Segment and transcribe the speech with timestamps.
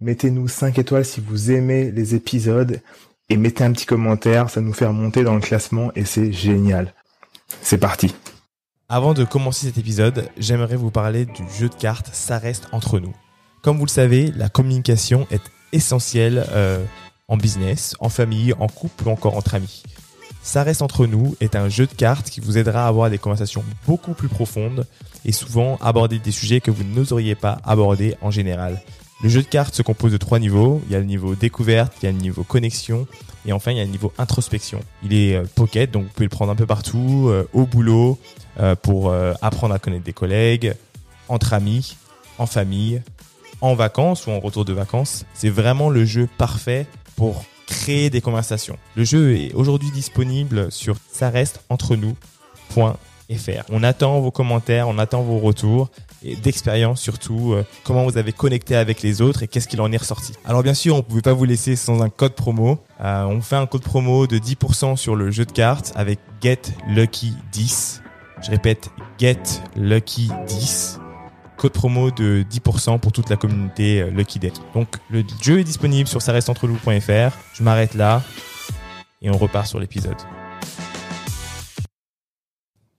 [0.00, 2.82] Mettez-nous 5 étoiles si vous aimez les épisodes
[3.30, 6.92] et mettez un petit commentaire, ça nous fait remonter dans le classement et c'est génial.
[7.62, 8.14] C'est parti.
[8.90, 13.00] Avant de commencer cet épisode, j'aimerais vous parler du jeu de cartes Ça reste entre
[13.00, 13.14] nous.
[13.62, 16.84] Comme vous le savez, la communication est essentielle euh,
[17.26, 19.82] en business, en famille, en couple ou encore entre amis.
[20.42, 23.18] Ça reste entre nous est un jeu de cartes qui vous aidera à avoir des
[23.18, 24.86] conversations beaucoup plus profondes
[25.24, 28.80] et souvent aborder des sujets que vous n'oseriez pas aborder en général.
[29.22, 30.82] Le jeu de cartes se compose de trois niveaux.
[30.86, 33.06] Il y a le niveau découverte, il y a le niveau connexion
[33.46, 34.80] et enfin il y a le niveau introspection.
[35.02, 38.18] Il est euh, pocket, donc vous pouvez le prendre un peu partout, euh, au boulot,
[38.60, 40.74] euh, pour apprendre à connaître des collègues,
[41.28, 41.96] entre amis,
[42.38, 43.02] en famille,
[43.60, 45.24] en vacances ou en retour de vacances.
[45.34, 48.78] C'est vraiment le jeu parfait pour créer des conversations.
[48.96, 51.60] Le jeu est aujourd'hui disponible sur ça reste
[53.70, 55.90] On attend vos commentaires, on attend vos retours
[56.22, 59.90] et d'expérience surtout, euh, comment vous avez connecté avec les autres et qu'est-ce qu'il en
[59.92, 60.32] est ressorti.
[60.44, 62.78] Alors bien sûr, on ne pouvait pas vous laisser sans un code promo.
[63.00, 66.62] Euh, on fait un code promo de 10% sur le jeu de cartes avec Get
[66.88, 68.02] Lucky 10.
[68.42, 69.42] Je répète, Get
[69.76, 71.00] Lucky 10.
[71.56, 74.52] Code promo de 10% pour toute la communauté euh, Lucky Day.
[74.74, 76.68] Donc le jeu est disponible sur ça reste entre
[77.54, 78.22] Je m'arrête là
[79.22, 80.16] et on repart sur l'épisode.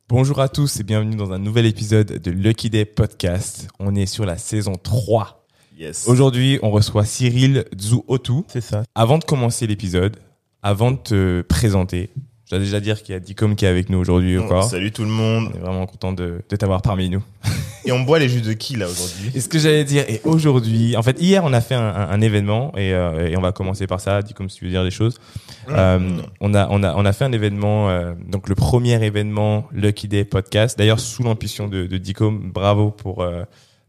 [0.10, 3.68] Bonjour à tous et bienvenue dans un nouvel épisode de Lucky Day Podcast.
[3.78, 5.46] On est sur la saison 3.
[5.78, 6.08] Yes.
[6.08, 8.46] Aujourd'hui, on reçoit Cyril Zouotou.
[8.48, 8.84] C'est ça.
[8.96, 10.16] Avant de commencer l'épisode,
[10.64, 12.10] avant de te présenter,
[12.48, 14.70] je dois déjà dire qu'il y a Dicom qui est avec nous aujourd'hui encore.
[14.70, 15.52] Salut tout le monde.
[15.54, 17.22] On est vraiment content de, de t'avoir parmi nous.
[17.86, 19.32] Et on boit les jus de qui là aujourd'hui?
[19.36, 22.20] Et ce que j'allais dire, et aujourd'hui, en fait, hier on a fait un, un,
[22.20, 24.22] événement et, euh, et, on va commencer par ça.
[24.22, 25.20] Dis comme si tu veux dire des choses.
[25.68, 25.72] Mmh.
[25.72, 26.00] Euh,
[26.42, 30.10] on a on a on a fait un événement, euh, donc le premier événement Lucky
[30.10, 30.78] Day podcast.
[30.78, 33.26] D'ailleurs sous l'impulsion de, de Dicom, bravo pour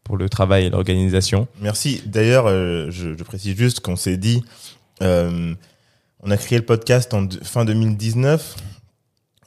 [0.05, 1.49] pour le travail et l'organisation.
[1.61, 2.03] Merci.
[2.07, 4.45] D'ailleurs, je, je, précise juste qu'on s'est dit.
[6.21, 8.57] On a créé le podcast en fin 2019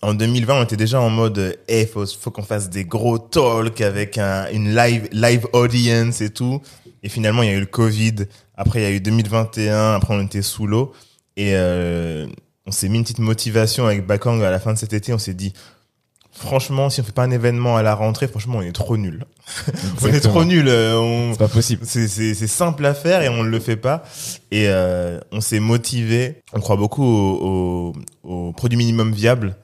[0.01, 3.81] en 2020, on était déjà en mode, eh, faut, faut qu'on fasse des gros talks
[3.81, 6.59] avec un, une live, live audience et tout.
[7.03, 8.15] Et finalement, il y a eu le Covid.
[8.55, 9.93] Après, il y a eu 2021.
[9.93, 10.91] Après, on était sous l'eau.
[11.37, 12.27] Et euh,
[12.65, 15.13] on s'est mis une petite motivation avec Bakang à la fin de cet été.
[15.13, 15.53] On s'est dit,
[16.41, 19.25] franchement, si on fait pas un événement à la rentrée, franchement, on est trop nul.
[20.01, 20.67] on est trop nul.
[20.67, 21.85] Euh, c'est pas possible.
[21.85, 24.03] C'est, simple à faire et on ne le fait pas.
[24.51, 26.41] Et euh, on s'est motivé.
[26.53, 27.93] On croit beaucoup au,
[28.23, 29.55] au, au produit minimum viable.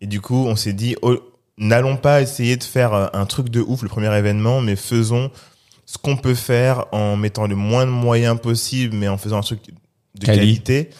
[0.00, 1.16] Et du coup, on s'est dit, oh,
[1.58, 5.30] n'allons pas essayer de faire euh, un truc de ouf le premier événement, mais faisons
[5.86, 9.42] ce qu'on peut faire en mettant le moins de moyens possible, mais en faisant un
[9.42, 9.60] truc
[10.14, 10.90] de qualité.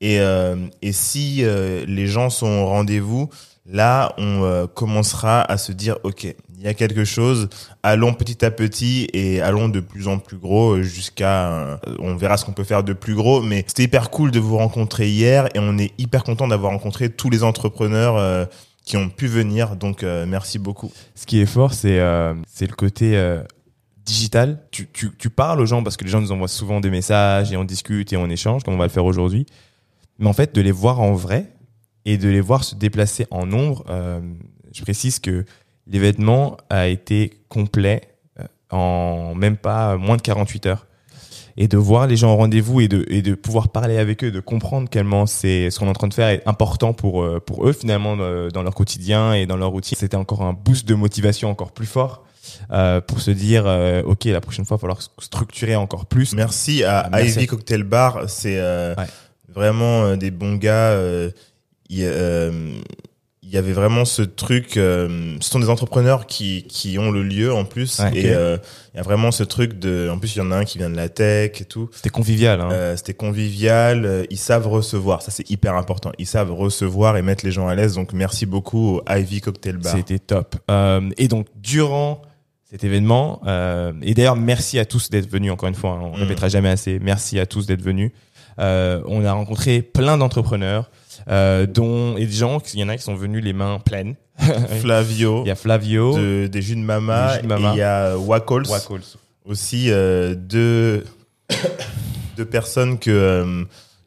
[0.00, 3.30] Et, euh, et si euh, les gens sont au rendez-vous,
[3.66, 7.48] là, on euh, commencera à se dire, OK, il y a quelque chose,
[7.82, 12.44] allons petit à petit et allons de plus en plus gros jusqu'à, on verra ce
[12.44, 15.58] qu'on peut faire de plus gros, mais c'était hyper cool de vous rencontrer hier et
[15.58, 18.44] on est hyper content d'avoir rencontré tous les entrepreneurs euh,
[18.84, 20.92] qui ont pu venir, donc euh, merci beaucoup.
[21.14, 22.00] Ce qui est fort, c'est
[22.46, 23.18] c'est le côté
[24.04, 24.60] digital.
[24.70, 27.52] Tu, tu, tu parles aux gens parce que les gens nous envoient souvent des messages
[27.52, 29.46] et on discute et on échange, comme on va le faire aujourd'hui.
[30.18, 31.53] Mais en fait, de les voir en vrai,
[32.04, 33.84] et de les voir se déplacer en nombre.
[33.88, 34.20] Euh,
[34.72, 35.44] je précise que
[35.86, 38.02] l'événement a été complet
[38.40, 40.86] euh, en même pas moins de 48 heures.
[41.56, 44.32] Et de voir les gens au rendez-vous et de, et de pouvoir parler avec eux,
[44.32, 44.88] de comprendre
[45.28, 48.16] c'est ce qu'on est en train de faire est important pour, euh, pour eux finalement
[48.16, 49.96] dans leur quotidien et dans leur routine.
[49.96, 52.24] C'était encore un boost de motivation encore plus fort.
[52.70, 56.34] Euh, pour se dire euh, ok la prochaine fois il va falloir structurer encore plus
[56.34, 58.94] merci à Ivy Cocktail Bar c'est euh,
[59.48, 60.98] vraiment des bons gars
[61.88, 62.80] il, euh,
[63.54, 64.76] y avait vraiment ce truc.
[64.76, 68.56] Euh, ce sont des entrepreneurs qui qui ont le lieu en plus et euh,
[68.92, 70.08] il y a vraiment ce truc de.
[70.10, 71.88] En plus, il y en a un qui vient de la tech et tout.
[71.92, 72.60] C'était convivial.
[72.60, 72.68] Hein.
[72.72, 74.26] Euh, C'était convivial.
[74.30, 75.22] Ils savent recevoir.
[75.22, 76.12] Ça, c'est hyper important.
[76.18, 77.94] Ils savent recevoir et mettre les gens à l'aise.
[77.94, 79.94] Donc, merci beaucoup au Ivy Cocktail Bar.
[79.94, 80.56] C'était top.
[80.70, 82.22] Euh, et donc, durant
[82.64, 83.40] cet événement,
[84.02, 85.52] et d'ailleurs, merci à tous d'être venus.
[85.52, 86.22] Encore une fois, hein, on ne mm.
[86.22, 86.98] répétera jamais assez.
[87.00, 88.10] Merci à tous d'être venus.
[88.58, 90.90] on a rencontré plein d'entrepreneurs
[91.28, 94.14] euh, dont et des gens, il y en a qui sont venus les mains pleines.
[94.80, 95.42] Flavio.
[95.44, 96.16] Il y a Flavio.
[96.16, 97.36] De, des jus de mama.
[97.36, 98.66] Et il y a Wacols.
[99.44, 101.04] Aussi, euh, deux,
[102.36, 103.64] deux personnes que, euh,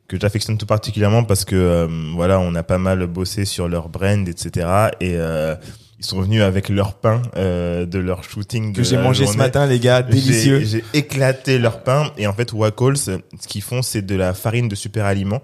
[0.08, 3.90] que j'affectionne tout particulièrement parce que euh, voilà, on a pas mal bossé sur leur
[3.90, 4.68] brand, etc.
[5.00, 5.56] Et euh,
[6.00, 9.38] ils sont venus avec leur pain euh, de leur shooting Que de j'ai mangé ce
[9.38, 10.62] matin, les gars, délicieux.
[10.64, 14.70] J'ai éclaté leur pain et en fait Wacols, ce qu'ils font, c'est de la farine
[14.70, 15.42] de super aliments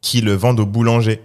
[0.00, 1.20] qui le vendent aux boulangers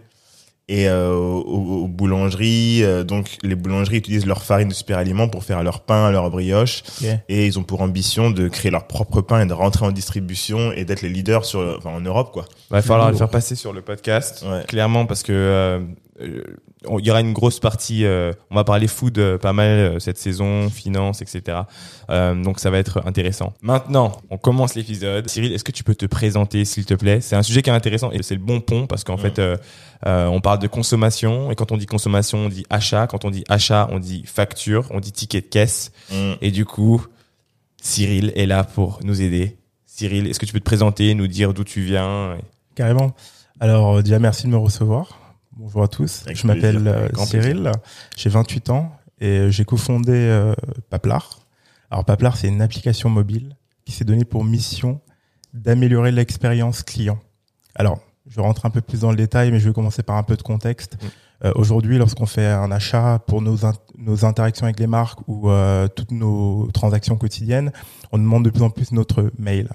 [0.71, 2.83] et euh, aux, aux boulangeries.
[2.83, 6.29] euh, donc les boulangeries utilisent leur farine de super aliments pour faire leur pain, leur
[6.29, 6.83] brioche
[7.27, 10.71] et ils ont pour ambition de créer leur propre pain et de rentrer en distribution
[10.71, 12.45] et d'être les leaders sur, enfin, en Europe quoi.
[12.69, 14.63] Va falloir le faire passer sur le podcast, Ouais.
[14.67, 15.79] clairement, parce que euh,
[16.21, 16.43] euh,
[16.99, 18.05] il y aura une grosse partie.
[18.05, 21.59] euh, on va parler food euh, pas mal euh, cette saison, finance, etc.
[22.09, 23.53] Euh, donc ça va être intéressant.
[23.61, 25.29] Maintenant, on commence l'épisode.
[25.29, 27.19] Cyril, est-ce que tu peux te présenter, s'il te plaît?
[27.19, 29.21] C'est un sujet qui est intéressant et c'est le bon pont parce qu'en Ouais.
[29.23, 29.57] fait, euh,
[30.05, 33.07] euh, on parle de consommation et quand on dit consommation, on dit achat.
[33.07, 35.91] Quand on dit achat, on dit facture, on dit ticket de caisse.
[36.11, 36.31] Mm.
[36.41, 37.05] Et du coup,
[37.81, 39.57] Cyril est là pour nous aider.
[39.85, 42.37] Cyril, est-ce que tu peux te présenter, nous dire d'où tu viens
[42.75, 43.13] Carrément.
[43.59, 45.19] Alors, déjà, merci de me recevoir.
[45.59, 46.21] Bonjour à tous.
[46.25, 47.69] Avec je m'appelle euh, Cyril.
[48.15, 50.53] J'ai 28 ans et j'ai cofondé euh,
[50.89, 51.41] Paplar.
[51.91, 55.01] Alors, Paplar, c'est une application mobile qui s'est donnée pour mission
[55.53, 57.19] d'améliorer l'expérience client.
[57.75, 60.23] Alors, je rentre un peu plus dans le détail, mais je vais commencer par un
[60.23, 60.95] peu de contexte.
[61.01, 61.07] Mm.
[61.47, 65.49] Euh, Aujourd'hui, lorsqu'on fait un achat pour nos, in- nos interactions avec les marques ou
[65.49, 67.73] euh, toutes nos transactions quotidiennes,
[68.13, 69.69] on demande de plus en plus notre mail.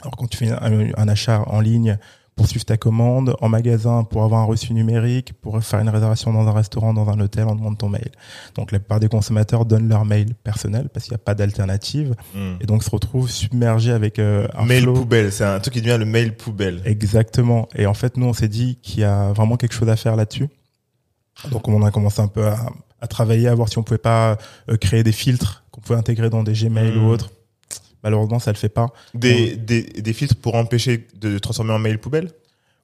[0.00, 1.98] Alors quand tu fais un, un achat en ligne
[2.34, 6.32] pour suivre ta commande, en magasin pour avoir un reçu numérique, pour faire une réservation
[6.32, 8.10] dans un restaurant, dans un hôtel, on demande ton mail.
[8.54, 12.14] Donc la plupart des consommateurs donnent leur mail personnel parce qu'il n'y a pas d'alternative
[12.34, 12.54] Mm.
[12.60, 14.94] et donc se retrouvent submergés avec euh, un Mail flow.
[14.94, 16.80] poubelle, c'est un truc qui devient le mail poubelle.
[16.84, 17.68] Exactement.
[17.74, 20.16] Et en fait, nous, on s'est dit qu'il y a vraiment quelque chose à faire
[20.16, 20.48] là-dessus.
[21.50, 22.70] Donc, on a commencé un peu à,
[23.00, 24.38] à travailler, à voir si on pouvait pas
[24.70, 27.30] euh, créer des filtres qu'on pouvait intégrer dans des Gmail ou autres.
[28.02, 28.88] Malheureusement, ça le fait pas.
[29.14, 32.30] Des, des, des filtres pour empêcher de transformer en mail poubelle?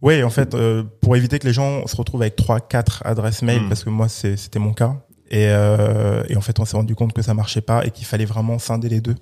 [0.00, 3.42] Oui, en fait, euh, pour éviter que les gens se retrouvent avec trois, quatre adresses
[3.42, 3.68] mail, Mm.
[3.68, 4.96] parce que moi, c'était mon cas.
[5.30, 8.06] Et, euh, et en fait, on s'est rendu compte que ça marchait pas et qu'il
[8.06, 9.16] fallait vraiment scinder les deux.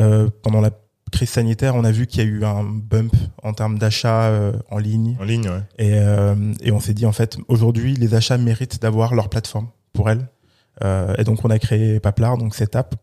[0.00, 0.70] Euh, pendant la
[1.12, 4.52] crise sanitaire, on a vu qu'il y a eu un bump en termes d'achats euh,
[4.70, 5.16] en ligne.
[5.20, 5.62] en ligne, ouais.
[5.78, 9.68] Et, euh, et on s'est dit, en fait, aujourd'hui, les achats méritent d'avoir leur plateforme
[9.92, 10.26] pour elles.
[10.84, 12.94] Euh, et donc, on a créé Paplar, donc cette app.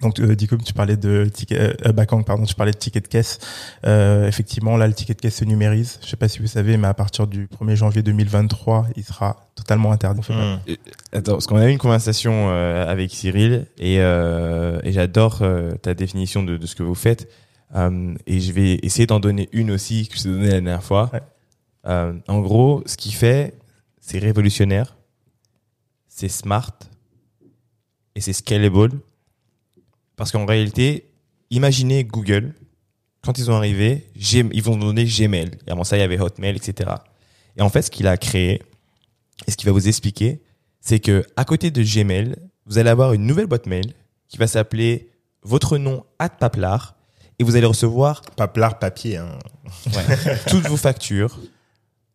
[0.00, 3.08] Donc, euh, Dicom, tu parlais de ticket, euh, Bakang, pardon, tu parlais de ticket de
[3.08, 3.38] caisse.
[3.86, 5.98] Euh, effectivement, là, le ticket de caisse se numérise.
[6.02, 9.48] Je sais pas si vous savez, mais à partir du 1er janvier 2023, il sera
[9.54, 10.20] totalement interdit.
[10.28, 10.74] Mm.
[11.12, 15.72] Attends, parce qu'on a eu une conversation euh, avec Cyril et, euh, et j'adore euh,
[15.76, 17.28] ta définition de, de ce que vous faites.
[17.74, 20.82] Euh, et je vais essayer d'en donner une aussi que je t'ai donnée la dernière
[20.82, 21.10] fois.
[21.12, 21.22] Ouais.
[21.86, 23.54] Euh, en gros, ce qu'il fait,
[24.00, 24.96] c'est révolutionnaire,
[26.08, 26.78] c'est smart
[28.14, 29.00] et c'est scalable.
[30.18, 31.10] Parce qu'en réalité,
[31.50, 32.52] imaginez Google,
[33.22, 35.52] quand ils sont arrivés, ils vont donner Gmail.
[35.66, 36.90] Et avant ça, il y avait Hotmail, etc.
[37.56, 38.60] Et en fait, ce qu'il a créé,
[39.46, 40.42] et ce qu'il va vous expliquer,
[40.80, 42.34] c'est que à côté de Gmail,
[42.66, 43.94] vous allez avoir une nouvelle boîte mail
[44.28, 45.10] qui va s'appeler
[45.42, 46.96] votre nom at Paplar
[47.38, 49.18] et vous allez recevoir Paplar papier.
[49.18, 49.38] Hein.
[50.48, 51.38] toutes vos factures,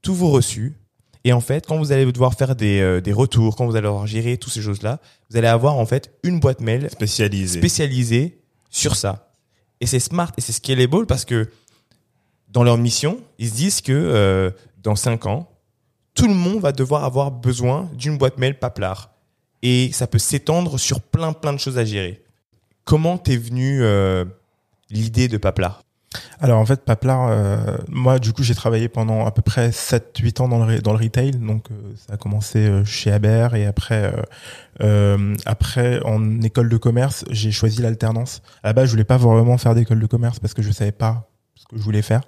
[0.01, 0.75] tous vos reçus.
[1.25, 3.87] Et en fait, quand vous allez devoir faire des, euh, des retours, quand vous allez
[3.87, 7.59] devoir gérer toutes ces choses-là, vous allez avoir en fait une boîte mail Spécialisé.
[7.59, 9.33] spécialisée sur ça.
[9.79, 11.49] Et c'est smart et c'est scalable parce que
[12.49, 15.49] dans leur mission, ils se disent que euh, dans 5 ans,
[16.13, 19.11] tout le monde va devoir avoir besoin d'une boîte mail Paplar.
[19.61, 22.21] Et ça peut s'étendre sur plein plein de choses à gérer.
[22.83, 24.25] Comment t'es venu euh,
[24.89, 25.82] l'idée de Paplar?
[26.39, 30.41] Alors en fait, Paplar, euh, moi du coup j'ai travaillé pendant à peu près 7-8
[30.41, 33.65] ans dans le, dans le retail, donc euh, ça a commencé euh, chez Aber et
[33.65, 34.21] après, euh,
[34.81, 38.41] euh, après en école de commerce j'ai choisi l'alternance.
[38.63, 40.91] À la base je voulais pas vraiment faire d'école de commerce parce que je savais
[40.91, 42.21] pas ce que je voulais faire,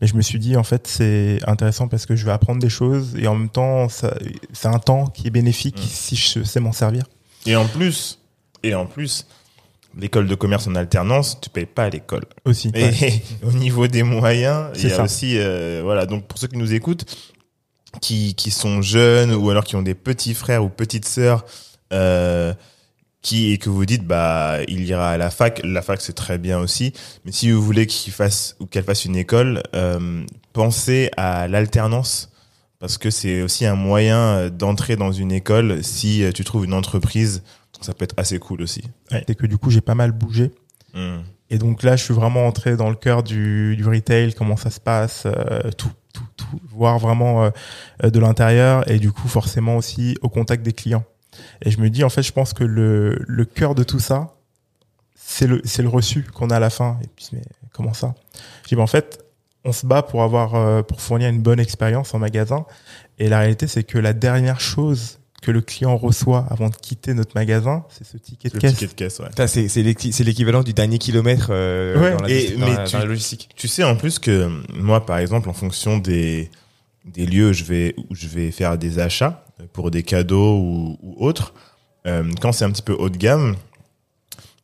[0.00, 2.70] mais je me suis dit en fait c'est intéressant parce que je vais apprendre des
[2.70, 5.88] choses et en même temps c'est un temps qui est bénéfique Mm.
[5.88, 7.04] si je sais m'en servir.
[7.46, 8.18] Et en plus,
[8.62, 9.26] et en plus,
[9.98, 12.24] l'école de commerce en alternance, tu payes pas à l'école.
[12.44, 12.70] Aussi.
[12.74, 13.22] Et Ouais.
[13.42, 15.02] au niveau des moyens, il C'est y a ça.
[15.04, 16.06] aussi, euh, voilà.
[16.06, 17.04] Donc pour ceux qui nous écoutent,
[18.00, 21.44] qui qui sont jeunes ou alors qui ont des petits frères ou petites sœurs,
[21.92, 22.54] euh,
[23.22, 26.38] qui et que vous dites bah il ira à la fac, la fac c'est très
[26.38, 26.92] bien aussi.
[27.24, 32.30] Mais si vous voulez qu'il fasse ou qu'elle fasse une école, euh, pensez à l'alternance
[32.78, 37.42] parce que c'est aussi un moyen d'entrer dans une école si tu trouves une entreprise.
[37.80, 38.82] Ça peut être assez cool aussi.
[39.10, 39.24] Ouais.
[39.26, 40.52] C'est que du coup j'ai pas mal bougé.
[40.94, 41.18] Hmm.
[41.50, 44.70] Et donc là, je suis vraiment entré dans le cœur du, du retail, comment ça
[44.70, 47.50] se passe, euh, tout, tout, tout, voir vraiment euh,
[48.04, 51.04] euh, de l'intérieur et du coup forcément aussi au contact des clients.
[51.62, 54.34] Et je me dis, en fait, je pense que le, le cœur de tout ça,
[55.14, 56.98] c'est le, c'est le reçu qu'on a à la fin.
[57.02, 58.14] Et puis, mais comment ça?
[58.64, 59.24] Je dis, mais en fait,
[59.64, 62.66] on se bat pour avoir, euh, pour fournir une bonne expérience en magasin.
[63.18, 67.14] Et la réalité, c'est que la dernière chose que le client reçoit avant de quitter
[67.14, 68.72] notre magasin, c'est ce ticket de Le caisse.
[68.72, 69.46] ticket de caisse, ouais.
[69.46, 72.10] C'est c'est l'équi- c'est l'équivalent du dernier kilomètre euh, Ouais.
[72.16, 73.48] dans, la, Et- dans mais la- tu- dans la logistique.
[73.54, 76.50] Tu sais en plus que moi, par exemple, en fonction des
[77.04, 80.98] des lieux où je vais où je vais faire des achats pour des cadeaux ou,
[81.02, 81.54] ou autres,
[82.06, 83.56] euh, quand c'est un petit peu haut de gamme,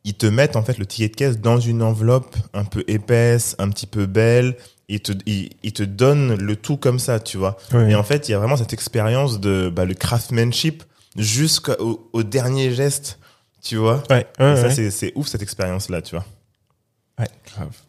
[0.03, 3.55] ils te mettent en fait le ticket de caisse dans une enveloppe un peu épaisse,
[3.59, 4.55] un petit peu belle.
[4.87, 7.57] Ils te ils, ils te donnent le tout comme ça, tu vois.
[7.73, 7.91] Ouais.
[7.91, 10.83] Et en fait, il y a vraiment cette expérience de bah, le craftsmanship
[11.17, 13.17] jusqu'au au dernier geste,
[13.63, 14.03] tu vois.
[14.09, 14.73] Ouais, ouais, Et ça, ouais.
[14.75, 16.25] c'est c'est ouf cette expérience là, tu vois.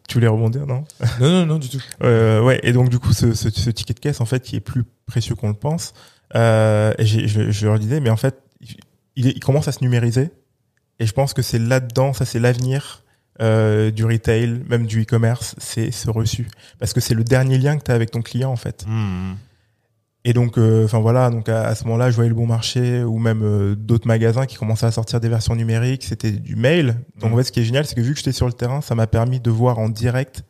[0.07, 0.85] Tu voulais rebondir, non?
[1.19, 1.81] Non, non, non, du tout.
[2.01, 4.55] Euh, ouais, et donc du coup, ce, ce, ce ticket de caisse, en fait, qui
[4.55, 5.93] est plus précieux qu'on le pense,
[6.35, 8.41] euh, et j'ai- je, je leur disais, mais en fait,
[9.17, 10.31] il, est- il commence à se numériser,
[10.99, 13.03] et je pense que c'est là-dedans, ça c'est l'avenir
[13.41, 16.47] euh, du retail, même du e-commerce, c'est ce reçu,
[16.79, 18.85] parce que c'est le dernier lien que tu as avec ton client, en fait.
[20.25, 23.01] Et donc, euh, enfin voilà, donc à, à ce moment-là, je voyais le bon marché
[23.03, 26.03] ou même euh, d'autres magasins qui commençaient à sortir des versions numériques.
[26.03, 26.97] C'était du mail.
[27.21, 28.81] Donc en fait, ce qui est génial, c'est que vu que j'étais sur le terrain,
[28.81, 30.43] ça m'a permis de voir en direct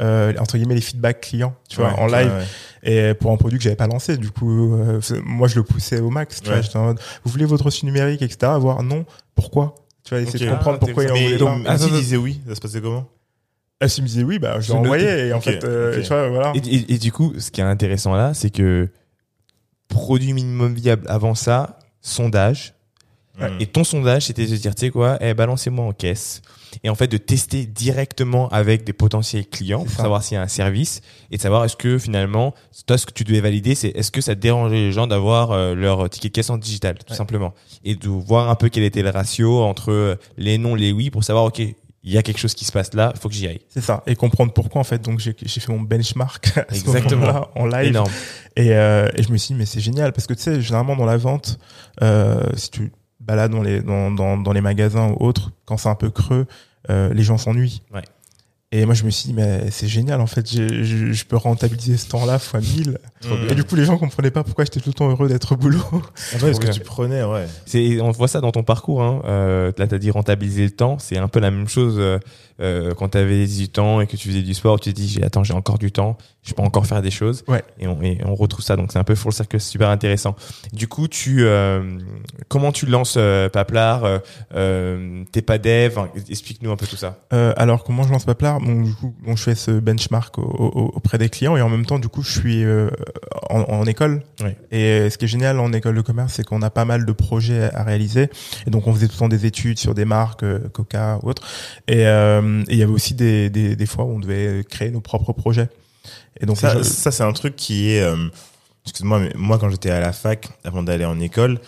[0.00, 2.30] euh, entre guillemets les feedbacks clients, tu vois, en live.
[2.30, 3.10] ouais, ouais.
[3.10, 6.00] Et pour un produit que j'avais pas lancé, du coup, euh, moi je le poussais
[6.00, 6.40] au max.
[6.40, 8.52] Tu vois, en mode, vous voulez votre reçu numérique, etc.
[8.58, 9.74] Voir non, pourquoi?
[10.04, 11.46] Tu vois, essayer de comprendre Ah, pourquoi il en intéressant.
[11.46, 11.78] voulait Mais pas.
[11.78, 11.96] s'il attends.
[11.96, 13.08] disait oui, ça se passait comment?
[13.80, 15.26] Ah, s'il me disait oui, bah je l'ai envoyé.
[15.28, 16.02] Et en fait, euh, ok.
[16.02, 16.52] tu vois, voilà.
[16.54, 18.88] Et, et- et du coup, ce qui est intéressant là, c'est que
[19.88, 22.74] produit minimum viable avant ça, sondage.
[23.40, 23.50] Ouais.
[23.60, 26.40] Et ton sondage, c'était de dire, tu sais quoi, eh, balancez-moi en caisse.
[26.82, 30.42] Et en fait, de tester directement avec des potentiels clients pour savoir s'il y a
[30.42, 31.00] un service
[31.30, 32.54] et de savoir est-ce que finalement,
[32.86, 35.74] toi, ce que tu devais valider, c'est est-ce que ça dérangeait les gens d'avoir euh,
[35.74, 37.16] leur ticket de caisse en digital, tout Ouais.
[37.16, 37.54] simplement.
[37.84, 41.10] Et de voir un peu quel était le ratio entre euh, les non, les oui
[41.10, 41.58] pour savoir, OK,
[42.06, 43.60] il y a quelque chose qui se passe là, il faut que j'y aille.
[43.68, 44.02] C'est ça.
[44.06, 45.00] Et comprendre pourquoi, en fait.
[45.00, 47.20] Donc, j'ai fait mon benchmark à Exactement.
[47.22, 47.88] moment-là, en live.
[47.88, 48.10] Énorme.
[48.56, 50.12] Et, euh, et je me suis dit, mais c'est génial.
[50.12, 51.58] Parce que tu sais, généralement, dans la vente,
[52.02, 52.92] euh, si tu
[53.26, 56.46] balades dans les, dans, dans, dans les magasins ou autres, quand c'est un peu creux,
[56.90, 57.82] euh, les gens s'ennuient.
[57.92, 58.02] Ouais.
[58.76, 60.20] Et moi, je me suis dit, mais c'est génial.
[60.20, 62.98] En fait, je, je peux rentabiliser ce temps-là fois 1000.
[63.22, 63.28] Mm.
[63.50, 65.56] Et du coup, les gens comprenaient pas pourquoi j'étais tout le temps heureux d'être au
[65.56, 65.78] boulot.
[65.92, 67.46] Ouais, parce que tu prenais, ouais.
[67.66, 69.00] C'est, on voit ça dans ton parcours.
[69.00, 69.22] Hein.
[69.26, 70.98] Euh, là, t'as dit rentabiliser le temps.
[70.98, 72.00] C'est un peu la même chose
[72.60, 74.78] euh, quand t'avais 18 ans et que tu faisais du sport.
[74.80, 76.16] Tu te dis, j'ai- attends, j'ai encore du temps.
[76.42, 77.42] Je peux encore faire des choses.
[77.48, 77.62] Ouais.
[77.78, 78.76] Et on, et on retrouve ça.
[78.76, 80.36] Donc, c'est un peu full circle, c'est super intéressant.
[80.74, 81.98] Du coup, tu, euh,
[82.48, 84.18] comment tu lances euh, Paplar euh,
[84.54, 85.90] euh, T'es pas dev.
[85.96, 87.18] Enfin, Explique-nous un peu tout ça.
[87.32, 88.60] Euh, alors comment je lance Paplar?
[88.60, 91.68] Bon, du coup, bon, je fais ce benchmark au- au- auprès des clients et en
[91.68, 92.88] même temps du coup je suis euh,
[93.50, 94.56] en, en école Ouais.
[94.70, 97.12] et ce qui est génial en école de commerce c'est qu'on a pas mal de
[97.12, 98.28] projets à réaliser
[98.66, 101.28] et donc on faisait tout le temps des études sur des marques euh, Coca ou
[101.30, 101.42] autres
[101.88, 104.90] et euh, et il y avait aussi des, des, des fois où on devait créer
[104.90, 105.68] nos propres projets
[106.40, 108.00] et donc ça, je- ça c'est un truc qui est.
[108.02, 108.16] euh,
[108.86, 111.58] Excuse-moi, mais moi, quand j'étais à la fac, avant d'aller en école,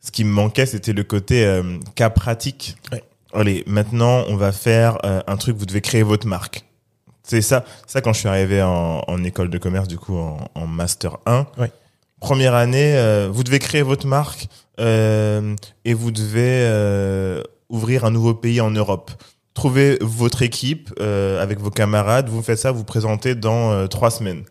[0.00, 2.76] ce qui me manquait, c'était le côté euh, cas pratique.
[2.92, 3.02] Ouais.
[3.34, 6.64] Allez, maintenant, on va faire euh, un truc, vous devez créer votre marque.
[7.24, 10.38] C'est ça, ça quand je suis arrivé en, en école de commerce, du coup, en,
[10.54, 11.46] en master 1.
[11.58, 11.72] Ouais.
[12.20, 14.46] Première année, euh, vous devez créer votre marque
[14.78, 19.10] euh, et vous devez euh, ouvrir un nouveau pays en Europe.
[19.54, 24.10] Trouvez votre équipe euh, avec vos camarades, vous faites ça, vous présentez dans euh, trois
[24.10, 24.44] semaines.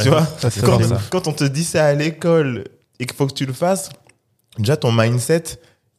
[0.00, 1.00] Tu vois, ça, c'est quand, vrai, ça.
[1.10, 2.64] quand on te dit ça à l'école
[3.00, 3.88] et qu'il faut que tu le fasses,
[4.58, 5.42] déjà ton mindset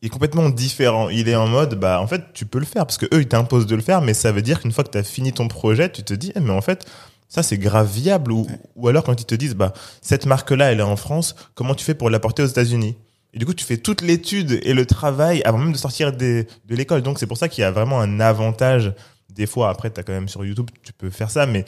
[0.03, 1.09] est complètement différent.
[1.09, 3.27] Il est en mode, bah en fait, tu peux le faire parce que eux ils
[3.27, 5.47] t'imposent de le faire, mais ça veut dire qu'une fois que tu as fini ton
[5.47, 6.85] projet, tu te dis, eh, mais en fait,
[7.27, 8.31] ça c'est grave viable.
[8.31, 11.73] Ou, ou alors quand ils te disent, bah cette marque-là, elle est en France, comment
[11.73, 12.95] tu fais pour l'apporter aux États-Unis?
[13.37, 16.47] Et du coup, tu fais toute l'étude et le travail avant même de sortir des,
[16.65, 17.03] de l'école.
[17.03, 18.95] Donc, c'est pour ça qu'il y a vraiment un avantage.
[19.29, 21.63] Des fois, après, tu as quand même sur YouTube, tu peux faire ça, mais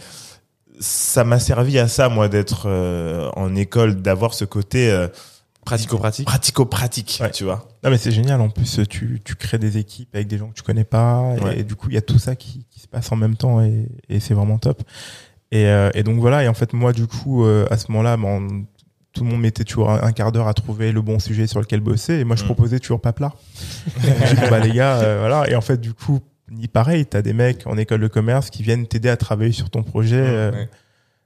[0.79, 5.07] ça m'a servi à ça, moi, d'être euh, en école, d'avoir ce côté euh,
[5.63, 6.25] Pratico-pratique.
[6.25, 7.29] pratico-pratique, Ouais.
[7.29, 7.67] tu vois.
[7.83, 10.55] Non mais c'est génial en plus tu, tu crées des équipes avec des gens que
[10.55, 11.63] tu connais pas et, Ouais.
[11.63, 13.87] du coup il y a tout ça qui, qui se passe en même temps et,
[14.09, 14.81] et c'est vraiment top
[15.51, 18.17] et, euh, et donc voilà et en fait moi du coup euh, à ce moment-là
[18.17, 18.65] bon,
[19.13, 21.79] tout le monde mettait toujours un, quart d'heure à trouver le bon sujet sur lequel
[21.79, 22.45] bosser et moi je Mm.
[22.45, 23.33] proposais toujours pas plat.
[24.25, 25.49] J'ai dit bah les gars euh, voilà.
[25.49, 26.19] Et en fait du coup
[26.51, 29.69] ni pareil t'as des mecs en école de commerce qui viennent t'aider à travailler sur
[29.69, 30.69] ton projet euh, Ouais.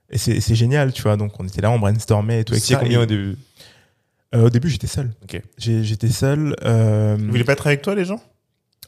[0.09, 1.17] et c'est c'est génial tu vois.
[1.17, 3.35] Donc on était là on brainstormait et tout sais combien Et, au début?
[4.35, 5.11] euh, au début j'étais seul.
[5.23, 5.41] Ok.
[5.57, 8.21] J'ai- j'étais seul euh, Vous voulez pas être avec toi, les gens?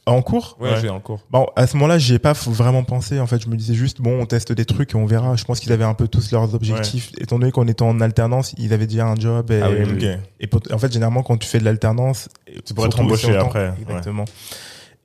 [0.06, 0.80] En cours Ouais, Ouais.
[0.80, 1.20] j'ai en cours.
[1.30, 3.18] Bon, à ce moment-là, j'y ai pas vraiment pensé.
[3.20, 5.34] En fait, je me disais juste, bon, on teste des trucs et on verra.
[5.36, 7.10] Je pense qu'ils avaient un peu tous leurs objectifs.
[7.18, 9.50] Étant donné qu'on était en alternance, ils avaient déjà un job.
[9.50, 10.18] Et, Ah oui, oui, Ok.
[10.40, 12.28] et en fait, généralement, quand tu fais de l'alternance,
[12.64, 13.74] Tu pourrais être surtout embauché après, ouais.
[13.82, 14.24] Exactement.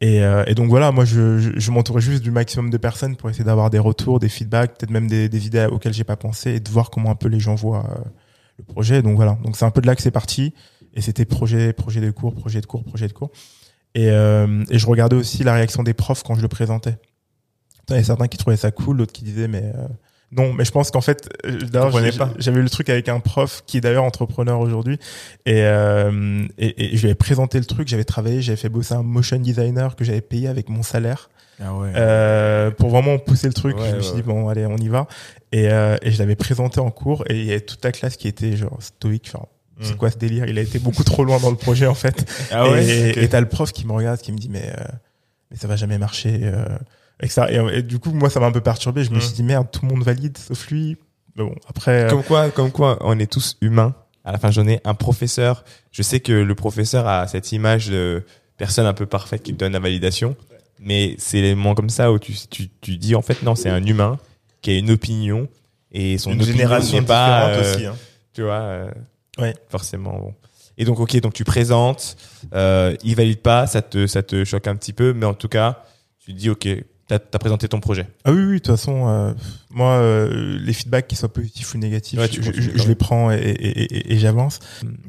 [0.03, 3.15] Et, euh, et donc voilà, moi je, je, je m'entourais juste du maximum de personnes
[3.15, 6.15] pour essayer d'avoir des retours, des feedbacks, peut-être même des, des idées auxquelles j'ai pas
[6.15, 8.01] pensé et de voir comment un peu les gens voient euh,
[8.57, 9.03] le projet.
[9.03, 10.55] Donc voilà, donc c'est un peu de là que c'est parti.
[10.95, 13.29] Et c'était projet, projet de cours, projet de cours, projet de cours.
[13.95, 16.97] Et, euh, et je regardais aussi la réaction des profs quand je le présentais.
[17.89, 19.87] Il y a certains qui trouvaient ça cool, d'autres qui disaient mais euh,
[20.31, 21.91] non, mais je pense qu'en fait, euh, d'ailleurs,
[22.37, 24.97] j'avais eu le truc avec un prof qui est d'ailleurs entrepreneur aujourd'hui,
[25.45, 28.93] et, euh, et, et je lui avais présenté le truc, j'avais travaillé, j'avais fait bosser
[28.93, 31.29] un motion designer que j'avais payé avec mon salaire
[31.59, 31.91] Ah ouais.
[31.97, 33.75] euh, pour vraiment pousser le truc.
[33.77, 35.07] Ouais, je me suis dit bon, allez, on y va,
[35.51, 38.15] et, euh, et je l'avais présenté en cours, et il y avait toute la classe
[38.15, 39.49] qui était genre stoïque, genre
[39.81, 40.45] c'est quoi ce délire?
[40.47, 42.29] Il a été beaucoup trop loin dans le projet en fait.
[42.51, 43.23] Ah et ouais.
[43.23, 44.83] et t'as le prof qui me regarde, qui me dit mais euh,
[45.49, 46.39] mais ça va jamais marcher.
[46.43, 46.65] Euh,
[47.21, 49.03] et, ça, et, et du coup moi ça m'a un peu perturbé.
[49.03, 49.21] Je me Mm.
[49.21, 50.97] suis dit merde, tout le monde valide sauf lui.
[51.35, 52.03] Mais bon après.
[52.05, 53.95] euh, Comme quoi, comme quoi, on est tous humains.
[54.23, 57.87] À la fin de journée, un professeur, je sais que le professeur a cette image
[57.89, 58.23] de
[58.57, 60.35] personne un peu parfaite qui donne la validation,
[60.79, 63.69] mais c'est les moments comme ça où tu, tu, tu dis en fait non, c'est
[63.69, 64.19] un humain
[64.61, 65.47] qui a une opinion
[65.91, 67.85] et son Une opinion génération n'est pas, euh, aussi.
[67.87, 67.95] Hein.
[68.33, 68.91] tu vois, euh,
[69.41, 69.53] Ouais.
[69.69, 70.13] forcément.
[70.19, 70.33] Bon.
[70.77, 72.15] Et donc ok, donc tu présentes,
[72.53, 75.49] euh, il valide pas, ça te, ça te choque un petit peu, mais en tout
[75.49, 75.83] cas,
[76.19, 76.67] tu te dis ok,
[77.07, 78.07] t'as as présenté ton projet.
[78.23, 79.33] Ah oui oui de toute façon euh,
[79.69, 83.35] moi euh, les feedbacks qu'ils soient positifs ou négatifs, Ouais, tu je, les prends et,
[83.37, 84.59] et, et, et j'avance.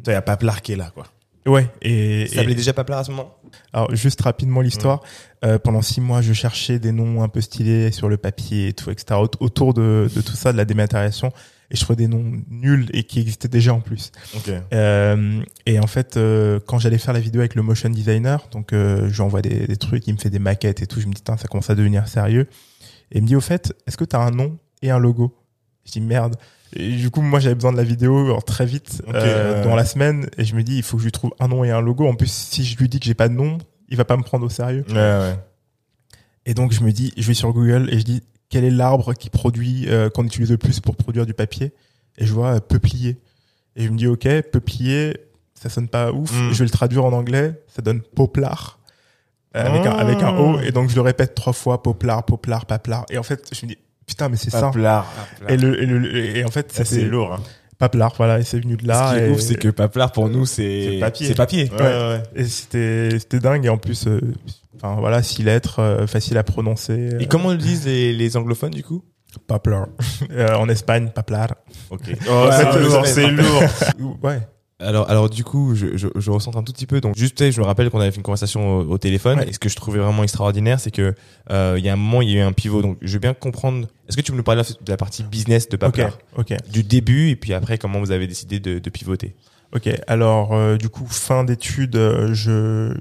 [0.05, 1.07] Toi, y a pas Plarqué là, quoi.
[1.47, 3.37] Ouais et, Ça s'appelait déjà Paplar à ce moment
[3.75, 5.03] alors juste rapidement l'histoire.
[5.45, 8.73] Euh, pendant six mois, je cherchais des noms un peu stylés sur le papier et
[8.73, 9.19] tout, etc.
[9.21, 11.33] aut- Autour de, de tout ça, de la dématérialisation,
[11.73, 14.13] et je trouvais des noms nuls et qui existaient déjà en plus.
[14.37, 14.51] Ok.
[14.73, 18.73] Euh, et en fait, euh, quand j'allais faire la vidéo avec le motion designer, donc
[18.75, 21.07] euh, je lui envoie des, des trucs, il me fait des maquettes et tout, je
[21.07, 22.47] me dis, ça commence à devenir sérieux.
[23.11, 25.35] Et il me dit, au fait, est-ce que tu as un nom et un logo?
[25.87, 26.37] Je dis, merde.
[26.75, 29.85] Et du coup, moi, j'avais besoin de la vidéo alors, très vite euh, dans la
[29.87, 31.81] semaine, et je me dis, il faut que je lui trouve un nom et un
[31.81, 32.07] logo.
[32.07, 34.23] En plus, si je lui dis que j'ai pas de nom, il va pas me
[34.23, 34.85] prendre au sérieux.
[34.89, 35.37] Ouais, ouais.
[36.45, 39.15] Et donc, je me dis, je vais sur Google et je dis, quel est l'arbre
[39.15, 41.73] qui produit, euh, qu'on utilise le plus pour produire du papier
[42.19, 43.17] Et je vois euh, peuplier.
[43.77, 45.17] Et je me dis, ok, peuplier,
[45.55, 46.31] ça sonne pas ouf.
[46.31, 46.53] Mm.
[46.53, 48.79] Je vais le traduire en anglais, ça donne poplar.
[49.57, 50.61] euh, avec, un, avec un O.
[50.61, 53.07] Et donc, je le répète trois fois, poplar, poplar, paplar.
[53.09, 54.61] Et en fait, je me dis, putain, mais c'est ça.
[54.61, 55.11] Paplard.
[55.49, 57.33] Et, le, et, le, et en fait, Ça, c'est lourd.
[57.33, 57.41] Hein.
[57.79, 59.09] Paplar, voilà, et c'est venu de là.
[59.09, 61.27] Ce qui est et, ouf, c'est que Paplar pour nous, c'est C'est papier.
[61.29, 61.71] C'est papier.
[61.73, 62.23] Ouais, ouais.
[62.37, 63.65] et c'était, c'était dingue.
[63.65, 64.21] Et en plus, euh,
[64.83, 67.11] enfin, voilà, six lettres, euh, facile à prononcer.
[67.21, 69.03] Et comment le disent les, les anglophones du coup?
[69.47, 69.87] Paplar.
[70.31, 71.55] Euh, en Espagne, paplar.
[71.91, 72.03] Ok.
[72.31, 74.19] Oh, Ouais, c'est lourd, c'est lourd.
[74.23, 74.41] Ouais.
[74.79, 77.01] Alors, alors du coup, je, je, je ressens un tout petit peu.
[77.01, 79.39] Donc, juste, je me rappelle qu'on avait fait une conversation au, au téléphone.
[79.39, 79.49] Ouais.
[79.49, 81.15] Et ce que je trouvais vraiment extraordinaire, c'est que
[81.51, 82.83] euh, il y a un moment, il y a eu un pivot.
[82.83, 83.87] Donc, je veux bien comprendre.
[84.09, 85.77] Est-ce que tu peux nous parler de la partie business de.
[85.77, 86.19] Paplar?
[86.37, 86.55] Ok.
[86.71, 89.37] Du début et puis après, comment vous avez décidé de, de pivoter?
[89.75, 89.89] Ok.
[90.09, 92.93] Alors, euh, du coup, fin d'études, euh, je,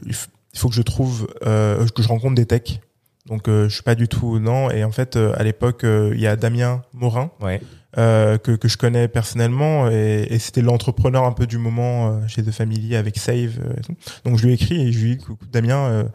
[0.54, 2.82] il faut que je trouve, euh, que je rencontre des techs.
[3.28, 4.72] Donc, euh, je suis pas du tout non.
[4.72, 7.62] Et en fait, euh, à l'époque, euh, il y a Damien Morin Ouais.
[8.00, 12.28] euh, que que je connais personnellement et, et c'était l'entrepreneur un peu du moment euh,
[12.28, 13.60] chez The Family avec Save.
[13.78, 13.96] et tout.
[14.26, 16.06] Donc, je lui ai écrit et je lui ai dit, Écoute, Damien,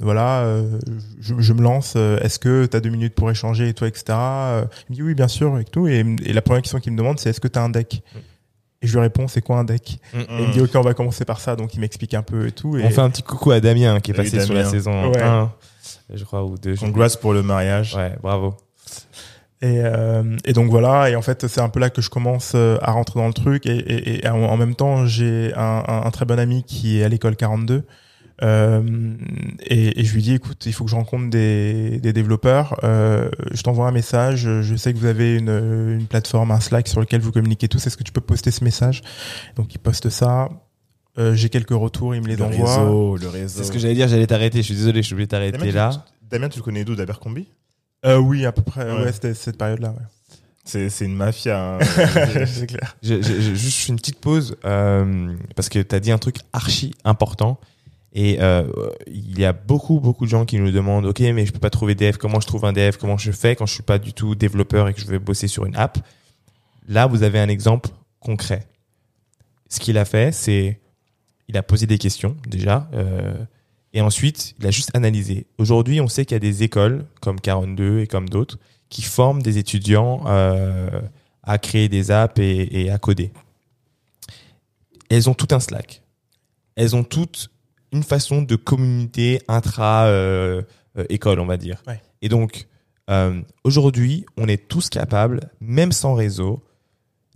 [0.00, 0.78] voilà, euh,
[1.20, 1.94] je, je me lance.
[1.96, 4.04] euh, Est-ce que tu as deux minutes pour échanger et toi, etc.
[4.08, 5.86] Il me dit oui, bien sûr, et tout.
[5.88, 8.02] Et, et la première question qu'il me demande, c'est est-ce que tu as un deck?
[8.82, 10.00] Et je lui réponds, c'est quoi un deck?
[10.14, 11.54] Et il me dit ok, on va commencer par ça.
[11.56, 12.76] Donc il m'explique un peu et tout.
[12.76, 15.22] Et On fait un petit coucou à Damien qui est passé sur la saison Ouais.
[15.22, 15.52] 1,
[16.14, 16.76] je crois, ou 2.
[16.76, 17.94] Congrats pour le mariage.
[17.94, 18.54] Ouais, bravo.
[19.60, 22.52] Et, euh, et donc voilà, et en fait c'est un peu là que je commence
[22.56, 23.64] euh, à rentrer dans le truc.
[23.66, 26.98] Et, et, et en, en même temps, j'ai un, un, un très bon ami qui
[27.00, 27.84] est à l'école 42.
[28.42, 28.82] Euh,
[29.66, 32.80] et, et je lui dis, écoute, il faut que je rencontre des, des développeurs.
[32.82, 34.48] Euh, je t'envoie un message.
[34.62, 35.48] Je sais que vous avez une,
[36.00, 37.86] une plateforme, un Slack sur lequel vous communiquez tous.
[37.86, 39.02] Est-ce que tu peux poster ce message?
[39.56, 40.48] Donc il poste ça.
[41.18, 42.74] Euh, j'ai quelques retours, il me les Le envoie.
[42.76, 43.58] réseau, le réseau.
[43.58, 44.58] C'est ce que j'allais dire, j'allais t'arrêter.
[44.58, 45.90] Je suis désolé, je suis obligé de t'arrêter Damien, là.
[45.92, 47.46] tu- Damien, tu le connais d'où d'Abercrombie?
[48.06, 48.90] Euh, oui, à peu près.
[48.90, 49.04] Ouais.
[49.04, 49.90] Ouais, c'était cette période-là.
[49.90, 50.36] Ouais.
[50.64, 51.74] C'est c'est une mafia.
[51.74, 51.78] hein.
[52.46, 52.96] c'est clair.
[53.02, 56.36] Je, je- je- juste une petite pause euh, parce que tu as dit un truc
[56.52, 57.60] archi important
[58.14, 58.70] et euh,
[59.06, 61.70] il y a beaucoup beaucoup de gens qui nous demandent ok mais je peux pas
[61.70, 64.12] trouver dev comment je trouve un dev comment je fais quand je suis pas du
[64.12, 65.98] tout développeur et que je vais bosser sur une app?
[66.88, 68.66] Là vous avez un exemple concret
[69.68, 70.80] ce qu'il a fait c'est
[71.48, 73.34] il a posé des questions déjà euh,
[73.94, 77.40] et ensuite il a juste analysé aujourd'hui on sait qu'il y a des écoles comme
[77.40, 78.58] 42 et comme d'autres
[78.92, 81.00] qui forment des étudiants euh,
[81.42, 83.32] à créer des apps et, à coder.
[85.08, 86.02] Elles ont tout un Slack.
[86.76, 87.50] Elles ont toutes
[87.92, 90.62] une façon de communauté intra euh,
[90.98, 91.82] euh, école, on va dire.
[91.86, 92.00] Ouais.
[92.22, 92.66] Et donc
[93.10, 96.62] euh, aujourd'hui, on est tous capables, même sans réseau,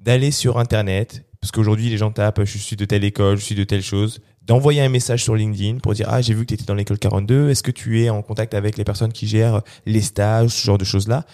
[0.00, 3.54] d'aller sur Internet, parce qu'aujourd'hui les gens tapent je suis de telle école, je suis
[3.54, 6.54] de telle chose, d'envoyer un message sur LinkedIn pour dire ah j'ai vu que tu
[6.54, 9.62] étais dans l'école 42 est-ce que tu es en contact avec les personnes qui gèrent
[9.86, 11.24] les stages ce genre de choses là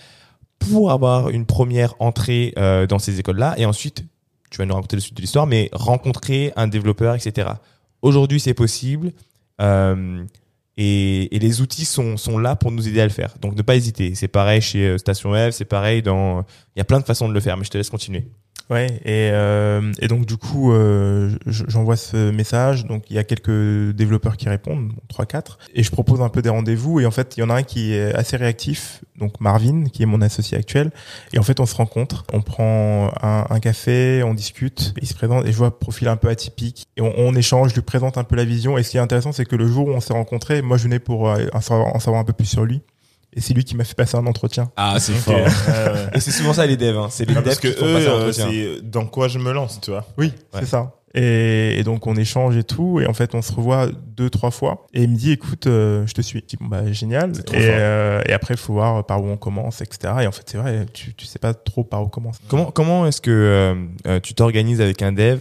[0.58, 4.04] pour avoir une première entrée euh, dans ces écoles là et ensuite
[4.50, 7.50] tu vas nous raconter le suite de l'histoire mais rencontrer un développeur etc
[8.02, 9.12] aujourd'hui c'est possible
[9.60, 10.24] euh,
[10.76, 13.34] et, et, les outils sont, sont là pour nous aider à le faire.
[13.42, 14.14] Donc ne pas hésiter.
[14.14, 17.28] C'est pareil chez euh, Station F c'est pareil dans il y a plein de façons
[17.28, 18.26] de le faire mais je te laisse continuer
[18.72, 22.86] Ouais, et, euh, et donc du coup, euh, j'envoie ce message.
[22.86, 26.40] Donc il y a quelques développeurs qui répondent, bon, 3-4, et je propose un peu
[26.40, 26.98] des rendez-vous.
[26.98, 30.02] Et en fait, il y en a un qui est assez réactif, donc Marvin, qui
[30.02, 30.90] est mon associé actuel.
[31.34, 35.14] Et en fait, on se rencontre, on prend un, un café, on discute, il se
[35.14, 36.86] présente, et je vois profil un peu atypique.
[36.96, 38.78] Et on, échange, je lui présente un peu la vision.
[38.78, 40.84] Et ce qui est intéressant, c'est que le jour où on s'est rencontrés, moi je
[40.84, 42.80] venais pour euh, en savoir un peu plus sur lui.
[43.34, 44.70] Et c'est lui qui m'a fait passer un entretien.
[44.76, 45.34] Ah, c'est fort.
[45.36, 46.06] ouais, ouais.
[46.14, 46.96] Et c'est souvent ça les devs.
[46.98, 47.08] Hein.
[47.10, 48.48] C'est les Ah, devs parce que qui font eux, passer un euh, entretien.
[48.50, 50.04] c'est dans quoi je me lance, tu vois.
[50.18, 50.60] Oui, Ouais.
[50.60, 50.92] c'est ça.
[51.14, 54.50] Et, et donc on échange et tout, et en fait on se revoit deux trois
[54.50, 54.86] fois.
[54.94, 56.38] Et il me dit écoute, euh, je te suis.
[56.40, 57.32] Je dis bon bah génial.
[57.34, 57.74] C'est trop Et, fort.
[57.76, 60.14] euh, et après il faut voir par où on commence, etc.
[60.22, 62.40] Et en fait c'est vrai, tu tu sais pas trop par où commencer.
[62.48, 63.74] Comment, comment est-ce que euh,
[64.06, 65.40] euh, tu t'organises avec un dev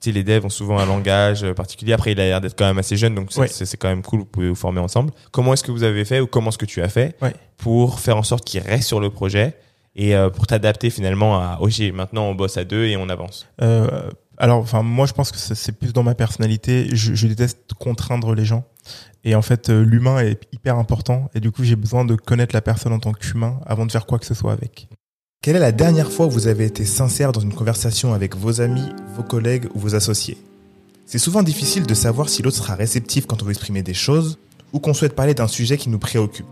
[0.00, 1.92] sais, les devs ont souvent un langage euh, particulier.
[1.92, 3.48] Après, il a l'air d'être quand même assez jeune, donc c'est Ouais.
[3.48, 4.20] c'est- c'est quand même cool.
[4.20, 5.12] Vous pouvez vous former ensemble.
[5.32, 7.34] Comment est-ce que vous avez fait ou comment est-ce que tu as fait Ouais.
[7.56, 9.54] pour faire en sorte qu'il reste sur le projet
[9.96, 13.46] et euh, pour t'adapter finalement à ok maintenant on bosse à deux et on avance?
[13.62, 16.88] Euh, alors, enfin, moi, je pense que c'est plus dans ma personnalité.
[16.92, 18.64] Je, je déteste contraindre les gens.
[19.22, 21.28] Et en fait, euh, l'humain est hyper important.
[21.34, 24.06] Et du coup, j'ai besoin de connaître la personne en tant qu'humain avant de faire
[24.06, 24.88] quoi que ce soit avec.
[25.42, 28.60] Quelle est la dernière fois où vous avez été sincère dans une conversation avec vos
[28.60, 28.84] amis,
[29.16, 30.36] vos collègues ou vos associés?
[31.06, 34.36] C'est souvent difficile de savoir si l'autre sera réceptif quand on veut exprimer des choses
[34.74, 36.44] ou qu'on souhaite parler d'un sujet qui nous préoccupe.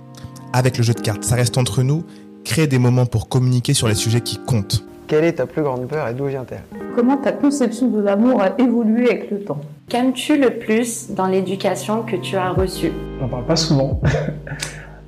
[0.55, 2.03] Avec le jeu de cartes, ça reste entre nous,
[2.45, 4.83] créer des moments pour communiquer sur les sujets qui comptent.
[5.07, 6.65] Quelle est ta plus grande peur et d'où vient-elle?
[6.97, 9.61] Comment ta conception de l'amour a évolué avec le temps?
[9.91, 12.93] Qu'aimes-tu le plus dans l'éducation que tu as reçue?
[13.19, 14.01] On n'en parle pas souvent.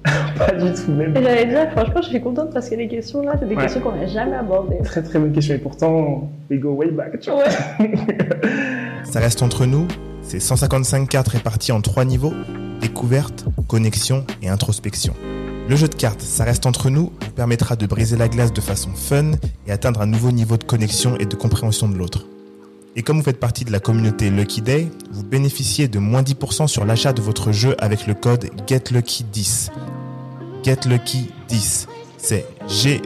[0.38, 1.14] pas du tout même.
[1.14, 3.62] J'allais dire, franchement, je suis contente parce que les questions là, c'est des Ouais.
[3.62, 4.78] questions qu'on n'a jamais abordées.
[4.82, 7.20] Très très bonne question et pourtant, we go way back.
[7.20, 7.44] Tu vois.
[7.80, 7.92] Ouais.
[9.04, 9.86] Ça reste entre nous,
[10.22, 12.32] c'est 155 cartes réparties en trois niveaux,
[12.80, 15.14] découverte, connexion et introspection.
[15.68, 18.60] Le jeu de cartes, ça reste entre nous, vous permettra de briser la glace de
[18.60, 19.32] façon fun
[19.66, 22.26] et atteindre un nouveau niveau de connexion et de compréhension de l'autre.
[22.96, 26.66] Et comme vous faites partie de la communauté Lucky Day, vous bénéficiez de moins 10%
[26.66, 29.70] sur l'achat de votre jeu avec le code GetLucky10.
[30.64, 31.86] GetLucky10,
[32.18, 33.00] c'est G-E-T-L-U-C-K-Y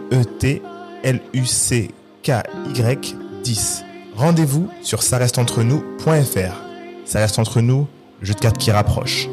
[3.44, 3.84] 10.
[4.16, 6.62] Rendez-vous sur ça-reste-entre-nous.fr.
[7.04, 7.86] Ça reste entre nous,
[8.22, 9.28] jeu de cartes qui rapproche.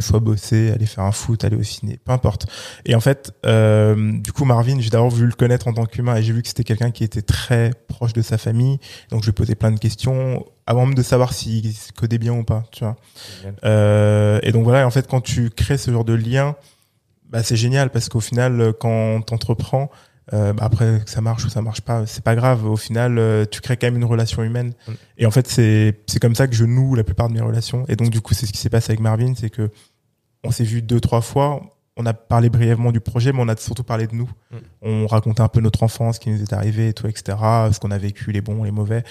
[0.00, 2.46] Que ce soit bosser, aller faire un foot, aller au ciné, peu importe.
[2.84, 6.16] Et en fait, euh, du coup, Marvin, j'ai d'abord voulu le connaître en tant qu'humain
[6.16, 8.78] et j'ai vu que c'était quelqu'un qui était très proche de sa famille.
[9.10, 12.44] Donc, je lui posais plein de questions avant même de savoir s'il codait bien ou
[12.44, 12.96] pas, tu vois.
[13.64, 16.56] Euh, et donc voilà, et en fait, quand tu crées ce genre de lien,
[17.28, 19.90] bah, c'est génial parce qu'au final, quand t'entreprends,
[20.32, 22.64] euh, bah, après que ça marche ou ça marche pas, c'est pas grave.
[22.64, 24.74] Au final, euh, tu crées quand même une relation humaine.
[24.86, 24.92] Mm.
[25.18, 27.84] Et en fait, c'est c'est comme ça que je noue la plupart de mes relations.
[27.88, 29.70] Et donc du coup, c'est ce qui s'est passé avec Marvin, c'est que
[30.44, 31.60] on s'est vu deux trois fois.
[31.96, 34.30] On a parlé brièvement du projet, mais on a surtout parlé de nous.
[34.50, 34.56] Mm.
[34.82, 37.36] On racontait un peu notre enfance, ce qui nous est arrivé, et tout, etc.
[37.72, 39.02] Ce qu'on a vécu, les bons, les mauvais.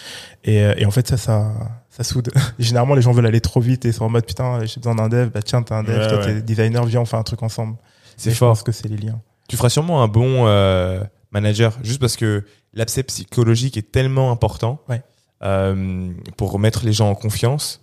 [0.44, 1.54] Et, euh, et en fait, ça, ça,
[1.90, 2.32] ça soude.
[2.60, 5.10] Généralement, les gens veulent aller trop vite et sont en mode putain, j'ai besoin d'un
[5.10, 5.30] dev.
[5.30, 6.26] Bah tiens, t'es un dev, Ouais, toi ouais.
[6.26, 7.76] t'es designer, viens, on fait un truc ensemble.
[8.18, 8.50] C'est je fort.
[8.52, 9.22] pense que c'est les liens.
[9.48, 14.80] Tu feras sûrement un bon euh, manager, juste parce que l'aspect psychologique est tellement important
[14.90, 15.02] Ouais.
[15.44, 17.82] euh, pour remettre les gens en confiance.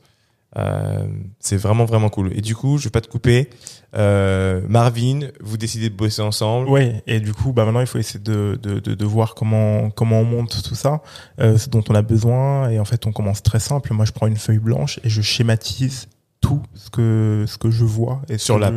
[0.59, 1.07] Euh,
[1.39, 2.31] c'est vraiment vraiment cool.
[2.35, 3.51] Et du coup, je vais pas te couper.
[3.95, 6.69] Euh, Marvin, vous décidez de bosser ensemble.
[6.69, 9.91] Ouais, et du coup, bah maintenant il faut essayer de, de, de, de voir comment
[9.91, 11.03] comment on monte tout ça,
[11.41, 12.71] euh, ce dont on a besoin.
[12.71, 13.93] Et en fait, on commence très simple.
[13.93, 16.09] Moi, je prends une feuille blanche et je schématise
[16.41, 18.75] tout ce que ce que je vois et Sur l'app.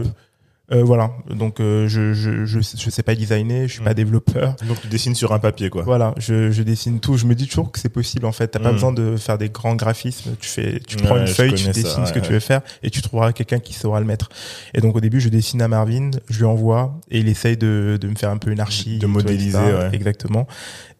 [0.72, 1.12] Euh, voilà.
[1.30, 3.96] Donc, euh, je, je je je sais pas designer, je suis pas Mm.
[3.96, 4.56] développeur.
[4.68, 5.82] Donc tu dessines sur un papier, quoi.
[5.84, 7.18] Voilà, je, je dessine tout.
[7.18, 8.50] Je me dis toujours que c'est possible en fait.
[8.50, 8.74] T'as pas Mm.
[8.74, 10.36] besoin de faire des grands graphismes.
[10.40, 12.40] Tu fais, tu Ouais, prends une feuille, tu ça, dessines ce que ouais, tu veux
[12.40, 14.30] faire et tu trouveras quelqu'un qui saura le mettre.
[14.76, 17.98] Et donc au début, je dessine à Marvin, je lui envoie et il essaye de,
[18.00, 19.58] de me faire un peu une archi, De modéliser,
[19.92, 20.48] exactement.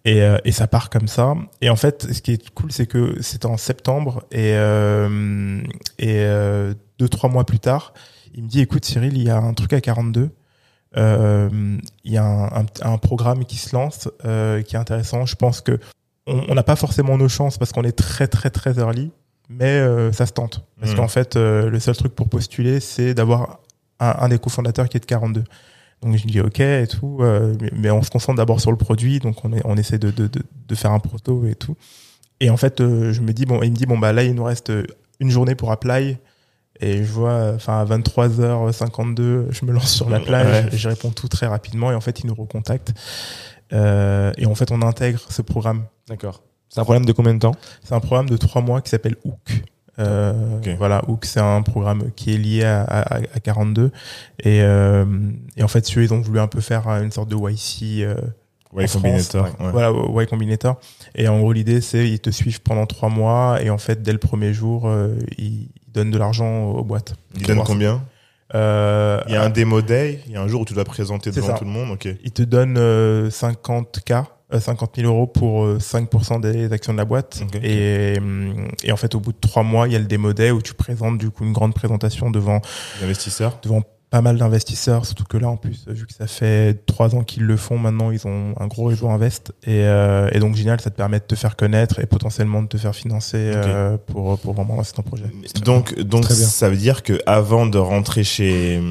[0.06, 1.36] Et, euh, et ça part comme ça.
[1.62, 5.62] Et en fait, ce qui est cool, c'est que c'était en septembre et euh,
[6.00, 7.94] et euh, deux trois mois plus tard,
[8.34, 10.30] il me dit écoute Cyril, il y a un truc à 42.
[10.98, 15.26] Euh, il y a un, un, un programme qui se lance euh, qui est intéressant.
[15.26, 15.80] Je pense que
[16.26, 19.12] on n'a pas forcément nos chances parce qu'on est très très très early,
[19.50, 20.64] mais euh, ça se tente.
[20.80, 20.96] Parce Mm.
[20.96, 23.60] qu'en fait, le seul truc pour postuler, c'est d'avoir
[24.00, 25.44] un, un des cofondateurs qui est de 42.
[26.02, 28.78] Donc je lui dis ok et tout, mais, mais on se concentre d'abord sur le
[28.78, 31.76] produit, donc on, est, on essaie de, de, de, de faire un proto et tout.
[32.40, 34.46] Et en fait, je me dis, bon, il me dit, bon, bah là, il nous
[34.46, 34.72] reste
[35.20, 36.18] une journée pour apply.
[36.82, 40.74] Et je vois, enfin, à 23h52, je me lance sur la plage Ouais.
[40.74, 41.92] et je réponds tout très rapidement.
[41.92, 42.94] Et en fait, il nous recontacte.
[43.74, 45.84] Euh, et en fait, on intègre ce programme.
[46.08, 46.42] D'accord.
[46.70, 47.56] C'est un problème de combien de temps?
[47.84, 49.64] C'est un programme de trois mois qui s'appelle Hook.
[50.00, 50.34] Euh.
[50.78, 53.92] Voilà, Hook, c'est un programme qui est lié à, à, à 42.
[54.40, 55.06] Et, euh,
[55.58, 58.08] et en fait, ceux, ils ont voulu un peu faire une sorte de YC.
[58.78, 59.44] Euh, France, Combinator.
[59.46, 59.72] ouais.
[59.72, 60.80] Voilà, Y Combinator.
[61.16, 64.12] Et en gros, l'idée, c'est ils te suivent pendant trois mois et en fait, dès
[64.14, 67.16] le premier jour, euh, ils ils donnent de l'argent aux boîtes.
[67.36, 68.04] Il donne combien
[68.54, 70.84] euh, Il y a un démo day, il y a un jour où tu dois
[70.86, 71.54] présenter devant ça.
[71.54, 71.90] tout le monde.
[71.92, 72.08] Ok.
[72.24, 76.98] Ils te donnent euh, 50K, euh, 50 000 euros pour euh, 5% des actions de
[77.00, 77.42] la boîte.
[77.64, 80.32] Et, hum, et en fait, au bout de trois mois, il y a le démo
[80.34, 82.62] day où tu présentes du coup une grande présentation devant
[83.00, 83.58] Les investisseurs.
[83.64, 87.24] devant pas mal d'investisseurs, surtout que là, en plus, vu que ça fait trois ans
[87.24, 89.52] qu'ils le font, maintenant, ils ont un gros réseau invest.
[89.64, 92.68] Et, euh, et donc, génial, ça te permet de te faire connaître et potentiellement de
[92.68, 95.26] te faire financer euh, pour, pour vraiment lancer ton projet.
[95.64, 98.82] Donc, donc ça veut dire que avant de rentrer chez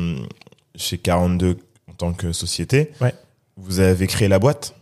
[0.76, 1.59] chez 42
[1.90, 3.12] en tant que société, Ouais.
[3.57, 4.74] vous avez créé la boîte?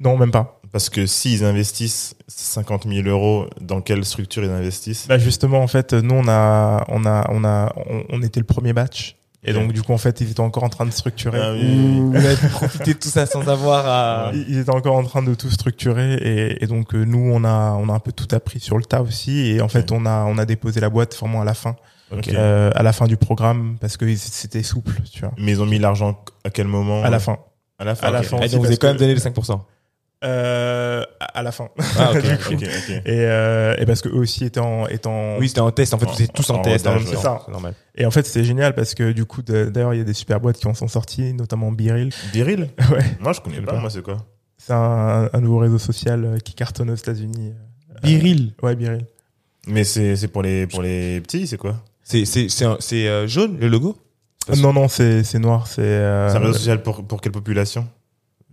[0.00, 0.60] Non, même pas.
[0.72, 5.06] parce que s'ils investissent 50 000 euros, dans quelle structure ils investissent?
[5.08, 8.46] Bah justement, en fait, nous, on a, on a, on a, on, on était le
[8.46, 9.16] premier batch.
[9.48, 11.38] Et donc, du coup, en fait, ils étaient encore en train de structurer.
[11.42, 14.30] Ah oui, pu profiter de tout ça sans avoir à...
[14.34, 17.44] Ils ils étaient encore en train de tout structurer et, et donc euh, nous on
[17.44, 20.04] a on a un peu tout appris sur le tas aussi et en fait on
[20.06, 21.76] a on a déposé la boîte vraiment à la fin
[22.10, 22.28] Ok.
[22.28, 25.66] euh, à la fin du programme parce que c'était souple tu vois Mais ils ont
[25.66, 27.38] mis l'argent à quel moment à la fin
[27.78, 28.06] À la fin.
[28.08, 28.38] À la fin.
[28.40, 29.60] Ah, aussi donc vous avez quand même donné les 5%.
[30.24, 32.12] Euh, à la fin Ah.
[32.20, 32.54] Du coup.
[32.54, 32.90] Ok, ok.
[32.90, 35.94] et, euh, et parce que eux aussi étaient en, étaient en- Oui, c'était en test.
[35.94, 36.84] En fait, vous étiez tous en, en test.
[36.84, 36.96] temps.
[37.04, 37.42] C'est ça.
[37.46, 37.74] C'est normal.
[37.94, 40.40] et en fait c'était génial parce que du coup d'ailleurs il y a des super
[40.40, 42.68] boîtes qui en sont sorties notamment Biril Biril?
[42.90, 43.72] Ouais Moi, je connais Je pas.
[43.74, 43.80] pas.
[43.80, 44.16] Moi, c'est quoi?
[44.56, 47.52] C'est un, un nouveau réseau social euh, qui cartonne aux États-Unis
[48.02, 48.54] Biril?
[48.62, 49.06] ouais Biril
[49.68, 51.76] Mais c'est c'est pour les pour les petits, c'est quoi?
[52.02, 53.96] C'est c'est c'est un- c'est, euh, jaune le logo?
[54.62, 57.86] Non non c'est c'est noir c'est euh, C'est un réseau social pour pour quelle population?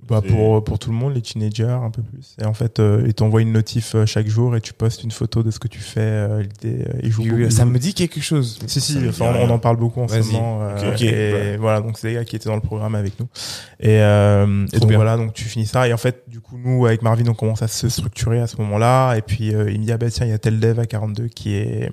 [0.07, 2.35] Bah pour, pour tout le monde, les teenagers, un peu plus.
[2.39, 5.09] Et en fait, euh, ils t'envoient une notif euh, chaque jour et tu postes une
[5.09, 5.99] photo de ce que tu fais.
[5.99, 7.49] Euh, euh, ils jouent beaucoup.
[7.49, 8.59] Ça me dit quelque chose.
[8.67, 10.59] Si, si, enfin, on, en parle beaucoup en ce moment.
[10.61, 11.01] euh, Ok, ok.
[11.01, 13.27] et voilà, donc c'est des gars qui étaient dans le programme avec nous.
[13.79, 14.97] Et, euh, et donc bien.
[14.97, 15.87] voilà, donc tu finis ça.
[15.87, 18.57] Et en fait, du coup, nous, avec Marvin, on commence à se structurer à ce
[18.57, 19.15] moment-là.
[19.15, 20.85] Et puis, euh, il me dit, ah bah tiens, il y a tel dev à
[20.85, 21.91] 42 qui est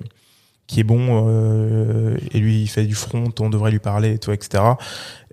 [0.65, 4.17] qui est bon euh, et lui il fait du front on devrait lui parler et
[4.17, 4.63] tout etc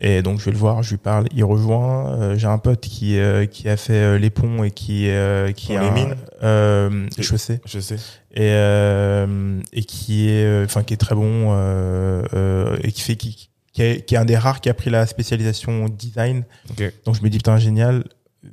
[0.00, 2.08] et donc je vais le voir je lui parle il rejoint.
[2.18, 5.52] Euh, j'ai un pote qui euh, qui a fait euh, les ponts et qui euh,
[5.52, 6.16] qui a les mines.
[6.42, 7.60] euh, je sais.
[7.64, 7.96] Je sais.
[8.34, 13.16] et euh, et qui est enfin qui est très bon euh, euh, et qui fait
[13.16, 16.44] qui qui est, qui est un des rares qui a pris la spécialisation design.
[16.70, 16.92] Ok.
[17.04, 18.04] donc je me dis putain génial.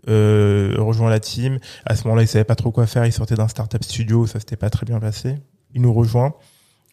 [0.10, 1.60] Euh, rejoint la team.
[1.86, 3.06] À ce moment-là il savait pas trop quoi faire.
[3.06, 4.28] Il sortait d'un startup studio.
[4.28, 5.36] Ça s'était pas très bien passé.
[5.74, 6.34] Il nous rejoint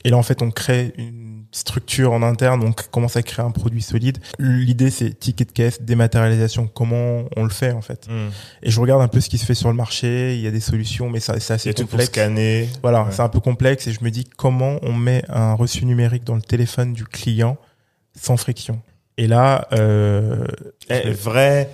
[0.05, 3.51] et là en fait on crée une structure en interne on commence à créer un
[3.53, 8.29] produit solide l'idée c'est ticket de caisse dématérialisation comment on le fait en fait Hmm.
[8.63, 10.51] et je regarde un peu ce qui se fait sur le marché il y a
[10.51, 12.69] des solutions mais ça c'est assez a tout pour complexe scanner.
[12.83, 13.13] voilà, Ouais.
[13.13, 16.35] c'est un peu complexe et je me dis comment on met un reçu numérique dans
[16.35, 17.57] le téléphone du client
[18.21, 18.81] sans friction?
[19.17, 20.45] Et là, euh,
[20.91, 21.71] Eh, vrai,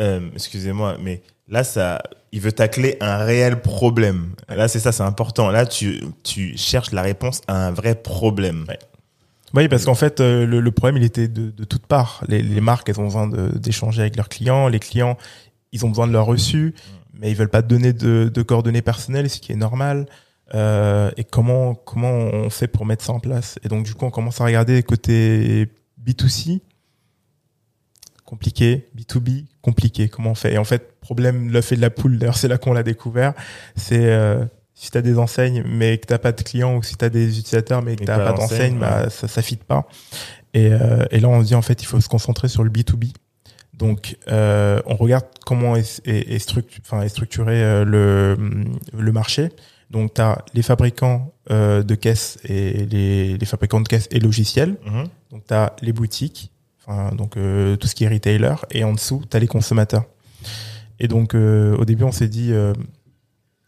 [0.00, 4.34] euh, excusez-moi, mais là, ça, il veut tacler un réel problème.
[4.48, 5.50] Là, c'est ça, c'est important.
[5.50, 8.64] Là, tu, tu cherches la réponse à un vrai problème.
[8.68, 8.78] Ouais.
[9.54, 12.22] oui, parce qu'en fait, euh, le, le problème, il était de, de toutes parts.
[12.28, 14.68] Les, les marques, elles ont besoin d'échanger avec leurs clients.
[14.68, 15.16] Les clients,
[15.72, 16.74] ils ont besoin de leur reçu,
[17.18, 20.06] mais ils veulent pas donner de, de coordonnées personnelles, ce qui est normal.
[20.54, 23.58] Euh, et comment comment on fait pour mettre ça en place?
[23.62, 25.68] Et donc, du coup, on commence à regarder côté
[26.04, 26.60] B2C,
[28.30, 30.08] compliqué, B2B, compliqué.
[30.08, 30.54] Comment on fait?
[30.54, 32.16] Et en fait, problème l'œuf et de la poule.
[32.18, 33.34] D'ailleurs, c'est là qu'on l'a découvert.
[33.76, 36.96] C'est euh, si tu as des enseignes mais que t'as pas de clients ou si
[36.96, 39.56] tu as des utilisateurs mais que t'as pas pas d'enseigne, d'enseigne, bah, ça ça fit
[39.56, 39.86] pas.
[40.54, 42.70] Et, euh, et là, on se dit en fait, il faut se concentrer sur le
[42.70, 43.12] B2B.
[43.74, 48.36] Donc, euh, on regarde comment est, est, est structu- enfin, est structuré euh, le,
[48.96, 49.48] le marché.
[49.90, 54.20] Donc, tu as les fabricants euh, de caisses et les, les fabricants de caisses et
[54.20, 54.76] logiciels.
[54.86, 55.04] Mhm.
[55.30, 56.50] Donc, tu as les boutiques,
[56.86, 58.54] enfin, donc euh, tout ce qui est retailer.
[58.70, 60.04] Et en dessous, tu as les consommateurs.
[60.98, 62.72] Et donc, euh, au début, on s'est dit, euh,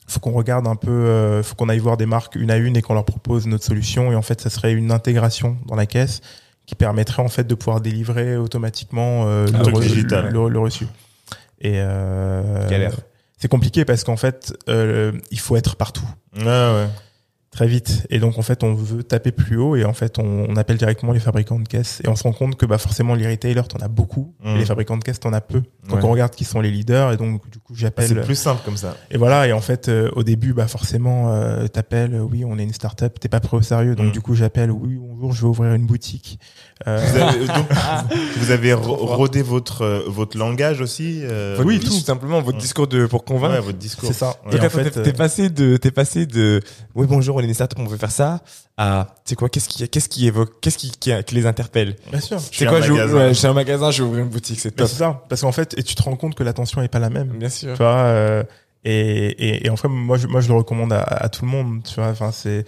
[0.07, 2.77] faut qu'on regarde un peu, euh, faut qu'on aille voir des marques une à une
[2.77, 4.13] et qu'on leur propose notre solution.
[4.13, 6.21] Et en fait, ça serait une intégration dans la caisse
[6.67, 10.29] qui permettrait en fait de pouvoir délivrer automatiquement euh, Un le, truc re- digital.
[10.33, 10.87] le- le reçu.
[11.61, 12.93] Et euh, Galère.
[13.39, 16.07] c'est compliqué parce qu'en fait, euh, il faut être partout.
[16.37, 16.87] Ouais, ouais.
[17.53, 18.07] Très vite.
[18.11, 20.79] Et donc en fait, on veut taper plus haut et en fait, on, on appelle
[20.79, 23.69] directement les fabricants de caisses et on se rend compte que bah forcément les retailers,
[23.69, 24.57] t'en as beaucoup, Mm.
[24.57, 25.63] et les fabricants de caisses, t'en as peu.
[25.89, 26.05] Donc Ouais.
[26.05, 28.09] on regarde qui sont les leaders et donc du coup Ah, j'appelle.
[28.09, 28.97] C'est plus simple comme ça.
[29.11, 32.63] Et voilà, et en fait, euh, au début, bah forcément, euh, t'appelles, oui, on est
[32.65, 34.13] une start-up, t'es pas pris au sérieux, donc Mm.
[34.13, 36.39] du coup j'appelle, oui, bonjour, je vais ouvrir une boutique.
[36.89, 37.67] Euh, Vous avez, donc,
[38.39, 41.93] vous avez ro- rodé votre, euh, votre langage aussi euh, Votre- oui, tout tout.
[42.01, 42.63] simplement votre Ouais.
[42.63, 43.55] discours de pour convaincre.
[43.55, 44.09] Ouais, votre discours.
[44.09, 44.35] c'est ça.
[44.47, 44.57] Ouais.
[44.57, 46.61] Et Donc, en fait, t'es- t'es euh, passé de, t'es passé de,
[46.95, 48.41] oui bonjour, on est une startup, on veut faire ça,
[48.77, 52.21] à, c'est quoi, qu'est-ce qui, qu'est-ce qui évoque, qu'est-ce qui, qui, qui les interpelle bien
[52.21, 52.41] sûr.
[52.41, 54.87] C'est un quoi, je, ouais, j'ai un magasin, je vais ouvrir une boutique, c'est top.
[54.89, 57.11] c'est ça, parce qu'en fait, et tu te rends compte que l'attention est pas la
[57.11, 57.29] même.
[57.29, 57.73] Bien sûr.
[57.73, 58.43] tu vois euh,
[58.85, 61.51] et, et, et en fait moi je, moi je le recommande à, à tout le
[61.53, 62.65] monde tu vois enfin c'est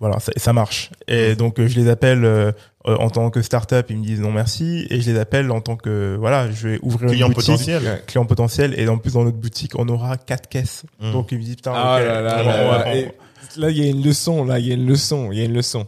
[0.00, 2.52] voilà ça, marche et donc euh, je les appelle euh,
[2.84, 5.76] en tant que startup ils me disent non merci et je les appelle en tant
[5.76, 8.02] que voilà je vais ouvrir Client une boutique potentiel.
[8.06, 11.12] client potentiel et en plus dans notre boutique on aura quatre caisses Mm.
[11.12, 12.84] donc ils me disent putain Ah ok, là là on- là.
[13.56, 15.44] Là, il y a une leçon, là, il y a une leçon, il y a
[15.44, 15.86] une leçon.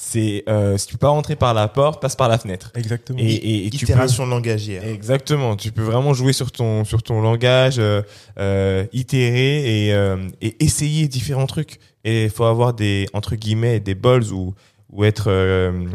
[0.00, 2.70] C'est, euh, si tu peux pas rentrer par la porte, passe par la fenêtre.
[2.76, 4.84] exactement Et, et, et tu peux, Itération langagière.
[4.86, 5.56] Exactement.
[5.56, 8.02] Tu peux vraiment jouer sur ton sur ton langage, euh,
[8.38, 11.80] euh, itérer et euh, et essayer différents trucs.
[12.04, 14.54] Et il faut avoir des entre guillemets des balls ou
[14.92, 15.86] ou être euh,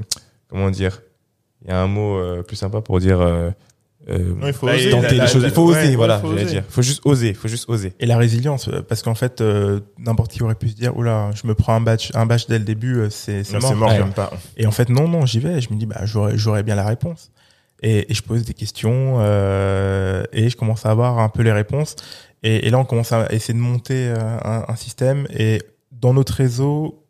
[0.50, 1.02] comment dire.
[1.64, 3.20] Il y a un mot euh, plus sympa pour dire.
[4.10, 4.90] Euh, Non, il faut Bah, oser.
[4.90, 5.44] tenter choses.
[5.46, 5.90] Il faut oser.
[5.90, 6.20] ouais, voilà.
[6.20, 6.46] faut oser.
[6.46, 6.64] dire.
[6.70, 7.34] Faut juste oser.
[7.34, 7.94] Faut juste oser.
[8.00, 11.30] et la résilience euh, parce qu'en fait euh, n'importe qui aurait pu se dire oula
[11.36, 13.98] je me prends un batch un batch dès le début euh, c'est mort, mort, Ouais.
[13.98, 14.32] j'aime pas.
[14.58, 15.62] Et en fait, non, non, j'y vais.
[15.62, 17.32] Je me dis, bah, j'aurais, j'aurais bien la réponse.
[17.82, 21.52] Et, et je pose des questions euh, et je commence à avoir un peu les
[21.52, 21.96] réponses.
[22.44, 25.28] Et, et là, on commence à essayer de monter euh, un, un système.
[25.38, 25.62] Et
[25.92, 27.03] dans notre réseau,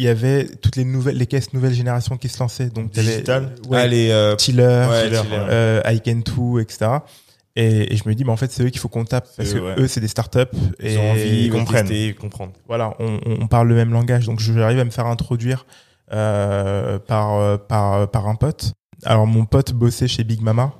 [0.00, 2.70] il y avait toutes les nouvelles, les caisses nouvelle génération qui se lançaient.
[2.70, 4.10] Donc, Digital ouais, Allez.
[4.10, 6.90] Euh, Tiller, ouais, Tiller, euh, I Can Too, etc.
[7.54, 9.50] Et, et je me dis, bah, en fait, c'est eux qu'il faut qu'on tape parce
[9.50, 9.74] C'est que eux, ouais.
[9.76, 10.38] eux, c'est des startups.
[10.82, 11.88] Ils et ont envie, ils comprennent.
[11.90, 12.52] Ils comprendre.
[12.66, 15.66] voilà, on, parle le même langage, donc j'arrive à me faire introduire
[16.14, 18.72] euh, par, par par un pote.
[19.04, 20.72] Alors mon pote bossait chez Big Mama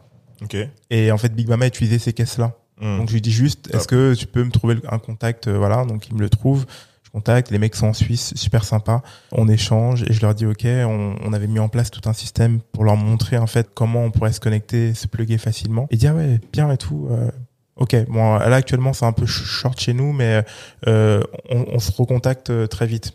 [0.42, 0.56] Ok.
[0.90, 2.52] et en fait Big Mama utilisait ces caisses-là.
[2.80, 2.98] Mm.
[2.98, 6.09] Donc je lui dis juste, est-ce que tu peux me trouver un contact Voilà, donc
[6.09, 6.64] il me le trouve.
[7.12, 9.02] Je contacte, les mecs sont en Suisse, super sympa.
[9.32, 12.12] On échange et je leur dis ok, on, on avait mis en place tout un
[12.12, 15.88] système pour leur montrer en fait comment on pourrait se connecter, se plugger facilement.
[15.90, 17.08] Et dire ouais, bien et tout.
[17.10, 17.30] euh,
[17.76, 20.44] Ok, bon là actuellement c'est un peu sh- short chez nous, mais
[20.86, 23.14] euh, on, on se recontacte euh, très vite.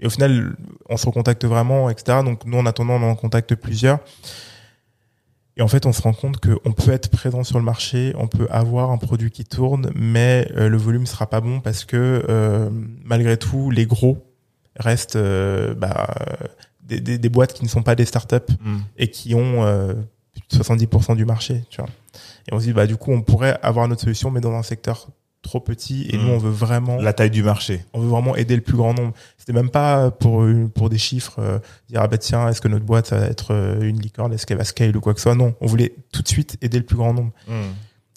[0.00, 0.56] Et au final,
[0.88, 2.18] on se recontacte vraiment, etc.
[2.24, 4.00] Donc nous en attendant, on en contacte plusieurs.
[5.56, 8.28] Et en fait, on se rend compte qu'on peut être présent sur le marché, on
[8.28, 12.24] peut avoir un produit qui tourne, mais euh, le volume sera pas bon parce que
[12.28, 12.70] euh,
[13.04, 14.18] malgré tout, les gros
[14.76, 16.14] restent euh, bah,
[16.82, 18.78] des, des, des boîtes qui ne sont pas des startups Mm.
[18.96, 19.94] et qui ont euh,
[20.52, 21.64] 70% du marché.
[21.68, 21.90] Tu vois.
[22.48, 24.62] Et on se dit, bah, du coup, on pourrait avoir notre solution, mais dans un
[24.62, 25.08] secteur
[25.42, 26.06] trop petit.
[26.10, 26.20] Et Mm.
[26.22, 27.84] nous, on veut vraiment La taille du marché.
[27.94, 29.12] on veut vraiment aider le plus grand nombre.
[29.38, 32.84] C'était même pas pour pour des chiffres euh, dire ah bah tiens est-ce que notre
[32.84, 35.24] boîte ça va être euh, une licorne est-ce qu'elle va scale ou quoi que ce
[35.24, 37.52] soit non on voulait tout de suite aider le plus grand nombre Mm.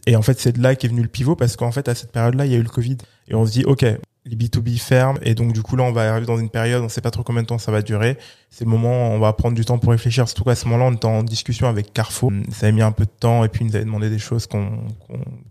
[0.07, 2.11] et en fait c'est de là qu'est venu le pivot parce qu'en fait à cette
[2.11, 2.97] période là il y a eu le Covid
[3.29, 3.83] et on se dit ok
[4.25, 6.89] les B2B ferment et donc du coup là on va arriver dans une période on
[6.89, 8.17] sait pas trop combien de temps ça va durer
[8.49, 10.93] c'est le moment on va prendre du temps pour réfléchir surtout qu'à ce moment-là on
[10.95, 13.67] était en discussion avec Carrefour ça a mis un peu de temps et puis ils
[13.69, 14.69] nous avaient demandé des choses qu'on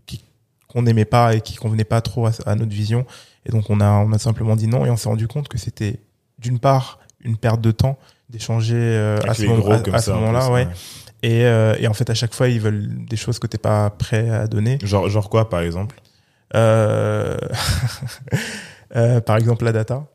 [0.05, 0.23] qui-
[0.73, 3.05] qu'on n'aimait pas et qui convenaient pas trop à, à notre vision
[3.45, 5.57] et donc on a on a simplement dit non et on s'est rendu compte que
[5.57, 5.99] c'était
[6.39, 7.97] d'une part une perte de temps
[8.29, 10.05] d'échanger euh, à ce, moment, gros à- comme à ça.
[10.05, 10.67] ce en moment-là plus, ouais
[11.21, 13.89] et, euh, et en fait à chaque fois ils veulent des choses que t'es pas
[13.91, 15.95] prêt à donner Genre, genre quoi, par exemple?
[16.55, 17.37] Euh,
[18.95, 20.05] euh, par exemple la data.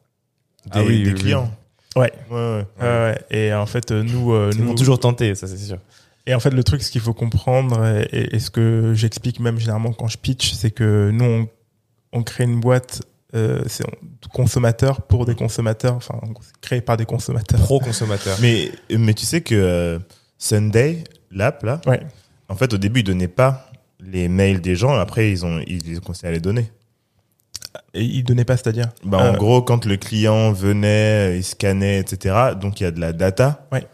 [0.67, 1.21] Des, Ah oui, des oui, oui.
[1.21, 1.51] clients.
[1.97, 2.13] Ouais.
[2.31, 2.67] Ouais, ouais.
[2.83, 3.15] Euh.
[3.31, 5.79] Et en fait, euh, nous, euh, Ils nous m'ont toujours tenté, ça c'est sûr.
[6.29, 9.93] Et en fait, le truc, ce qu'il faut comprendre, et, ce que j'explique même généralement
[9.93, 11.49] quand je pitch, c'est que nous, on,
[12.13, 13.03] on crée une boîte,
[13.35, 16.21] euh, c'est on- consommateur pour des consommateurs, enfin,
[16.61, 17.59] créé par des consommateurs.
[17.61, 18.37] Pro consommateur.
[18.41, 19.99] Mais, mais tu sais que euh,
[20.39, 22.01] Sunday, l'app, là, Ouais.
[22.49, 24.95] en fait, au début, ils donnaient pas les mails des gens.
[24.95, 26.71] Après, ils ont, ils ont commencé à les donner.
[27.95, 28.89] Et ils donnaient pas, c'est-à-dire.
[29.05, 32.35] Bah, en Euh, gros, quand le client venait, il scannait, etc.
[32.61, 33.67] Donc, il y a de la data.
[33.73, 33.87] Ouais.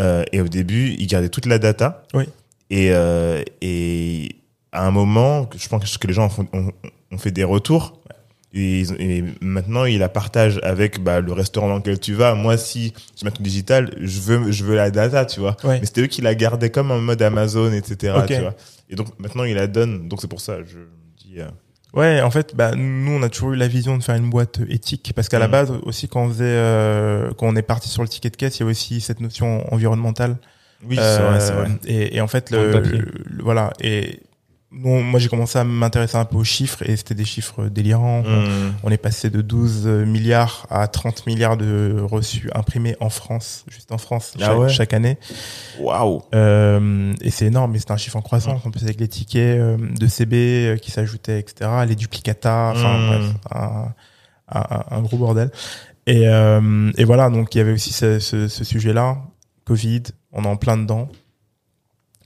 [0.00, 2.04] Euh, et au début, il gardait toute la data.
[2.14, 2.24] Oui.
[2.70, 4.36] Et, euh, et
[4.72, 6.72] à un moment, je pense que les gens ont, ont-
[7.10, 8.00] ont fait des retours.
[8.54, 12.34] Et, ils maintenant, il la partage avec bah, le restaurant dans lequel tu vas.
[12.34, 15.56] Moi, si je mets tout digital, je veux, je veux la data, tu vois.
[15.64, 15.80] Ouais.
[15.80, 18.14] Mais c'était eux qui la gardaient comme en mode Amazon, etc.
[18.18, 18.26] Ok.
[18.26, 18.54] Tu vois.
[18.90, 20.08] Et donc, maintenant, ils la donnent.
[20.08, 20.86] Donc, c'est pour ça, je me
[21.18, 21.40] dis...
[21.40, 21.48] euh,
[21.94, 24.60] Ouais, en fait, bah, nous, on a toujours eu la vision de faire une boîte
[24.68, 25.50] éthique, parce qu'à la Mm.
[25.50, 28.58] base, aussi, quand on faisait, euh, quand on est parti sur le ticket de caisse,
[28.58, 30.36] il y a aussi cette notion environnementale.
[30.86, 31.68] Oui, c'est vrai, c'est Euh, vrai.
[31.84, 33.12] Et, et en fait, le-
[33.42, 33.72] voilà.
[33.80, 34.20] Et
[34.72, 38.22] nous, moi j'ai commencé à m'intéresser un peu aux chiffres et c'était des chiffres délirants.
[38.22, 38.72] Mm.
[38.82, 43.92] On est passé de 12 milliards à 30 milliards de reçus imprimés en France, juste
[43.92, 45.18] en France, Ah chaque, ouais chaque année.
[45.78, 46.22] Waouh.
[46.34, 48.64] Euh, et c'est énorme, mais c'est un chiffre en croissance.
[48.64, 51.70] En plus avec les tickets euh, de CB euh, qui s'ajoutaient, etc.
[51.86, 53.06] Les duplicata, enfin Mm.
[53.08, 53.94] bref, un,
[54.54, 55.50] un, un gros bordel.
[56.06, 59.18] Et, euh, et voilà, donc il y avait aussi ce, ce, ce sujet-là,
[59.64, 60.02] Covid,
[60.32, 61.08] on est en plein dedans.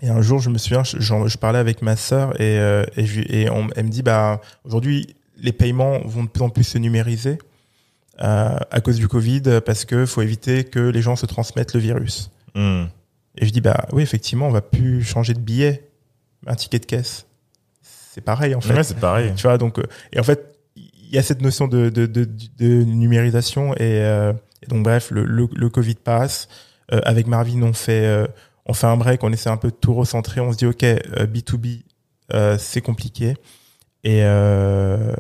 [0.03, 3.07] Et un jour, je me souviens, je, je parlais avec ma sœur et, euh, et,
[3.07, 6.65] je, et on, elle me dit, bah aujourd'hui, les paiements vont de plus en plus
[6.65, 7.39] se numériser
[8.23, 11.81] euh, à cause du Covid parce que faut éviter que les gens se transmettent le
[11.81, 12.31] virus.
[12.55, 12.85] Mm.
[13.39, 15.91] Et je dis bah oui effectivement on va plus changer de billet,
[16.47, 17.27] un ticket de caisse.
[17.83, 18.73] C'est pareil en fait.
[18.73, 19.33] Ouais, c'est pareil.
[19.37, 19.83] Tu vois donc euh,
[20.13, 22.27] et en fait il y a cette notion de de, de,
[22.59, 24.33] de numérisation et, euh,
[24.63, 26.49] et donc bref le, le, le Covid passe.
[26.93, 28.27] Euh, avec Marvin on fait euh,
[28.67, 30.83] on fait un break, on essaie un peu de tout recentrer, on se dit ok
[30.83, 31.83] euh, B2B
[32.33, 33.35] euh, c'est compliqué
[34.05, 35.15] et euh,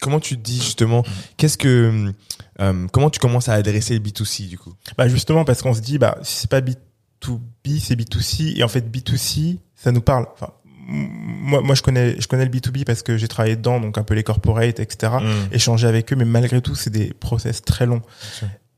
[0.00, 1.04] Comment tu te dis justement
[1.36, 2.12] Qu'est-ce que
[2.60, 4.72] euh, comment tu commences à adresser le B2C du coup?
[4.96, 8.68] Bah justement parce qu'on se dit bah si c'est pas B2B c'est B2C et en
[8.68, 10.26] fait B2C ça nous parle.
[10.34, 10.52] Enfin
[10.86, 14.04] moi moi je connais je connais le B2B parce que j'ai travaillé dedans donc un
[14.04, 15.14] peu les corporates etc.
[15.20, 15.54] Mm.
[15.54, 18.02] Échanger avec eux mais malgré tout c'est des process très longs.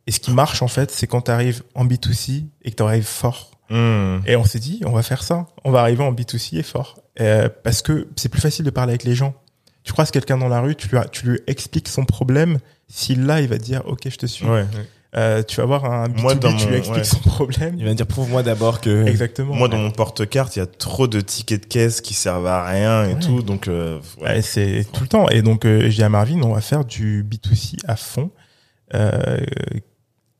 [0.06, 2.82] Et ce qui marche en fait c'est quand tu arrives en B2C et que tu
[2.82, 3.50] arrives fort.
[3.70, 4.22] Mm.
[4.26, 5.46] Et on s'est dit on va faire ça.
[5.64, 8.90] On va arriver en B2C et fort Euh, parce que c'est plus facile de parler
[8.92, 9.34] avec les gens.
[9.84, 12.58] Tu croises quelqu'un dans la rue, tu lui, tu lui expliques son problème.
[12.88, 14.44] S'il l'a, il va te dire OK, je te suis.
[14.46, 14.64] Ouais.
[15.16, 17.04] Euh, tu vas voir un B2B, Moi, dans tu lui mon- expliques ouais.
[17.04, 17.74] son problème.
[17.78, 19.54] Il va dire prouve-moi d'abord que Exactement.
[19.54, 22.64] Moi, dans mon porte-carte, il y a trop de tickets de caisse qui servent à
[22.64, 23.20] rien et Ouais.
[23.20, 23.42] tout.
[23.42, 24.28] Donc, euh, ouais.
[24.28, 25.28] Ouais, c'est tout le temps.
[25.30, 28.30] Et donc, euh, j'ai dit à Marvin, on va faire du B2C à fond.
[28.94, 29.38] Euh,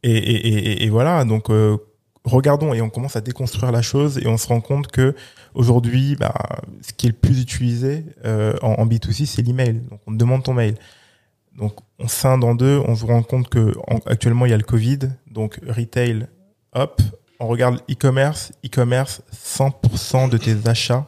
[0.03, 1.24] et, et, et, et voilà.
[1.24, 1.76] Donc, euh,
[2.25, 5.14] regardons et on commence à déconstruire la chose et on se rend compte que
[5.55, 6.35] aujourd'hui, bah,
[6.83, 9.81] ce qui est le plus utilisé euh, en, en B2C, c'est l'email.
[9.91, 10.77] Donc, on demande ton mail.
[11.57, 12.81] Donc, on scinde en deux.
[12.87, 14.99] On se rend compte que en- actuellement, il y a le Covid.
[15.31, 16.27] Donc, retail,
[16.75, 17.01] hop.
[17.41, 18.53] On regarde e-commerce.
[18.64, 21.07] E-commerce, 100% de tes achats,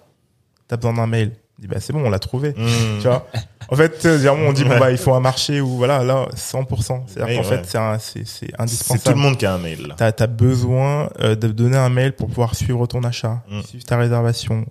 [0.66, 1.32] t'as besoin d'un mail.
[1.62, 2.50] On dit, bah, c'est bon, on l'a trouvé.
[2.50, 2.66] Mm.
[3.00, 3.24] Tu vois
[3.68, 7.04] En fait, généralement, on dit, bon, bah, il faut un marché où, voilà, là, 100%.
[7.06, 7.58] C'est-à-dire Oui, qu'en ouais.
[7.58, 9.16] fait, c'est un- c'est c'est C'est tout indispensable.
[9.16, 9.94] le monde qui a un mail.
[9.96, 13.62] T'as as besoin euh, de donner un mail pour pouvoir suivre ton achat, Mm.
[13.62, 14.66] suivre ta réservation,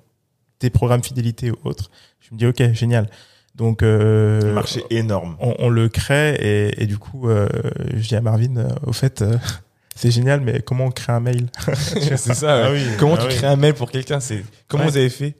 [0.60, 1.90] tes programmes fidélité ou autres.
[2.20, 3.10] Je me dis, ok, génial.
[3.56, 5.36] Donc, euh, Le marché énorme.
[5.40, 7.48] on, on le crée et, et du coup, euh,
[7.96, 9.38] je dis à Marvin, euh, au fait, euh,
[9.96, 11.48] c'est génial, mais comment on crée un mail?
[11.74, 12.66] C'est ça.
[12.66, 13.36] Ah oui, Comment ah tu oui.
[13.36, 14.20] crées un mail pour quelqu'un?
[14.20, 14.90] C'est comment Ouais.
[14.92, 15.36] vous avez fait?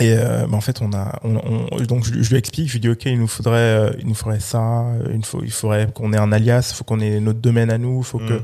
[0.00, 1.36] Et euh, bah, en fait, on a, on,
[1.72, 4.06] on- donc je, je lui explique, je lui dis ok, il nous faudrait, euh, il
[4.06, 7.00] nous faudrait ça, euh, il faut, il faudrait qu'on ait un alias, il faut qu'on
[7.00, 8.42] ait notre domaine à nous, il faut que, Mm.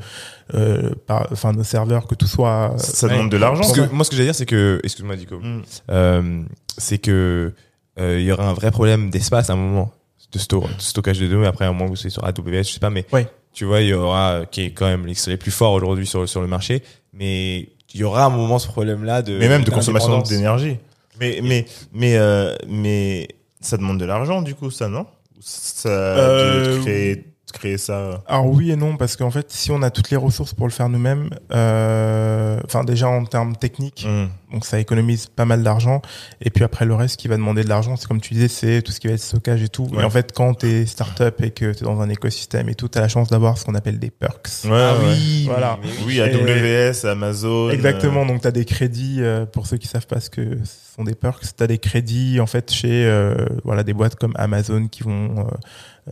[0.54, 2.74] euh, par- enfin nos serveurs, que tout soit.
[2.78, 3.12] Ça Ouais.
[3.12, 3.60] demande de l'argent.
[3.62, 3.86] Parce ça.
[3.86, 5.62] que moi, ce que j'allais dire, c'est que, excuse-moi, Dico, Mm.
[5.90, 6.42] euh,
[6.76, 7.52] c'est que
[8.00, 9.92] euh, il y aura un vrai problème d'espace à un moment
[10.32, 11.46] de, sto- de stockage de données.
[11.46, 13.28] Après, à un moment où c'est sur AWS, je sais pas, mais Ouais.
[13.52, 16.40] tu vois, il y aura qui est quand même l'extrait plus fort aujourd'hui sur sur
[16.40, 16.82] le marché,
[17.12, 20.78] mais il y aura un moment ce problème-là de mais même de consommation d'énergie.
[21.20, 23.28] Mais mais mais euh, mais
[23.60, 25.06] ça demande de l'argent du coup ça non?
[25.40, 28.22] Ça Euh, de créer créer ça.
[28.26, 30.72] Alors oui et non parce qu'en fait, si on a toutes les ressources pour le
[30.72, 34.26] faire nous-mêmes, euh, enfin déjà en termes techniques, Mm.
[34.52, 36.02] donc ça économise pas mal d'argent.
[36.40, 38.82] Et puis après le reste qui va demander de l'argent, c'est comme tu disais, c'est
[38.82, 39.84] tout ce qui va être stockage et tout.
[39.92, 40.02] Ouais.
[40.02, 43.00] Et en fait, quand t'es startup et que t'es dans un écosystème et tout, t'as
[43.00, 44.48] la chance d'avoir ce qu'on appelle des perks.
[44.64, 45.04] Ouais, Ah ouais.
[45.14, 45.78] oui, Voilà.
[45.82, 47.70] mais- mais Oui, AWS, Amazon.
[47.70, 50.94] Exactement, donc tu as des crédits, euh, pour ceux qui savent pas ce que ce
[50.96, 53.34] sont des perks, tu as des crédits en fait chez euh,
[53.64, 55.42] voilà des boîtes comme Amazon qui vont euh,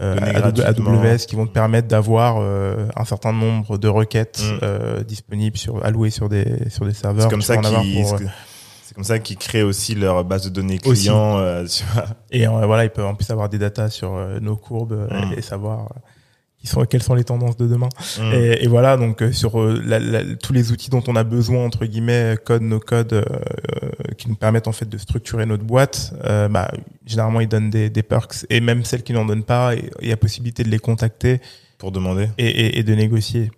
[0.01, 0.17] euh.
[0.65, 4.59] AWS qui vont te permettre d'avoir euh, un certain nombre de requêtes Mm.
[4.63, 7.25] euh, disponibles sur allouées sur des sur des serveurs.
[7.25, 11.39] C'est comme ça qu'ils c'est- comme ça qu'ils créent aussi leur base de données clients.
[11.39, 11.67] euh,
[12.31, 15.33] et euh, voilà, ils peuvent en plus avoir des datas sur euh, nos courbes Mm.
[15.39, 15.89] et savoir
[16.63, 17.89] qui sont quelles sont les tendances de demain.
[18.21, 18.33] Mm.
[18.35, 21.25] Et, et voilà, donc euh, sur euh, la- la- tous les outils dont on a
[21.25, 23.25] besoin entre guillemets, code, no code, euh,
[23.83, 26.71] euh, qui nous permettent en fait de structurer notre boîte, euh, bah,
[27.05, 30.13] généralement ils donnent des, des perks et même celles qui n'en donnent pas, il y
[30.13, 31.41] a possibilité de les contacter
[31.79, 32.29] Pour demander.
[32.39, 33.51] et, et, et de négocier.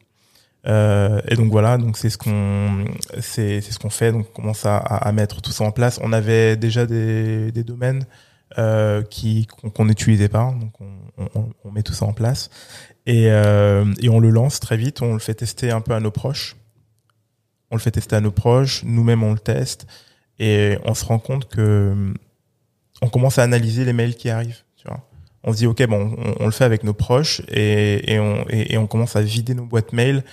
[0.67, 2.87] Euh, et donc voilà, donc c'est ce qu'on
[3.21, 4.13] c'est c'est ce qu'on fait.
[4.13, 6.01] Donc on commence à, mettre tout ça en place.
[6.03, 8.07] On avait déjà des, des domaines
[8.57, 12.49] euh, qui qu'on qu'on n'utilisait pas, donc on, on, on met tout ça en place
[13.07, 15.03] et euh, et on le lance très vite.
[15.03, 16.57] On le fait tester un peu à nos proches.
[17.71, 18.83] On le fait tester à nos proches.
[18.85, 19.87] Nous-mêmes on le teste
[20.39, 22.13] et on se rend compte que
[23.03, 24.63] on commence à analyser les mails qui arrivent.
[24.77, 25.01] Tu vois
[25.47, 28.45] on se dit ok bon on, on le fait avec nos proches et, et, on,
[28.49, 30.25] et, et on commence à vider nos boîtes mail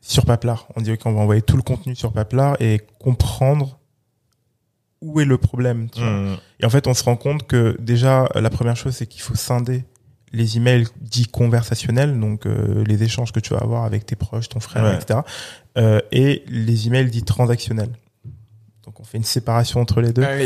[0.00, 0.66] sur Paplar.
[0.76, 3.78] On dit ok on va envoyer tout le contenu sur Paplar et comprendre
[5.04, 5.88] où est le problème.
[5.90, 6.10] tu vois.
[6.10, 6.36] Mm.
[6.60, 9.34] Et en fait, on se rend compte que déjà, la première chose, c'est qu'il faut
[9.34, 9.84] scinder
[10.34, 14.48] les emails dits conversationnels, donc euh, les échanges que tu vas avoir avec tes proches,
[14.48, 14.96] ton frère, Ouais.
[14.96, 15.20] etc.
[15.78, 17.92] euh, et les emails dits transactionnels.
[18.84, 20.22] Donc on fait une séparation entre les deux.
[20.24, 20.42] Aïe,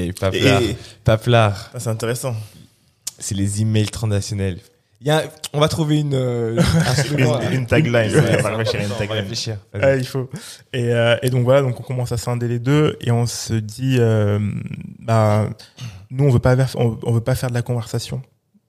[0.00, 0.62] aïe, Paplard.
[0.62, 1.70] Et- Paplard.
[1.74, 2.34] Ah, c'est intéressant.
[3.18, 4.58] C'est les emails transactionnels.
[5.02, 6.58] Il y a, on va trouver une, euh,
[7.18, 7.50] un.
[7.52, 7.92] Une, une tagline.
[7.94, 9.86] Ouais, ouais, on va attends, réfléchir une on va.
[9.86, 10.28] Ah, il faut.
[10.72, 13.52] Et, euh, et donc voilà, donc on commence à scinder les deux et on se
[13.54, 14.38] dit, euh,
[14.98, 15.48] bah,
[16.10, 18.22] nous on veut pas on, on veut pas faire de la conversation.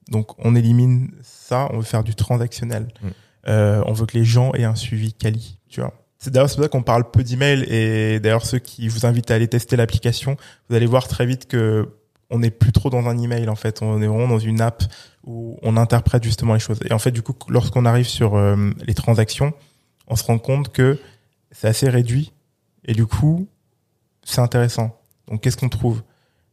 [0.08, 2.88] Donc on élimine ça, on veut faire du transactionnel.
[3.02, 3.08] Mm.
[3.48, 5.94] Euh, on veut que les gens aient un suivi quali, tu vois.
[6.18, 9.30] C'est d'ailleurs c'est pour ça qu'on parle peu d'emails et d'ailleurs ceux qui vous invitent
[9.30, 10.36] à aller tester l'application,
[10.68, 11.88] vous allez voir très vite que
[12.30, 14.82] on n'est plus trop dans un email en fait, on est vraiment dans une app
[15.24, 16.80] où on interprète justement les choses.
[16.84, 19.52] Et en fait du coup lorsqu'on arrive sur euh, les transactions,
[20.08, 20.98] on se rend compte que
[21.52, 22.32] c'est assez réduit
[22.84, 23.48] et du coup
[24.24, 25.00] c'est intéressant.
[25.28, 26.02] Donc qu'est-ce qu'on trouve?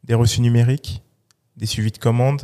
[0.03, 1.01] Des reçus numériques,
[1.57, 2.43] des suivis de commandes,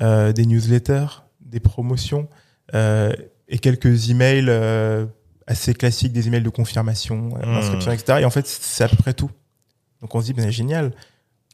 [0.00, 2.28] euh, des newsletters, des promotions
[2.74, 3.12] euh,
[3.48, 5.04] et quelques emails euh,
[5.46, 7.56] assez classiques, des emails de confirmation, euh, Hmm.
[7.56, 8.18] inscription, etc.
[8.20, 9.30] Et en fait c'est à peu près tout.
[10.00, 10.92] Donc on se dit ben génial.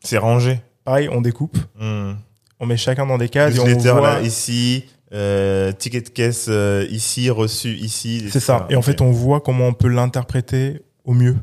[0.03, 0.61] C'est rangé.
[0.85, 2.13] Pareil, on découpe, Mm.
[2.61, 4.15] on met chacun dans des cases et on Newsletter voit.
[4.15, 8.29] là, ici, euh, ticket de caisse euh, ici, reçu ici.
[8.31, 8.67] C'est ça.
[8.71, 11.37] Et en fait, on voit comment on peut l'interpréter au mieux.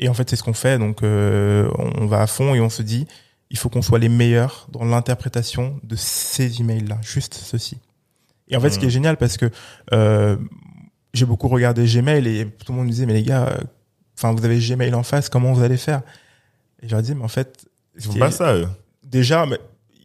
[0.00, 0.78] Et en fait, c'est ce qu'on fait.
[0.78, 3.06] Donc, euh, on va à fond et on se dit,
[3.50, 7.78] il faut qu'on soit les meilleurs dans l'interprétation de ces emails-là, juste ceci.
[8.48, 9.50] Et en fait, ce qui est génial, parce que
[9.92, 10.36] euh,
[11.12, 13.56] j'ai beaucoup regardé Gmail et tout le monde me disait, mais les gars, euh,
[14.18, 16.02] enfin, vous avez Gmail en face, comment vous allez faire?
[16.82, 17.64] Et je leur dis, mais en fait,
[17.96, 18.68] Ils font pas ça, eux.
[19.02, 19.58] déjà, mais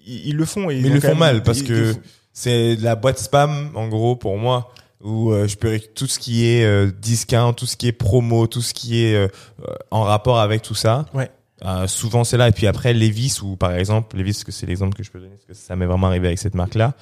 [0.06, 0.70] ils, ils le font.
[0.70, 2.02] Et Mais ils le font même- mal parce ils- que ils-
[2.34, 4.72] c'est la boîte spam en gros pour moi
[5.02, 8.48] où euh, je peux tout ce qui est euh, discount, tout ce qui est promo,
[8.48, 9.28] tout ce qui est euh,
[9.92, 11.06] en rapport avec tout ça.
[11.14, 11.30] Ouais.
[11.66, 14.66] Euh, souvent c'est là et puis après Levis ou par exemple Levis parce que c'est
[14.66, 16.94] l'exemple que je peux donner parce que ça m'est vraiment arrivé avec cette marque là.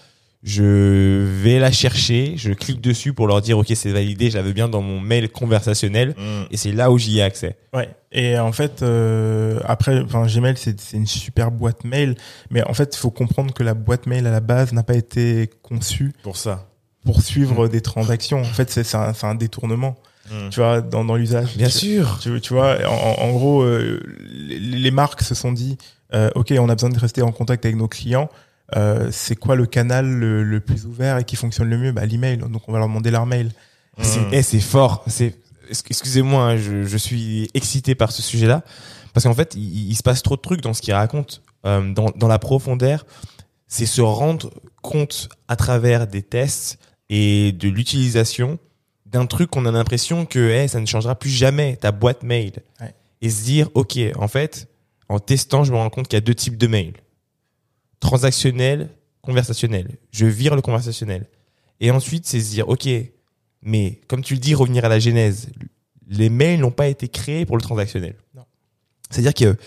[0.43, 4.67] Je vais la chercher, je clique dessus pour leur dire ok c'est validé, j'avais bien
[4.69, 6.43] dans mon mail conversationnel Mm.
[6.51, 7.55] et c'est là où j'y ai accès.
[7.73, 7.89] Ouais.
[8.11, 12.15] Et en fait, euh, après, enfin, Gmail, c'est une super boîte mail,
[12.49, 14.95] mais en fait, il faut comprendre que la boîte mail à la base n'a pas
[14.95, 16.67] été conçue Pour ça.
[17.03, 18.39] pour suivre des transactions.
[18.39, 19.95] En fait, c'est c'est un, c'est un détournement,
[20.31, 20.49] Mm.
[20.49, 21.55] tu vois, dans, dans l'usage.
[21.57, 22.19] Bien Tu- sûr.
[22.21, 23.99] Tu, tu vois, en, en gros, euh,
[24.29, 25.77] les, les marques se sont dit,
[26.13, 28.29] euh, ok, on a besoin de rester en contact avec nos clients.
[28.75, 31.91] Euh, c'est quoi le canal le, le plus ouvert et qui fonctionne le mieux?
[31.93, 32.37] Bah, L'email.
[32.37, 33.51] Donc, on va leur demander leur mail.
[34.01, 34.29] C'est Mm.
[34.33, 35.03] eh, c'est fort.
[35.07, 35.35] C'est
[35.89, 38.63] excusez-moi, hein, je, je suis excité par ce sujet-là
[39.13, 41.91] parce qu'en fait, il, il se passe trop de trucs dans ce qu'il raconte, euh,
[41.93, 43.05] dans, dans la profondeur.
[43.67, 44.51] C'est se rendre
[44.81, 46.77] compte à travers des tests
[47.09, 48.59] et de l'utilisation
[49.11, 52.53] d'un truc qu'on a l'impression que eh, ça ne changera plus jamais ta boîte mail
[52.81, 52.93] Ouais.
[53.21, 54.67] et se dire ok, en fait,
[55.09, 56.93] en testant, je me rends compte qu'il y a deux types de mails
[57.99, 58.89] transactionnel,
[59.21, 59.97] conversationnel.
[60.11, 61.27] Je vire le conversationnel.
[61.79, 62.87] Et ensuite, c'est se dire, OK,
[63.61, 65.49] mais comme tu le dis, revenir à la genèse,
[66.07, 68.15] les mails n'ont pas été créés pour le transactionnel.
[69.09, 69.57] C'est-à-dire que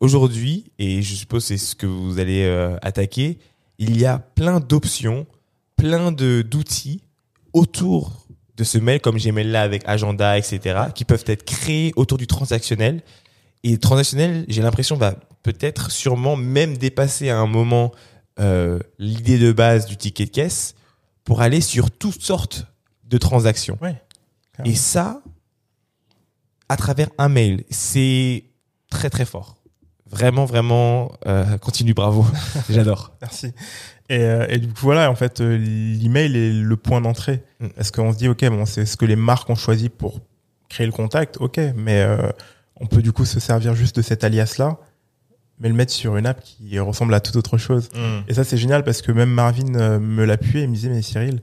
[0.00, 3.38] aujourd'hui, et je suppose c'est ce que vous allez euh, attaquer,
[3.78, 5.26] il y a plein d'options,
[5.76, 7.02] plein de d'outils
[7.52, 8.26] autour
[8.58, 12.26] de ce mail, comme Gmail là avec agenda, etc., qui peuvent être créés autour du
[12.26, 13.02] transactionnel.
[13.62, 17.92] Et transactionnel, j'ai l'impression, va peut-être sûrement même dépasser à un moment
[18.40, 20.74] euh, l'idée de base du ticket de caisse
[21.24, 22.66] pour aller sur toutes sortes
[23.04, 23.78] de transactions.
[23.80, 24.00] Ouais.
[24.64, 25.22] Et ça,
[26.68, 28.44] à travers un mail, c'est
[28.90, 29.56] très très fort.
[30.10, 32.26] Vraiment, vraiment, euh, continue, bravo.
[32.70, 33.12] J'adore.
[33.20, 33.52] Merci.
[34.08, 37.42] Et, euh, et du coup, voilà, en fait, euh, l'email est le point d'entrée.
[37.60, 37.68] Mm.
[37.76, 40.20] Parce qu'on se dit, OK, bon, c'est ce que les marques ont choisi pour
[40.68, 42.30] créer le contact, OK, mais euh,
[42.76, 44.78] on peut du coup se servir juste de cet alias-là,
[45.60, 47.88] mais le mettre sur une app qui ressemble à toute autre chose.
[47.94, 48.28] Mm.
[48.28, 51.02] Et ça, c'est génial parce que même Marvin euh, me l'appuyait et me disait, mais
[51.02, 51.40] Cyril,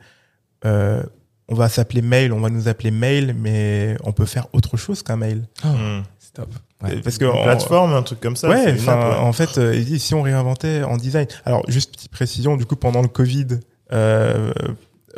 [0.66, 1.04] euh,
[1.48, 5.04] on va s'appeler mail, on va nous appeler mail, mais on peut faire autre chose
[5.04, 5.48] qu'un mail.
[5.64, 6.02] Mm.
[6.36, 6.50] C'est top.
[6.84, 7.02] Ouais.
[7.02, 8.50] Parce que Une en- plateforme, un truc comme ça.
[8.50, 11.28] ouais, une app, en fait, euh, si on réinventait en design.
[11.46, 13.48] Alors, juste petite précision, du coup, pendant le Covid,
[13.94, 14.52] euh,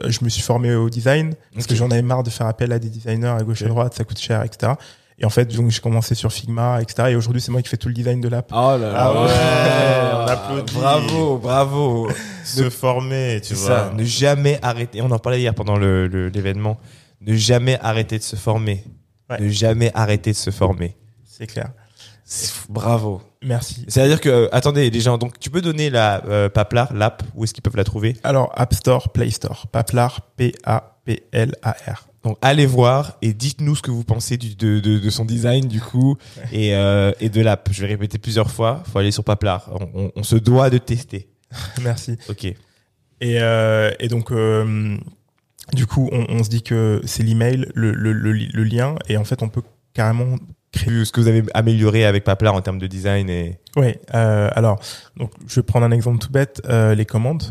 [0.07, 2.79] je me suis formé au design parce que j'en avais marre de faire appel à
[2.79, 4.73] des designers à gauche et à droite, ça coûte cher, etc.
[5.19, 7.09] Et en fait, donc, j'ai commencé sur Figma, etc.
[7.09, 8.51] Et aujourd'hui, c'est moi qui fais tout le design de l'app.
[8.51, 10.73] Oh là Ah ouais, on applaudit.
[10.75, 12.09] Bravo, bravo.
[12.43, 13.67] Se former, tu vois.
[13.67, 15.01] ça, ne jamais arrêter.
[15.01, 16.77] On en parlait hier pendant le- le- l'événement.
[17.21, 18.83] Ne jamais arrêter de se former.
[19.29, 19.41] Ouais.
[19.41, 20.95] Ne jamais arrêter de se former.
[21.37, 21.71] C'est clair.
[22.69, 23.21] Bravo.
[23.43, 23.85] Merci.
[23.87, 27.43] C'est-à-dire que, euh, attendez, les gens, donc tu peux donner la euh, Paplar, l'app, où
[27.43, 28.17] est-ce qu'ils peuvent la trouver?
[28.23, 29.67] Alors, App Store, Play Store.
[29.67, 32.07] Paplar, P-A-P-L-A-R.
[32.23, 35.67] Donc allez voir et dites-nous ce que vous pensez du, de, de, de son design
[35.67, 36.17] du coup
[36.51, 37.69] et, euh, et de l'app.
[37.71, 38.83] Je vais répéter plusieurs fois.
[38.91, 39.69] Faut aller sur Paplar.
[39.71, 41.29] On, on- on se doit de tester.
[41.81, 42.17] Merci.
[42.27, 42.43] Ok.
[42.45, 42.55] Et,
[43.21, 44.97] euh, et donc, euh,
[45.73, 49.15] du coup, on, on se dit que c'est l'email, le, le, le, le lien, et
[49.17, 49.63] en fait, on peut
[49.93, 50.35] carrément
[50.75, 53.95] Vu ce que vous avez amélioré avec Paplar en termes de design et Oui.
[54.13, 54.79] Euh, alors,
[55.15, 57.43] donc, je vais prendre un exemple tout bête euh, les commandes.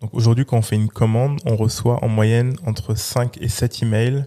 [0.00, 3.82] Donc, aujourd'hui, quand on fait une commande, on reçoit en moyenne entre 5 et 7
[3.82, 4.24] emails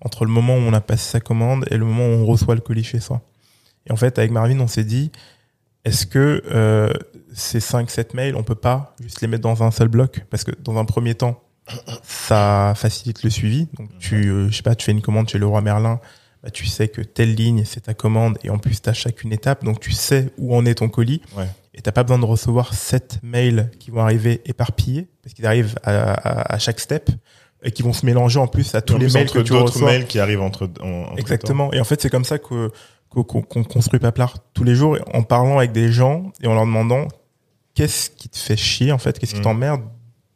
[0.00, 2.54] entre le moment où on a passé sa commande et le moment où on reçoit
[2.54, 3.20] le colis chez soi.
[3.86, 5.10] Et en fait, avec Marvin, on s'est dit,
[5.84, 6.92] est-ce que euh,
[7.34, 10.24] ces 5-7 mails, on peut pas juste les mettre dans un seul bloc?
[10.30, 11.42] Parce que dans un premier temps,
[12.02, 13.68] ça facilite le suivi.
[13.76, 16.00] Donc, tu, euh, je sais pas, tu fais une commande chez le roi Merlin,
[16.42, 19.32] bah, tu sais que telle ligne, c'est ta commande, et en plus, tu as chacune
[19.32, 21.20] étape, donc tu sais où en est ton colis.
[21.36, 21.46] Ouais.
[21.74, 25.76] Et t'as pas besoin de recevoir 7 mails qui vont arriver éparpillés, parce qu'ils arrivent
[25.84, 27.10] à, à, à chaque step,
[27.62, 29.90] et qui vont se mélanger en plus à tous les mails entre que tu reçois.
[29.90, 31.72] mails qui arrivent entre, en- entre Exactement.
[31.72, 32.70] Et en fait, c'est comme ça que
[33.10, 37.08] qu'on construit Paplar tous les jours en parlant avec des gens et en leur demandant
[37.74, 39.44] qu'est-ce qui te fait chier en fait, qu'est-ce qui Mm.
[39.44, 39.82] t'emmerde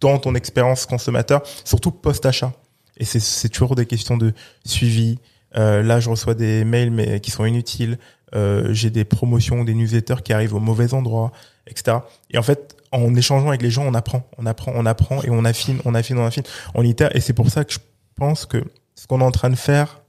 [0.00, 2.52] dans ton expérience consommateur, surtout post-achat?
[2.96, 4.32] Et c'est toujours des questions de
[4.64, 5.18] suivi.
[5.56, 7.98] Euh, là, je reçois des mails mais qui sont inutiles.
[8.34, 11.32] Euh, J'ai des promotions, des newsletters qui arrivent au mauvais endroit,
[11.66, 11.98] etc.
[12.30, 15.30] Et en fait, en échangeant avec les gens, on apprend, on apprend, on apprend et
[15.30, 16.44] on affine, on affine, on affine,
[16.74, 17.14] on itère.
[17.16, 17.78] Et c'est pour ça que je
[18.16, 18.62] pense que
[18.94, 20.02] ce qu'on est en train de faire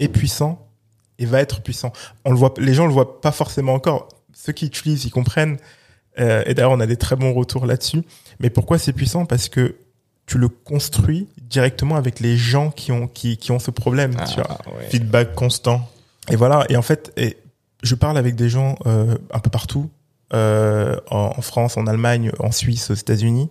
[0.00, 0.68] est puissant
[1.18, 1.92] et va être puissant.
[2.24, 4.08] On le voit, les gens le voient pas forcément encore.
[4.32, 5.58] Ceux qui utilisent, ils comprennent.
[6.18, 8.02] Euh, et d'ailleurs, on a des très bons retours là-dessus.
[8.40, 9.24] Mais pourquoi c'est puissant?
[9.26, 9.76] Parce que
[10.26, 14.14] tu le construis directement avec les gens qui ont qui, qui ont ce problème.
[14.28, 14.58] tu vois.
[14.90, 15.88] Feedback constant.
[16.30, 16.64] Et voilà.
[16.70, 17.36] Et en fait, et
[17.82, 19.90] je parle avec des gens euh, un peu partout,
[20.32, 23.48] euh, en, en France, en Allemagne, en Suisse, aux États-Unis.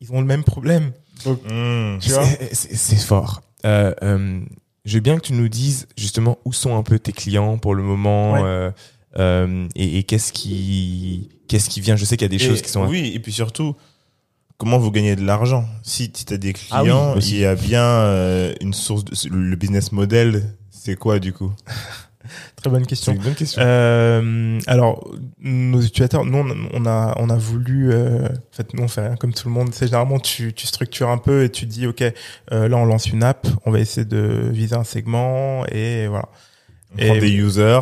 [0.00, 0.92] Ils ont le même problème.
[1.24, 1.98] Donc, Hmm.
[1.98, 2.24] tu vois.
[2.24, 3.40] C'est- c'est c'est fort.
[3.64, 4.40] Euh, euh,
[4.84, 7.74] je veux bien que tu nous dises justement où sont un peu tes clients pour
[7.74, 8.40] le moment Ouais.
[8.44, 8.70] euh,
[9.18, 11.96] euh, et, et qu'est-ce qui qu'est-ce qui vient?
[11.96, 13.74] Je sais qu'il y a des Et- choses qui sont Oui, et puis surtout,
[14.58, 17.54] comment vous gagnez de l'argent Si tu as des Ah oui, clients, il y a
[17.54, 19.04] bien euh, une source.
[19.04, 21.52] De, le business model, c'est quoi du coup
[22.56, 23.14] Très bonne question.
[23.14, 23.62] une bonne question.
[23.64, 25.08] Euh, alors,
[25.40, 26.44] nos utilisateurs, nous,
[26.74, 29.54] on a, on a voulu, euh, en fait, nous, on fait rien comme tout le
[29.54, 29.70] monde.
[29.72, 33.06] C'est généralement, tu, tu structures un peu et tu dis, OK, euh, là, on lance
[33.08, 36.28] une app, on va essayer de viser un segment et voilà.
[36.94, 37.80] On Et- prend des users.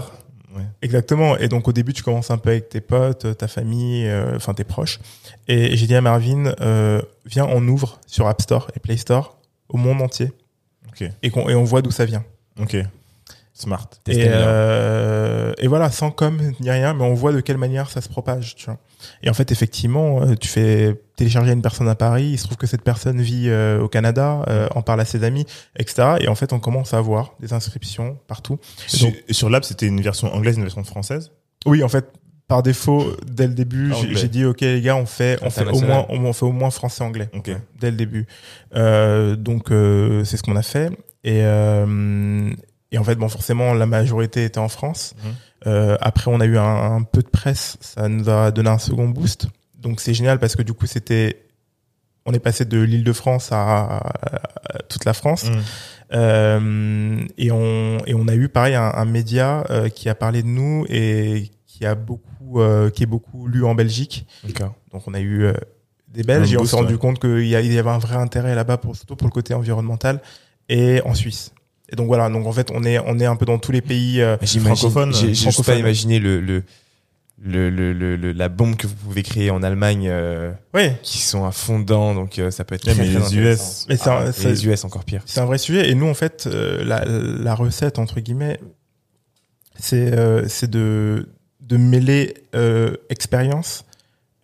[0.82, 1.36] Exactement.
[1.36, 4.54] Et donc, au début, tu commences un peu avec tes potes, ta famille, euh, enfin,
[4.54, 5.00] tes proches.
[5.48, 9.38] Et j'ai dit à Marvin, euh, viens, on ouvre sur App Store et Play Store
[9.68, 10.32] au monde entier.
[10.88, 11.08] Ok.
[11.22, 12.24] Et, on voit d'où ça vient.
[12.60, 12.76] Ok.
[13.58, 13.88] Smart.
[14.06, 18.02] Et, euh, et voilà, sans com ni rien, mais on voit de quelle manière ça
[18.02, 18.54] se propage.
[18.54, 18.76] Tu vois.
[19.22, 22.58] Et en fait, effectivement, euh, tu fais télécharger une personne à Paris, il se trouve
[22.58, 25.46] que cette personne vit euh, au Canada, euh, en parle à ses amis,
[25.78, 26.16] etc.
[26.20, 28.58] Et en fait, on commence à avoir des inscriptions partout.
[28.86, 31.32] Et Sur, donc- sur l'app, c'était une version anglaise, une version française?
[31.64, 32.04] Oui, en fait,
[32.48, 34.28] par défaut, dès le début, Ah, j'ai- anglais.
[34.28, 37.30] dit, ok les gars, on fait, on fait au moins, on fait au moins français-anglais
[37.34, 37.50] Ok.
[37.80, 38.26] dès le début.
[38.74, 40.90] Euh, donc euh, c'est ce qu'on a fait.
[41.24, 42.50] Et, euh,
[42.96, 45.14] et en fait, bon, forcément, la majorité était en France.
[45.22, 45.34] Mhm.
[45.66, 48.78] Euh, après, on a eu un, un peu de presse, ça nous a donné un
[48.78, 49.48] second boost.
[49.78, 51.44] Donc c'est génial parce que du coup, c'était,
[52.24, 55.44] on est passé de l'Île-de-France à, à toute la France.
[55.44, 55.60] Hmm.
[56.14, 60.42] Euh, et on et on a eu pareil un, un média euh, qui a parlé
[60.42, 64.24] de nous et qui a beaucoup euh, qui est beaucoup lu en Belgique.
[64.44, 64.74] D'accord.
[64.92, 65.52] Donc on a eu euh,
[66.08, 66.98] des Belges et on s'est rendu ouais.
[66.98, 70.22] compte qu'il y, y avait un vrai intérêt là-bas pour surtout pour le côté environnemental
[70.68, 71.52] et en Suisse.
[71.90, 73.80] Et donc voilà, donc en fait on est on est un peu dans tous les
[73.82, 74.20] pays.
[74.20, 74.76] euh, J'imagine.
[74.76, 76.62] francophone, J'ai juste pas imaginé le le,
[77.68, 81.44] le, le, le- la bombe que vous pouvez créer en Allemagne euh, oui, qui sont
[81.44, 82.14] à fond dedans.
[82.14, 83.36] Donc euh, ça peut être très, mais très les.
[83.36, 83.84] US.
[83.88, 85.22] mais c'est un- Et les US encore pire.
[85.26, 85.90] C'est un vrai sujet.
[85.90, 88.58] Et nous, en fait, euh, la, la recette, entre guillemets,
[89.78, 91.28] c'est euh, c'est de,
[91.60, 93.84] de mêler euh, expérience,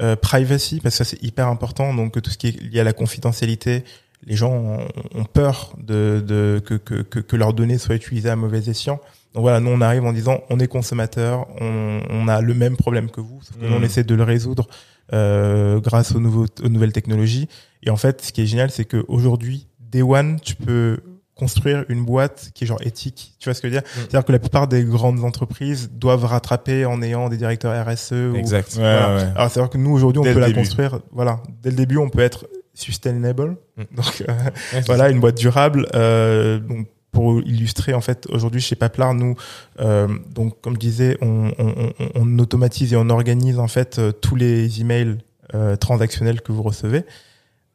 [0.02, 1.94] euh, privacy, parce que c'est hyper important.
[1.94, 3.84] Donc, tout ce qui est lié à la confidentialité,
[4.24, 8.36] les gens ont, peur de, de que, que, que, que leurs données soient utilisées à
[8.36, 9.00] mauvais escient.
[9.34, 12.76] Donc voilà, nous on arrive en disant on est consommateur, on, on a le même
[12.76, 13.84] problème que vous, sauf que nous on Mhm.
[13.84, 14.66] essaie de le résoudre
[15.12, 17.48] euh, grâce aux, nouveaux, aux nouvelles technologies.
[17.82, 20.98] Et en fait, ce qui est génial, c'est qu'aujourd'hui, Day One, tu peux
[21.34, 23.34] construire une boîte qui est genre éthique.
[23.40, 23.88] Tu vois ce que je veux dire?
[23.94, 28.12] C'est-à-dire que la plupart des grandes entreprises doivent rattraper en ayant des directeurs RSE.
[28.12, 28.74] ou- Exact.
[28.76, 29.16] Ouais, voilà.
[29.16, 29.22] ouais.
[29.34, 30.60] Alors c'est-à-dire que nous aujourd'hui, on Dès peut la début.
[30.60, 31.00] construire.
[31.10, 33.56] Voilà, dès le début, on peut être sustainable.
[33.76, 33.82] Mm.
[33.96, 34.32] Donc euh,
[34.74, 35.86] Ouais, voilà, une boîte durable.
[35.94, 39.36] Euh, donc pour illustrer en fait aujourd'hui chez Paplar, nous
[39.80, 43.98] euh, donc comme je disais, on, on, on, on automatise et on organise en fait
[43.98, 45.18] euh, tous les emails
[45.54, 47.04] euh, transactionnels que vous recevez.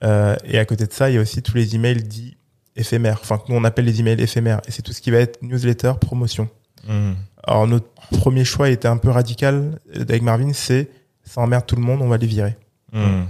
[0.04, 2.36] Euh, et à côté de ça, il y a aussi tous les emails dits
[2.76, 5.42] éphémères, enfin nous on appelle les emails éphémères, et c'est tout ce qui va être
[5.44, 6.50] newsletter, promotion.
[6.88, 7.16] Mhm.
[7.44, 7.88] Alors notre
[8.20, 10.90] premier choix était un peu radical avec Marvin, c'est
[11.24, 12.56] ça emmerde tout le monde, on va les virer.
[12.94, 13.26] Mhm.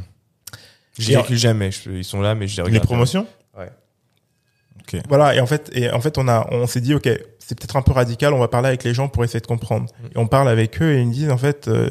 [1.00, 1.72] Je les calcule jamais.
[1.72, 2.74] Je- ils sont là, mais je les regarde.
[2.82, 3.28] Les promotions
[3.58, 3.70] Ouais.
[4.82, 5.02] Ok.
[5.10, 7.76] Voilà, et en fait, et en fait, on a, on s'est dit, ok, c'est peut-être
[7.76, 9.86] un peu radical, on va parler avec les gens pour essayer de comprendre.
[10.02, 10.06] Mm.
[10.08, 11.90] Et on parle avec eux et ils nous disent, en fait, euh,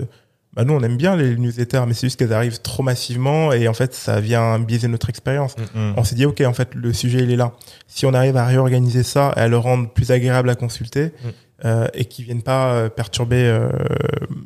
[0.54, 3.68] bah nous, on aime bien les newsletters, mais c'est juste qu'elles arrivent trop massivement et
[3.68, 5.54] en fait, ça vient biaiser notre expérience.
[5.74, 5.94] Mhm.
[5.98, 7.52] On s'est dit, ok, en fait, le sujet, il est là.
[7.86, 11.28] Si on arrive à réorganiser ça et à le rendre plus agréable à consulter Mm.
[11.66, 13.68] euh, et qui viennent pas euh, perturber euh,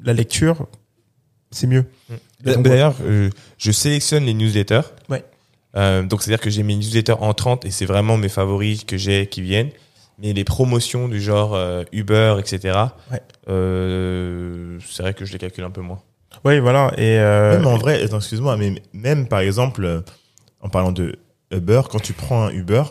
[0.05, 0.67] la lecture,
[1.53, 1.85] c'est mieux.
[2.45, 4.81] D'a- D'ailleurs, euh, je sélectionne les newsletters.
[5.09, 5.25] Ouais.
[5.77, 9.27] Euh, donc, c'est-à-dire que j'ai mes newsletters entrantes et c'est vraiment mes favoris que j'ai
[9.27, 9.71] qui viennent.
[10.19, 12.77] Mais les promotions du genre euh, Uber, etc.,
[13.11, 13.21] Ouais.
[13.85, 16.01] euh, c'est vrai que je les calcule un peu moins.
[16.45, 16.93] Oui, voilà.
[16.97, 20.01] Et euh, Même en vrai, excuse-moi, mais même par exemple, euh,
[20.61, 21.17] en parlant de
[21.51, 22.83] Uber, quand tu prends un Uber,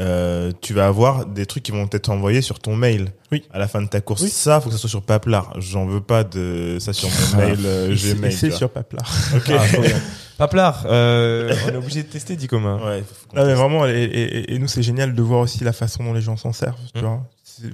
[0.00, 3.44] euh, tu vas avoir des trucs qui vont être envoyés sur ton mail Oui.
[3.52, 4.22] à la fin de ta course.
[4.22, 4.28] Oui.
[4.28, 5.52] Ça, faut que ça soit sur Paplar.
[5.60, 8.32] J'en veux pas de ça sur mon mail euh, c'est- Gmail.
[8.32, 9.04] c'est sur Paplar.
[9.36, 9.50] Ok.
[9.50, 9.62] Ah.
[10.36, 12.80] Paplard, euh, on est obligé de tester, dit commun.
[12.84, 13.04] Ouais,
[13.36, 16.12] Non, mais vraiment, et, et- et nous, c'est génial de voir aussi la façon dont
[16.12, 16.74] les gens s'en servent.
[16.92, 17.06] Tu Mm.
[17.06, 17.22] vois.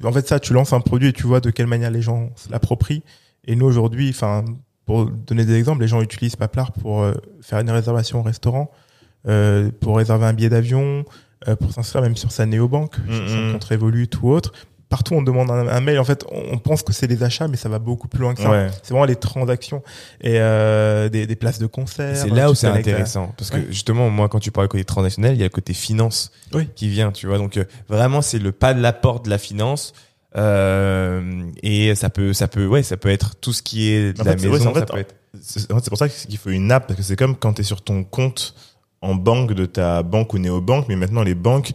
[0.05, 2.29] En fait, ça, tu lances un produit et tu vois de quelle manière les gens
[2.51, 3.03] l'approprient.
[3.47, 4.45] Et nous, aujourd'hui, enfin,
[4.85, 8.71] pour donner des exemples, les gens utilisent Paplar pour euh, faire une réservation au restaurant,
[9.27, 11.07] euh, pour réserver un billet d'avion,
[11.59, 14.53] pour s'inscrire même sur sa néobanque, sur son compte Revolut ou autre.
[14.89, 16.01] Partout, on demande un, un mail.
[16.01, 18.35] En fait, on, on pense que c'est les achats, mais ça va beaucoup plus loin
[18.35, 18.51] que ça.
[18.51, 18.67] Ouais.
[18.83, 19.85] C'est vraiment les transactions
[20.21, 22.17] et euh, des, des places de concert.
[22.17, 23.33] C'est là où c'est à- intéressant.
[23.39, 23.67] Parce que Ouais.
[23.71, 26.69] justement, moi, quand tu parles côté transactionnel, il y a le côté finance Oui.
[26.75, 27.39] qui vient, tu vois.
[27.39, 29.93] Donc, euh, vraiment, c'est le pas de la porte de la finance.
[30.37, 34.21] Euh, et ça peut, ça peut, ouais, ça peut être tout ce qui est de
[34.21, 34.75] En la fait, c'est- ouais, maison.
[34.75, 35.15] ça peut être...
[35.41, 37.83] C'est pour ça qu'il faut une app, parce que c'est comme quand tu es sur
[37.83, 38.55] ton compte
[39.03, 41.73] en banque de ta banque ou néobanque, mais maintenant les banques,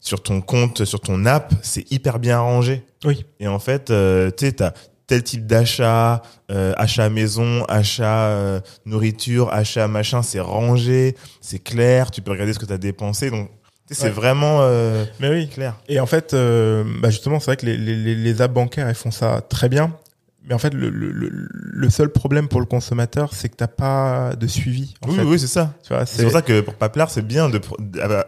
[0.00, 2.84] sur ton compte, sur ton app, c'est hyper bien rangé.
[3.04, 3.24] Oui.
[3.40, 4.72] Et en fait, euh, tu sais, t'as
[5.06, 12.10] tel type d'achat, euh, achat maison, achat euh, nourriture, achat machin, c'est rangé, c'est clair,
[12.10, 13.30] tu peux regarder ce que tu as dépensé.
[13.30, 13.50] Donc,
[13.90, 14.10] c'est Ouais.
[14.10, 15.48] vraiment euh, Mais oui.
[15.48, 15.74] clair.
[15.88, 18.94] Et en fait, euh, bah justement, c'est vrai que les, les- les apps bancaires, elles
[18.94, 19.94] font ça très bien.
[20.46, 24.34] Mais en fait, le, le, le- seul problème pour le consommateur, c'est que t'as pas
[24.36, 24.92] de suivi.
[25.02, 25.22] En Oui, fait.
[25.22, 25.72] oui, c'est ça.
[25.88, 27.58] Vois, C'est pour ça que pour Paplar, c'est bien de,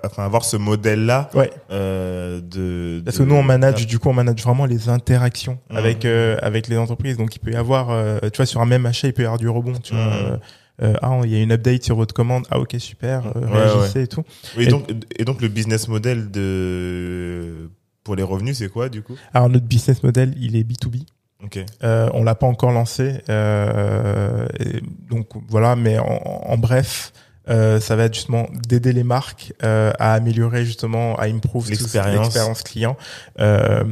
[0.04, 1.50] enfin, avoir ce modèle-là Ouais.
[1.70, 3.02] euh, de.
[3.04, 5.76] Parce de- que nous, on manage, du coup, on manage vraiment les interactions Mhm.
[5.76, 7.18] avec euh, avec les entreprises.
[7.18, 9.26] Donc, il peut y avoir, euh, tu vois, sur un même achat, il peut y
[9.26, 9.74] avoir du rebond.
[9.82, 10.12] Tu vois, Mhm.
[10.12, 10.36] euh,
[10.84, 12.46] euh, ah, il y a une update sur votre commande.
[12.50, 13.26] Ah, ok, super.
[13.36, 14.22] euh, Ouais, réagissez et tout.
[14.56, 14.84] Oui, Et- donc,
[15.18, 17.70] et donc le business model de
[18.04, 19.16] pour les revenus, c'est quoi du coup?
[19.34, 21.04] Alors, notre business model, il est B2B.
[21.44, 21.58] Ok.
[21.84, 24.80] Euh, on l'a pas encore lancé, euh, et
[25.10, 25.76] donc voilà.
[25.76, 27.12] Mais en, en bref,
[27.48, 32.62] euh, ça va être justement d'aider les marques euh, à améliorer justement, à improve L'expérience.
[32.62, 32.96] client
[33.38, 33.84] euh,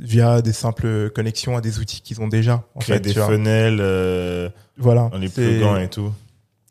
[0.00, 2.62] via des simples connexions à des outils qu'ils ont déjà.
[2.74, 5.08] En Créer fait, des funnels euh, Voilà.
[5.10, 6.12] dans les plugins et tout.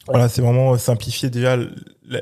[0.07, 1.65] Voilà, c'est vraiment simplifier déjà la,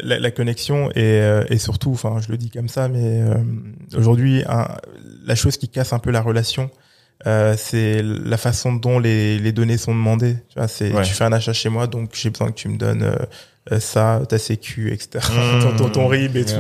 [0.01, 3.35] la- la connexion et, euh, et surtout, enfin, je le dis comme ça, mais euh,
[3.95, 4.43] aujourd'hui,
[5.25, 6.69] la chose qui casse un peu la relation,
[7.25, 10.35] euh, c'est la façon dont les, les données sont demandées.
[10.49, 11.03] Tu vois, c'est Ouais.
[11.03, 13.15] tu fais un achat chez moi, donc j'ai besoin que tu me donnes euh,
[13.71, 15.25] euh, ça, ta sécu, etc.
[15.33, 15.59] Mmh.
[15.61, 16.53] ton, ton, ton RIB et tout.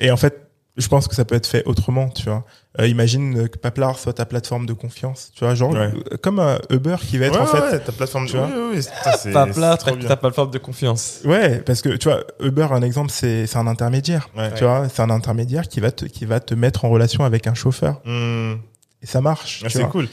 [0.00, 0.38] Et en fait,
[0.78, 2.44] je pense que ça peut être fait autrement, tu vois.
[2.80, 5.90] Euh, imagine que Paplar soit ta plateforme de confiance, tu vois, genre Ouais.
[6.12, 8.24] euh, comme un Uber qui va être Ouais, en fait ouais, ta plateforme.
[8.24, 8.46] tu Tu vois.
[8.46, 10.08] oui, oui, oui, putain, c'est- Paplard, c'est trop bien.
[10.08, 11.20] t'as pas le forme de confiance.
[11.26, 14.30] Ouais, parce que tu vois, Uber, un exemple, c'est c'est un intermédiaire.
[14.36, 14.50] Ouais.
[14.54, 17.46] Tu vois, c'est un intermédiaire qui va te qui va te mettre en relation avec
[17.46, 18.54] un chauffeur Mmh.
[19.02, 19.62] Et ça marche.
[19.64, 20.08] Ah, c'est cool.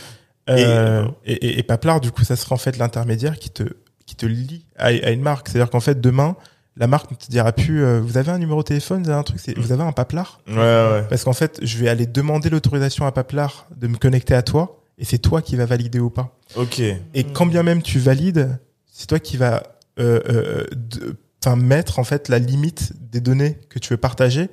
[0.49, 3.63] Euh, et, et, et Paplar, du coup, ça sera en fait l'intermédiaire qui te
[4.05, 5.47] qui te lie à, à une marque.
[5.49, 6.35] C'est-à-dire qu'en fait, demain,
[6.77, 9.19] la marque ne te dira plus, euh, vous avez un numéro de téléphone, vous avez
[9.19, 10.41] un truc, vous avez un Paplar.
[10.47, 11.03] Ouais, ouais.
[11.07, 14.81] Parce qu'en fait, je vais aller demander l'autorisation à Paplar de me connecter à toi,
[14.97, 16.35] et c'est toi qui va valider ou pas.
[16.55, 16.79] Ok.
[16.79, 18.57] Et quand bien même tu valides,
[18.91, 19.61] c'est toi qui va
[19.99, 21.15] euh, euh, de-
[21.45, 24.49] enfin, mettre en fait la limite des données que tu veux partager.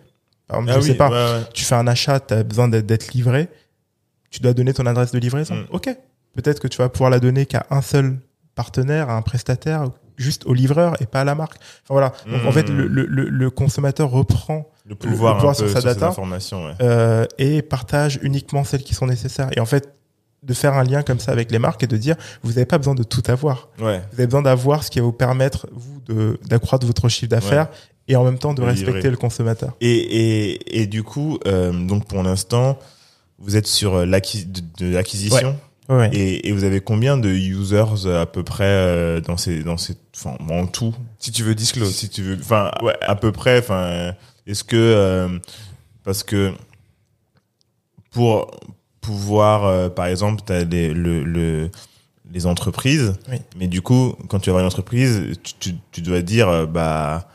[0.48, 1.08] Par exemple, Ah je oui, sais pas,
[1.38, 3.48] ouais, tu fais un achat, tu as besoin d'être- d'être livré,
[4.30, 5.54] tu dois donner ton adresse de livraison.
[5.54, 5.64] Mm.
[5.70, 5.96] Ok.
[6.34, 8.18] Peut-être que tu vas pouvoir la donner qu'à un seul
[8.54, 9.84] partenaire, à un prestataire,
[10.16, 11.56] juste au livreur et pas à la marque.
[11.84, 12.12] Enfin, voilà.
[12.30, 12.52] Donc en Mm.
[12.52, 15.80] fait, le, le, le- le consommateur reprend Le pouvoir, le pouvoir un sur peu sa
[15.82, 16.10] data.
[16.18, 16.38] ouais.
[16.82, 19.48] euh, et partage uniquement celles qui sont nécessaires.
[19.56, 19.92] Et en fait,
[20.42, 22.78] de faire un lien comme ça avec les marques et de dire, vous n'avez pas
[22.78, 23.68] besoin de tout avoir.
[23.80, 23.98] Ouais.
[24.12, 27.68] Vous avez besoin d'avoir ce qui va vous permettre, vous, de, d'accroître votre chiffre d'affaires
[28.08, 29.10] et en même temps de De respecter livrer.
[29.10, 29.74] le consommateur.
[29.80, 32.78] Et, et, et du coup, euh, donc pour l'instant,
[33.38, 35.56] vous êtes sur euh, de, l'acquisition.
[35.88, 36.10] Ouais, ouais.
[36.12, 39.76] Et, et vous avez combien de users euh, à peu près euh, dans ces dans
[39.76, 40.94] ces enfin en tout?
[41.18, 41.94] Si tu veux disclose.
[41.94, 42.70] si tu veux enfin
[43.02, 44.14] à peu près enfin
[44.46, 45.38] est-ce que euh,
[46.04, 46.52] parce que
[48.10, 48.50] pour
[49.00, 51.70] pouvoir, euh, par exemple, t'as les, le, le,
[52.32, 53.36] les entreprises, Oui.
[53.56, 56.66] mais du coup, quand tu vas avoir une entreprise, tu, tu, tu dois dire, euh,
[56.66, 57.28] bah,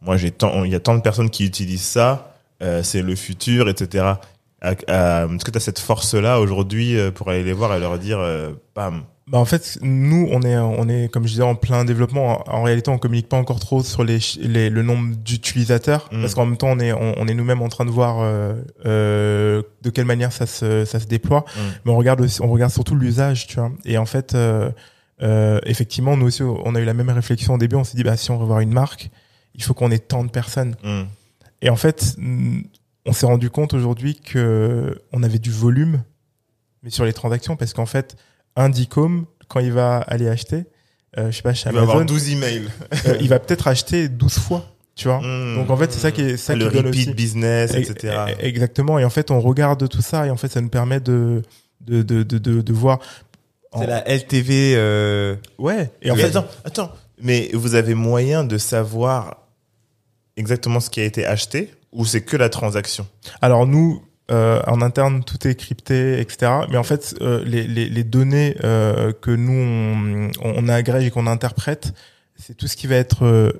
[0.00, 3.16] moi j'ai tant, il y a tant de personnes qui utilisent ça, euh, c'est le
[3.16, 4.14] futur, etc.
[4.60, 7.80] À- à- Est-ce que tu as cette force-là aujourd'hui euh, pour aller les voir et
[7.80, 11.42] leur dire, euh, bam, Bah en fait, nous, on est, on est, comme je disais,
[11.42, 12.46] en plein développement.
[12.48, 16.20] En, en réalité, on communique pas encore trop sur les, les le nombre d'utilisateurs, Mm.
[16.20, 18.54] parce qu'en même temps, on est, on, on est nous-mêmes en train de voir euh,
[18.86, 21.44] euh, de quelle manière ça se, ça se déploie.
[21.56, 21.60] Mm.
[21.84, 23.70] Mais on regarde, aussi, on regarde surtout l'usage, tu vois.
[23.84, 24.70] Et en fait, euh,
[25.22, 27.76] euh, effectivement, nous aussi, on a eu la même réflexion au début.
[27.76, 29.10] On s'est dit, bah si on veut voir une marque,
[29.54, 30.74] il faut qu'on ait tant de personnes.
[30.84, 31.06] hum,
[31.62, 32.62] Et en fait, mm,
[33.06, 36.02] on s'est rendu compte aujourd'hui que on avait du volume,
[36.82, 38.16] mais sur les transactions, parce qu'en fait,
[38.56, 40.64] un Dicom, quand il va aller acheter,
[41.18, 42.68] euh, je sais pas, chez il va avoir Amazon, 12 emails.
[43.06, 45.18] euh, il va peut-être acheter 12 fois, tu vois.
[45.18, 45.56] Hum.
[45.56, 47.14] Donc en fait, c'est ça qui est ça le qui donne repeat aussi.
[47.14, 48.16] business, etc.
[48.38, 48.98] Exactement.
[48.98, 51.42] Et en fait, on regarde tout ça, et en fait, ça nous permet de
[51.80, 52.98] de de de de, de voir.
[53.72, 54.74] en- C'est la LTV.
[54.76, 55.36] Euh...
[55.58, 55.90] Ouais.
[56.02, 56.92] Et en Mais fait, attends, attends.
[57.22, 59.46] Mais vous avez moyen de savoir
[60.36, 63.06] exactement ce qui a été acheté ou c'est que la transaction?
[63.40, 66.52] Alors nous, euh, en interne, tout est crypté, etc.
[66.70, 71.10] Mais en fait, euh, les, les, les données euh, que nous on, on agrège et
[71.10, 71.92] qu'on interprète,
[72.36, 73.50] c'est tout ce qui va être euh,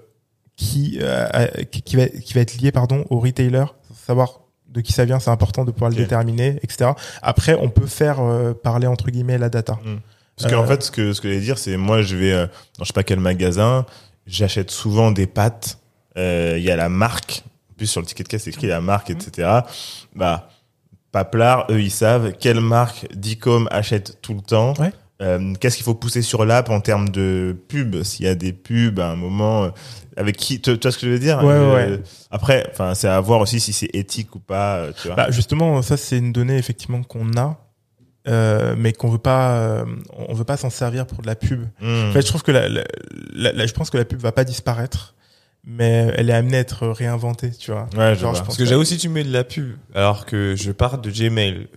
[0.56, 3.64] qui, euh, qui qui va qui va être lié pardon au retailer,
[4.06, 6.92] savoir de qui ça vient, c'est important de pouvoir le déterminer, etc.
[7.22, 9.80] Après, on peut faire euh, parler entre guillemets la data.
[10.36, 12.46] Parce qu'en fait, ce que ce que je vais dire, c'est moi, je vais euh,
[12.78, 13.84] dans je sais pas quel magasin,
[14.28, 15.78] j'achète souvent des pâtes.
[16.16, 17.42] euh, Il y a la marque.
[17.80, 19.48] Plus, sur le ticket de caisse, c'est écrit la marque, etc.
[20.14, 20.50] Bah,
[21.12, 24.74] Paplar, eux, ils savent quelle marque Dicom achète tout le temps.
[24.78, 24.92] Ouais.
[25.22, 28.02] Euh, Qu'est-ce qu'il faut pousser sur l'app en termes de pub?
[28.02, 29.70] S'il y a des pubs à un moment, euh,
[30.18, 32.02] avec qui Tu vois ce que je veux dire Ouais, Euh, ouais.
[32.30, 34.88] Après, enfin, c'est à voir aussi si c'est éthique ou pas.
[35.00, 37.58] Tu vois Bah, justement, ça c'est une donnée effectivement qu'on a,
[38.28, 39.84] euh, mais qu'on veut pas, euh,
[40.28, 41.62] on veut pas s'en servir pour de la pub.
[41.80, 42.10] Hmm.
[42.10, 42.84] En fait, je trouve que la, la-
[43.32, 45.14] la- la- je pense que la pub va pas disparaître,
[45.64, 47.86] mais elle est amenée à être réinventée, tu vois.
[47.96, 48.38] Ouais, je Genre, vois.
[48.40, 51.10] pense Parce que j'avoue, si tu mets de la pub, alors que je pars de
[51.10, 51.68] Gmail,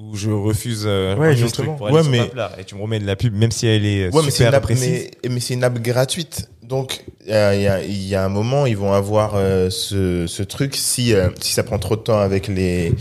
[0.00, 1.66] où je refuse euh, Ouais, justement.
[1.66, 2.30] trucs pour aller Ouais, sur mais-
[2.60, 4.38] et tu me remets de la pub, même si elle est euh, Ouais, mais c'est
[4.38, 5.10] super une app, précise.
[5.24, 6.48] mais, mais c'est une app gratuite.
[6.62, 9.32] Donc, il y a, il y a- il y a un moment, ils vont avoir
[9.34, 10.76] euh, ce, ce truc.
[10.76, 12.94] Si, euh, si ça prend trop de temps avec les,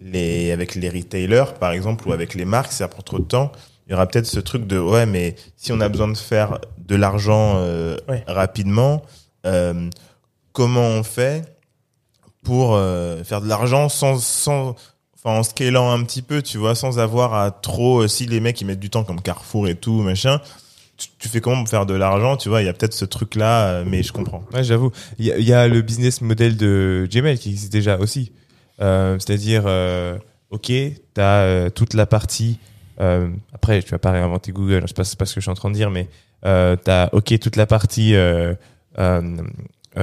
[0.00, 3.24] les, avec les retailers, par exemple, ou avec les marques, si ça prend trop de
[3.24, 3.52] temps,
[3.86, 6.58] il y aura peut-être ce truc de, ouais, mais si on a besoin de faire
[6.78, 8.24] de l'argent euh, Ouais.
[8.26, 9.02] rapidement,
[9.46, 9.88] euh,
[10.52, 11.44] comment on fait
[12.42, 14.74] pour euh, faire de l'argent sans, sans,
[15.14, 18.40] enfin, en scalant un petit peu, tu vois, sans avoir à trop, euh, si les
[18.40, 20.40] mecs ils mettent du temps comme Carrefour et tout, machin,
[21.18, 23.34] tu, fais comment pour faire de l'argent, tu vois, il y a peut-être ce truc
[23.34, 24.44] là, mais je comprends.
[24.52, 24.92] Ouais, j'avoue.
[25.18, 28.32] Il y, a- le business model de Gmail qui existe déjà aussi.
[28.80, 30.16] Euh, C'est-à-dire, euh,
[30.50, 32.58] ok, tu as toute la partie.
[33.00, 35.50] euh, après, tu vas pas réinventer Google, hein, c'est pas, pas ce que je suis
[35.50, 36.08] en train de dire, mais
[36.44, 38.54] euh, tu as, ok, toute la partie euh, euh, euh,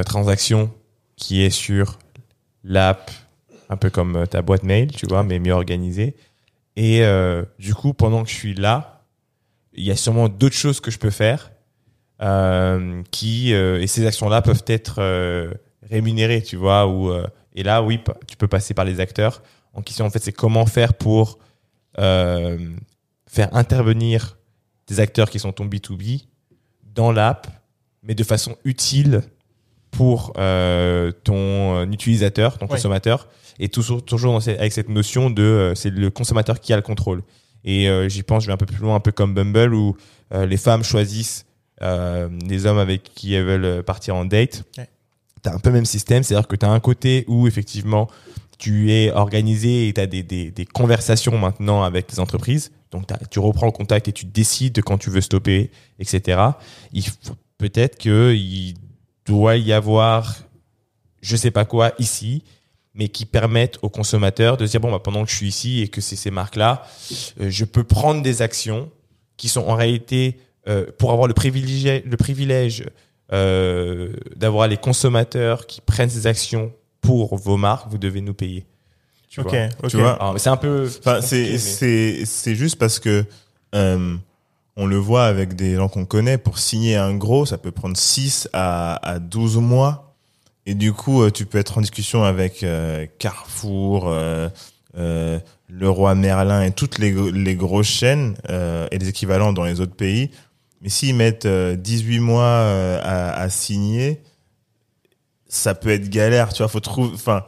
[0.05, 0.71] transaction
[1.15, 1.99] qui est sur
[2.63, 3.11] l'app,
[3.69, 6.15] un peu comme euh, ta boîte mail, tu vois, mais mieux organisée.
[6.75, 9.03] Et euh, du coup, pendant que je suis là,
[9.73, 11.51] il y a sûrement d'autres choses que je peux faire
[12.21, 16.87] euh, qui euh, et ces actions-là peuvent être euh, rémunérées, tu vois.
[16.87, 19.41] Ou euh, et là, oui, tu peux passer par les acteurs.
[19.73, 21.39] En question, en fait, c'est comment faire pour
[21.99, 22.57] euh,
[23.27, 24.37] faire intervenir
[24.87, 26.25] des acteurs qui sont ton B2B
[26.83, 27.47] dans l'app,
[28.03, 29.21] mais de façon utile
[29.91, 32.71] pour euh, ton euh, utilisateur, ton Ouais.
[32.71, 33.27] consommateur,
[33.59, 36.75] et toujours, toujours dans cette- avec cette notion de euh, c'est le consommateur qui a
[36.75, 37.21] le contrôle.
[37.65, 39.97] Et euh, j'y pense, je vais un peu plus loin, un peu comme Bumble, où
[40.31, 41.45] les femmes choisissent
[41.81, 44.63] des hommes avec qui elles veulent partir en date.
[44.77, 44.87] Ouais.
[45.43, 48.09] Tu as un peu le même système, c'est-à-dire que tu as un côté où effectivement
[48.59, 52.71] tu es organisé et tu as des, des, des conversations maintenant avec les entreprises.
[52.91, 56.41] Donc tu reprends le contact et tu décides de quand tu veux stopper, etc.
[56.91, 58.73] Il faut peut-être qu'il
[59.27, 60.35] doit y avoir
[61.21, 62.43] je sais pas quoi ici,
[62.95, 65.87] mais qui permettent aux consommateurs de dire bon bah pendant que je suis ici et
[65.89, 66.87] que c'est ces marques là,
[67.39, 68.89] je peux prendre des actions
[69.37, 72.85] qui sont en réalité euh, pour avoir le privilège le privilège
[73.31, 78.65] euh, d'avoir les consommateurs qui prennent ces actions pour vos marques, vous devez nous payer.
[79.29, 79.89] Tu Ok, vois?
[79.89, 80.31] Tu vois?
[80.33, 83.23] Mais c'est un peu Enfin, c'est mais- c'est c'est juste parce que
[83.75, 84.15] euh,
[84.79, 87.97] on le voit avec des gens qu'on connaît pour signer un gros, ça peut prendre
[87.97, 90.15] 6 à à 12 mois
[90.65, 94.47] et du coup euh, tu peux être en discussion avec euh, Carrefour euh,
[94.97, 95.39] euh,
[96.15, 100.31] Merlin et toutes les les grosses chaînes euh, et les équivalents dans les autres pays.
[100.81, 102.61] Mais s'ils mettent euh, 18 mois
[103.03, 104.21] à, à signer,
[105.49, 107.43] ça peut être galère, tu vois, faut trouver enfin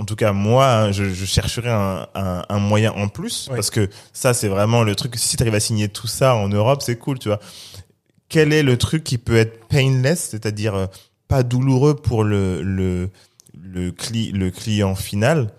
[0.00, 3.68] en tout cas moi, hein, je, je chercherais un, un, un moyen en plus parce
[3.68, 5.16] que ça c'est vraiment le truc.
[5.16, 7.38] Si tu arrives à signer tout ça en Europe, c'est cool, tu vois.
[8.30, 10.86] Quel est le truc qui peut être painless, c'est-à-dire euh,
[11.28, 13.10] pas douloureux pour le le
[13.62, 15.52] le, cli, le client final,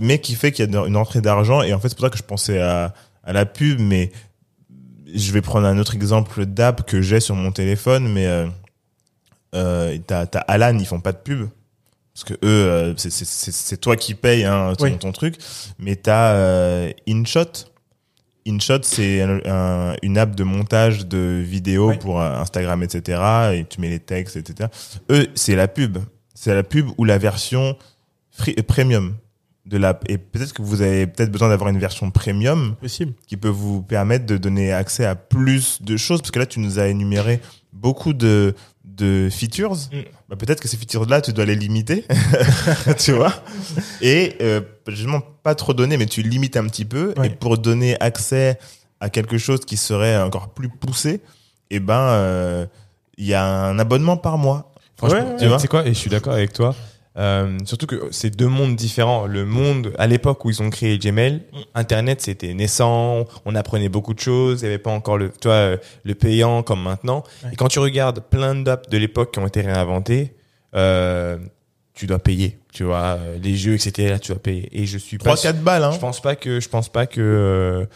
[0.00, 2.10] mais qui fait qu'il y a une entrée d'argent et en fait c'est pour ça
[2.10, 2.94] que je pensais à
[3.24, 4.12] à la pub, mais
[5.12, 8.46] je vais prendre un autre exemple d'app que j'ai sur mon téléphone, mais euh,
[9.56, 11.48] euh, t'as t'as Alan, ils font pas de pub
[12.16, 14.96] parce que eux, euh, c'est- toi qui payes hein, ton, Oui.
[14.98, 15.36] ton truc,
[15.78, 17.68] mais t'as euh, InShot.
[18.48, 23.20] InShot, c'est un- un- une app de montage de vidéos pour euh, Instagram, etc.
[23.54, 24.70] Et tu mets les textes, etc.
[25.10, 25.98] Eux, c'est la pub.
[26.34, 27.76] C'est la pub ou la version
[28.30, 29.16] free, premium
[29.66, 30.04] de l'app.
[30.08, 33.12] Et peut-être que vous avez peut-être besoin d'avoir une version premium Possible.
[33.26, 36.60] qui peut vous permettre de donner accès à plus de choses parce que là tu
[36.60, 37.40] nous as énuméré
[37.72, 38.54] beaucoup de
[38.96, 39.98] de features Mm.
[40.28, 42.04] bah, peut-être que ces features là tu dois les limiter
[42.98, 43.32] tu vois
[44.00, 47.26] et euh, justement pas trop donner mais tu limites un petit peu Ouais.
[47.26, 48.58] et pour donner accès
[49.00, 51.20] à quelque chose qui serait encore plus poussé
[51.70, 52.66] et ben euh,
[53.18, 55.58] il y a un abonnement par mois Franchement, Ouais, tu ouais.
[55.58, 56.74] sais quoi Et je suis d'accord avec toi.
[57.18, 59.26] Euh, surtout que c'est deux mondes différents.
[59.26, 61.42] Le monde à l'époque où ils ont créé Gmail,
[61.74, 65.48] Internet c'était naissant, on apprenait beaucoup de choses, il n'y avait pas encore le, tu
[65.48, 67.24] vois, le payant comme maintenant.
[67.42, 67.50] Ouais.
[67.52, 70.34] Et quand tu regardes plein d'apps de l'époque qui ont été réinventées,
[70.74, 71.38] euh,
[71.96, 72.58] tu dois payer.
[72.72, 74.10] Tu vois, euh, les jeux, etc.
[74.10, 74.68] Là, tu dois payer.
[74.72, 77.06] Et je suis pas 3 4 balles hein je pense pas que je pense pas
[77.06, 77.86] que euh,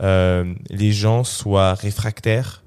[0.00, 2.62] euh, les gens soient réfractaires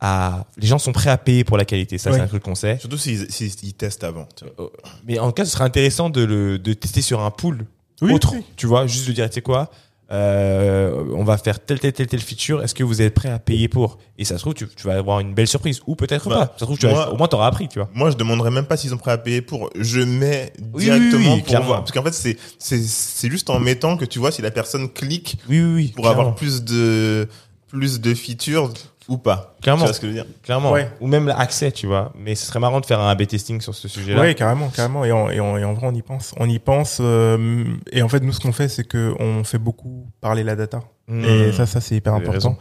[0.00, 2.16] à les gens sont prêts à payer pour la qualité ça Ouais.
[2.16, 4.70] c'est un truc qu'on sait surtout s'ils s'ils- ils testent avant tu vois.
[5.06, 7.66] mais en tout cas ce serait intéressant de le de tester sur un pool
[8.02, 8.44] Oui, autre oui.
[8.56, 9.70] tu vois juste de dire tu sais quoi
[10.10, 13.38] euh, on va faire telle telle telle telle feature est-ce que vous êtes prêt à
[13.38, 13.98] payer pour?
[14.16, 16.52] Et ça se trouve tu, tu vas avoir une belle surprise ou peut-être Bah, pas
[16.54, 18.50] ça se trouve tu vas- moi- au moins t'auras appris tu vois Moi, je demanderais
[18.50, 19.68] même pas s'ils ont prêt à payer pour.
[19.78, 21.80] Je mets Oui, directement oui, oui, pour voir.
[21.80, 24.88] Parce qu'en fait, c'est, c'est, c'est juste en mettant que tu vois si la personne
[24.88, 26.20] clique oui oui oui pour clairement.
[26.22, 27.28] avoir plus de,
[27.68, 28.72] plus de features
[29.08, 29.56] ou pas.
[29.62, 29.82] Clairement.
[29.82, 30.26] Tu vois ce que je veux dire?
[30.42, 30.90] clairement Ouais.
[31.00, 33.74] ou même l'accès tu vois mais ce serait marrant de faire un A/B testing sur
[33.74, 35.04] ce sujet là Ouais, carrément, carrément.
[35.04, 36.34] Et en, et, en, et en vrai, on y pense.
[36.38, 36.98] On y pense.
[37.00, 40.56] euh, et en fait, nous, ce qu'on fait, c'est que on fait beaucoup parler la
[40.56, 40.80] data.
[41.08, 41.24] Mmh.
[41.24, 42.32] Et ça, ça c'est hyper important.
[42.32, 42.56] raison.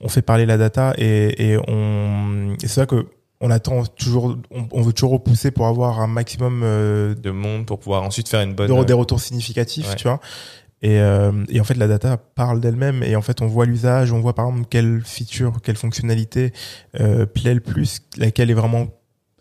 [0.00, 2.54] On fait parler la data et, et on.
[2.62, 3.06] Et c'est vrai que
[3.40, 4.36] on attend toujours.
[4.50, 8.28] On, on veut toujours repousser pour avoir un maximum euh, de monde pour pouvoir ensuite
[8.28, 9.96] faire une bonne de, des retours significatifs, Ouais.
[9.96, 10.20] tu vois.
[10.86, 13.02] Et, euh, et en fait, la data parle d'elle-même.
[13.02, 16.52] Et en fait, on voit l'usage, on voit par exemple quelle feature, quelle fonctionnalité
[17.00, 18.86] euh, plaît le plus, laquelle est vraiment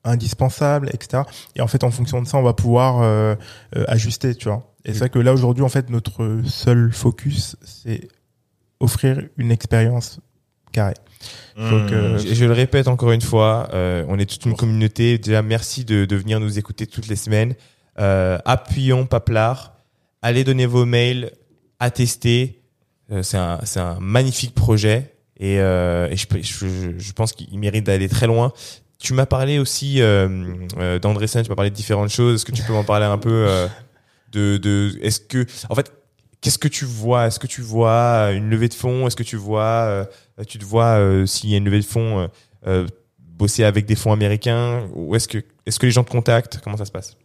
[0.03, 1.21] indispensable, etc.
[1.55, 3.35] Et en fait, en fonction de ça, on va pouvoir euh,
[3.75, 4.73] euh, ajuster, tu vois.
[4.85, 8.07] Et c'est vrai que là, aujourd'hui, en fait, notre seul focus, c'est
[8.79, 10.19] offrir une expérience
[10.71, 10.95] carrée.
[11.55, 15.19] Donc, euh, Je, je le répète encore une fois, euh, on est toute une communauté.
[15.19, 17.53] Déjà, merci de, de venir nous écouter toutes les semaines.
[17.99, 19.74] Euh, appuyons Paplar.
[20.25, 21.29] Allez donner vos mails,
[21.79, 22.63] attester.
[23.11, 28.51] Euh, c'est un, magnifique projet et, euh, je, pense qu'il mérite d'aller très loin.
[28.97, 30.27] Tu m'as parlé aussi euh,
[30.79, 32.41] euh, tu m'as parlé de différentes choses.
[32.41, 33.67] Est-ce que tu peux m'en parler un peu
[34.31, 35.91] de, est-ce que en fait
[36.41, 37.27] qu'est-ce que tu vois?
[37.27, 39.05] Est-ce que tu vois une levée de fonds?
[39.05, 40.07] Est-ce que tu vois
[40.47, 42.27] tu te vois s'il y a une levée de fonds
[43.19, 44.87] bosser avec des fonds américains?
[44.95, 46.61] Ou est-ce que est-ce que les gens te contactent?
[46.63, 47.15] Comment ça se passe?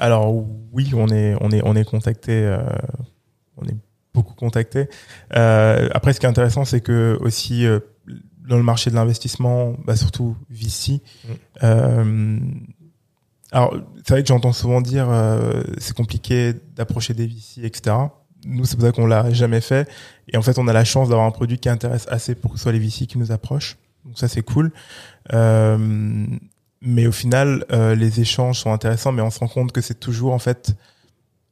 [0.00, 0.34] Alors
[0.72, 2.58] oui, on est on est on est contacté, euh,
[3.58, 3.76] on est
[4.14, 4.88] beaucoup contacté.
[5.36, 7.80] Euh, après, ce qui est intéressant, c'est que aussi euh,
[8.48, 11.00] dans le marché de l'investissement, bah, surtout VC.
[11.02, 11.28] Mm.
[11.62, 12.38] euh,
[13.52, 13.74] alors
[14.06, 17.96] c'est vrai que j'entends souvent dire euh, c'est compliqué d'approcher des VC, etc.
[18.46, 19.86] Nous, c'est pour ça qu'on l'a jamais fait.
[20.28, 22.56] Et en fait, on a la chance d'avoir un produit qui intéresse assez pour que
[22.56, 23.76] ce soit les VC qui nous approchent.
[24.06, 24.72] Donc ça, c'est cool.
[25.34, 26.26] Euh,
[26.82, 29.98] mais au final, euh, les échanges sont intéressants, mais on se rend compte que c'est
[29.98, 30.74] toujours en fait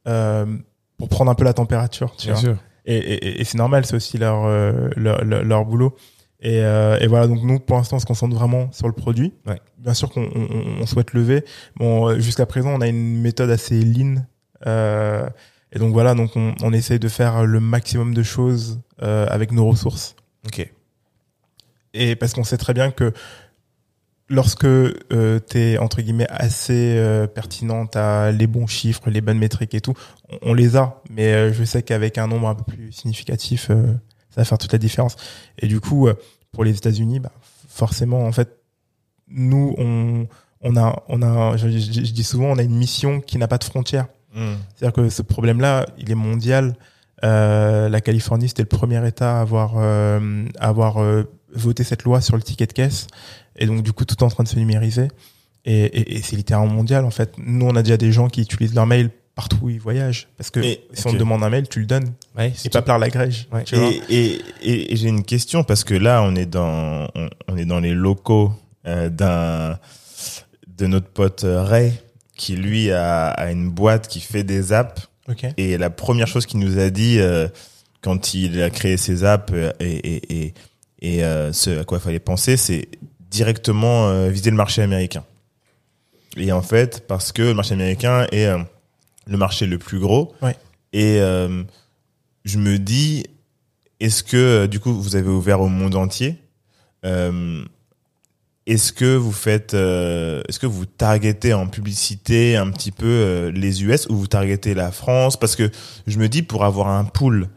[0.07, 0.45] euh,
[0.97, 2.15] pour prendre un peu la température.
[2.17, 2.37] Tu vois.
[2.37, 2.57] sûr.
[2.85, 5.95] Et, et, et c'est normal, c'est aussi leur, euh, leur, leur, leur boulot.
[6.41, 9.33] Et, euh, et voilà, donc nous, pour l'instant, on se concentre vraiment sur le produit.
[9.45, 9.59] Ouais.
[9.77, 11.43] Bien sûr qu'on on, on souhaite lever.
[11.75, 14.25] Bon, euh, jusqu'à présent, on a une méthode assez lean.
[14.65, 15.29] Euh,
[15.71, 19.51] et donc voilà, donc on, on essaye de faire le maximum de choses euh, avec
[19.51, 20.15] nos ressources.
[20.47, 20.71] Ok.
[21.93, 23.13] Et parce qu'on sait très bien que
[24.29, 29.39] lorsque euh, tu es entre guillemets assez euh, pertinent, t'as les bons chiffres, les bonnes
[29.39, 29.93] métriques et tout,
[30.29, 31.01] on, on les a.
[31.09, 33.83] Mais euh, je sais qu'avec un nombre un peu plus significatif, euh,
[34.29, 35.15] ça va faire toute la différence.
[35.57, 36.13] Et du coup, euh,
[36.51, 37.31] pour les États-Unis, bah,
[37.67, 38.57] forcément, en fait,
[39.27, 40.27] nous, on,
[40.61, 43.47] on a, on a, je, je- je dis souvent, on a une mission qui n'a
[43.47, 44.07] pas de frontières.
[44.35, 44.53] Hmm.
[44.75, 46.75] C'est-à-dire que ce problème-là, il est mondial.
[47.23, 51.23] Euh, la Californie, c'était le premier État à avoir, euh, à avoir euh,
[51.53, 53.07] voté cette loi sur le ticket de caisse.
[53.59, 55.07] Et donc, du coup, tout est en train de se numériser.
[55.65, 57.33] Et, et, et c'est littéralement mondial, en fait.
[57.37, 60.27] Nous, on a déjà des gens qui utilisent leur mail partout où il voyage.
[60.37, 62.11] Parce que Mais, si on te demande un mail, tu le donnes.
[62.37, 63.47] Ouais, Et pas plein la grège.
[63.53, 63.63] Ouais.
[64.09, 67.79] Et, et, j'ai une question parce que là, on est dans, on, on est dans
[67.79, 68.51] les locaux
[68.87, 69.77] euh, d'un
[70.67, 71.93] de notre pote euh, Ray
[72.35, 75.09] qui lui a, a une boîte qui fait des apps
[75.57, 77.47] et la première chose qu'il nous a dit euh,
[78.01, 80.53] quand il a créé ses apps et et et,
[81.01, 82.87] et euh, ce à quoi il fallait penser, c'est
[83.29, 85.23] directement euh, viser le marché américain.
[86.37, 88.59] Et en fait, parce que le marché américain est euh,
[89.27, 90.33] le marché le plus gros.
[90.41, 90.55] Ouais.
[90.93, 91.63] Et euh,
[92.45, 93.25] je me dis,
[93.99, 96.35] est-ce que du coup vous avez ouvert au monde entier
[97.05, 97.63] Euh,
[98.65, 103.83] Est-ce que vous faites, euh, est-ce que vous targetez en publicité un petit peu les
[103.83, 105.37] US ou vous targetez la France?
[105.37, 105.71] Parce que
[106.07, 107.49] je me dis pour avoir un pool,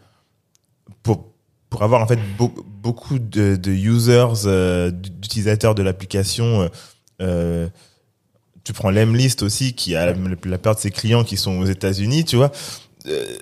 [1.02, 1.32] pour
[1.70, 2.18] pour avoir en fait
[2.82, 6.62] beaucoup de, users, euh, d'utilisateurs de l'application.
[6.62, 6.68] euh,
[7.20, 7.68] euh,
[8.64, 10.14] tu prends l'Emlist aussi qui a la,
[10.44, 12.52] la de ses clients qui sont aux États-Unis, tu vois.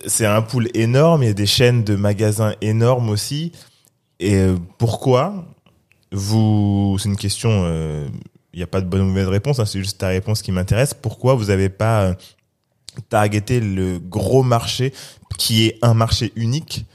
[0.06, 3.52] C'est un pool énorme, il y a des chaînes de magasins énormes aussi.
[4.18, 4.46] Et
[4.78, 5.44] pourquoi?
[6.10, 7.66] Vous c'est une question
[8.54, 10.52] il n'y a pas de bonne ou mauvaise réponse, hein, c'est juste ta réponse qui
[10.52, 10.94] m'intéresse.
[10.94, 12.16] Pourquoi vous n'avez pas
[13.10, 14.94] targeté le gros marché
[15.36, 16.86] qui est un marché unique?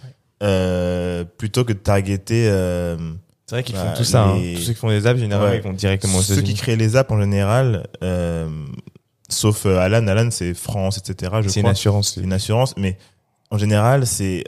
[0.44, 2.98] Euh, plutôt que de targeter euh,
[3.48, 4.26] C'est vrai qu'ils Bah, font tout ça.
[4.26, 4.42] hein.
[4.56, 5.58] Tous ceux qui font des apps, généralement, Ouais.
[5.58, 8.50] ils vont directement aux ceux qui créent les apps en général, euh,
[9.30, 11.32] sauf euh, Alan, Alan c'est France, etc.
[11.44, 12.14] Je C'est une assurance.
[12.16, 12.98] C'est une assurance, mais
[13.52, 14.44] en général, c'est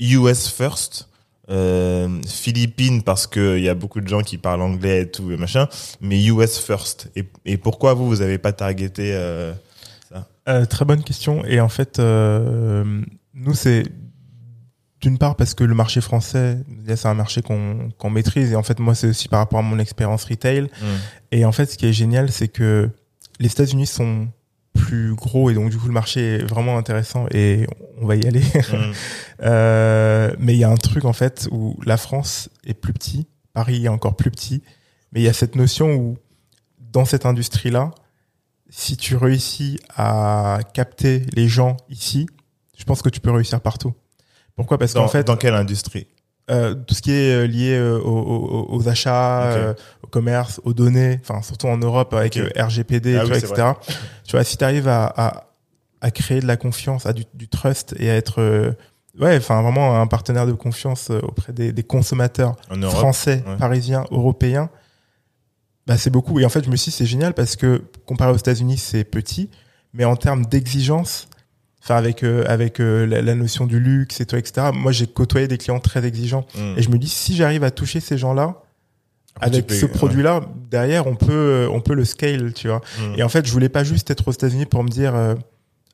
[0.00, 1.08] US first,
[1.48, 5.30] euh, Philippines parce que il y a beaucoup de gens qui parlent anglais et tout
[5.30, 5.68] et machin,
[6.00, 7.08] mais US first.
[7.16, 9.52] Et, et pourquoi vous vous avez pas targeté euh,
[10.48, 11.44] Euh, très bonne question.
[11.44, 12.84] Et en fait, euh,
[13.34, 13.84] nous, c'est
[15.00, 18.52] d'une part parce que le marché français, c'est un marché qu'on qu'on maîtrise.
[18.52, 20.68] Et en fait, moi, c'est aussi par rapport à mon expérience retail.
[21.32, 22.90] Et en fait, ce qui est génial, c'est que
[23.38, 24.28] les États-Unis sont
[24.76, 27.66] plus gros et donc du coup le marché est vraiment intéressant et
[28.00, 28.40] on va y aller.
[28.40, 28.92] Mm.
[29.42, 33.26] Euh, mais il y a un truc en fait où la France est plus petit,
[33.52, 34.62] Paris est encore plus petit,
[35.12, 36.16] mais il y a cette notion où
[36.78, 37.90] dans cette industrie-là,
[38.70, 42.26] si tu réussis à capter les gens ici,
[42.78, 43.92] je pense que tu peux réussir partout.
[44.56, 44.78] Pourquoi?
[44.78, 46.06] Parce qu'en fait, dans quelle industrie?
[46.50, 48.08] Euh, tout ce qui est euh, lié euh, aux,
[48.70, 53.24] aux- aux achats, euh, au commerce, aux données, enfin surtout en Europe avec RGPD, Ah
[53.24, 53.68] tu oui, vois, etc.
[54.24, 55.44] Tu vois, si tu arrives à, à,
[56.00, 58.70] à créer de la confiance, à du, du trust et à être euh,
[59.20, 63.56] ouais, enfin vraiment un partenaire de confiance auprès des, des consommateurs Europe français, ouais.
[63.56, 64.70] parisiens, européens,
[65.88, 66.38] bah c'est beaucoup.
[66.40, 69.02] Et en fait, je me suis dit c'est génial parce que comparé aux États-Unis, c'est
[69.04, 69.50] petit,
[69.92, 71.26] mais en termes d'exigence,
[71.86, 74.70] enfin avec euh, avec euh, la, la notion du luxe et tout, etc.
[74.74, 76.44] Moi, j'ai côtoyé des clients très exigeants.
[76.56, 76.74] Mm.
[76.76, 78.62] Et je me dis, si j'arrive à toucher ces gens-là,
[79.40, 82.80] avec ce produit-là, derrière, on peut, on peut le scale, tu vois.
[82.98, 83.18] Mm.
[83.18, 85.34] Et en fait, je voulais pas juste être aux États-Unis pour me dire, euh,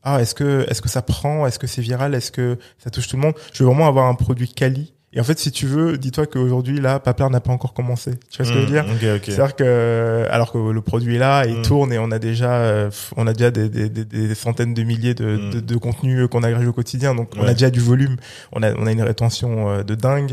[0.02, 3.08] ah, est-ce que, est-ce que ça prend, est-ce que c'est viral, est-ce que ça touche
[3.08, 3.34] tout le monde?
[3.52, 4.94] Je veux vraiment avoir un produit quali.
[5.14, 8.12] Et en fait, si tu veux, dis-toi qu'aujourd'hui, là, Papler n'a pas encore commencé.
[8.30, 8.84] Tu vois ce que je veux dire?
[8.84, 8.92] Mm.
[8.92, 9.22] Ok, ok.
[9.26, 11.62] C'est-à-dire que, alors que le produit est là, il Mm.
[11.62, 14.82] tourne et on a déjà, euh, on a déjà des, des, des, des centaines de
[14.84, 15.50] milliers de, Mm.
[15.50, 17.14] de, de contenus qu'on agrège au quotidien.
[17.14, 18.16] Donc, on a déjà du volume.
[18.52, 20.32] On a, on a une rétention euh, de dingue.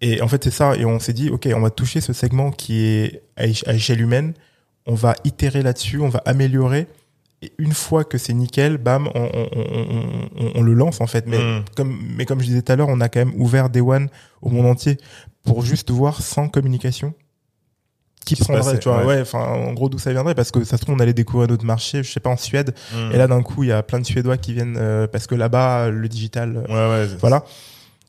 [0.00, 0.74] Et en fait, c'est ça.
[0.76, 4.32] Et on s'est dit, OK, on va toucher ce segment qui est à échelle humaine.
[4.86, 6.86] On va itérer là-dessus, on va améliorer.
[7.42, 11.06] Et une fois que c'est nickel, bam, on, on, on, on, on le lance, en
[11.06, 11.26] fait.
[11.28, 11.64] Mais Mm.
[11.76, 14.08] comme, mais comme je disais tout à l'heure, on a quand même ouvert Day One
[14.42, 14.98] au monde entier
[15.44, 17.14] pour juste voir sans communication
[18.26, 19.22] qui Qui prendrait, passait, tu vois, ouais.
[19.34, 22.02] en gros, d'où ça viendrait, parce que ça se trouve, on allait découvrir d'autres marchés,
[22.02, 23.12] je sais pas, en Suède, Mm.
[23.12, 25.34] et là, d'un coup, il y a plein de Suédois qui viennent, euh, parce que
[25.34, 27.16] là-bas, le digital, euh, Ouais, ouais.
[27.20, 27.44] voilà.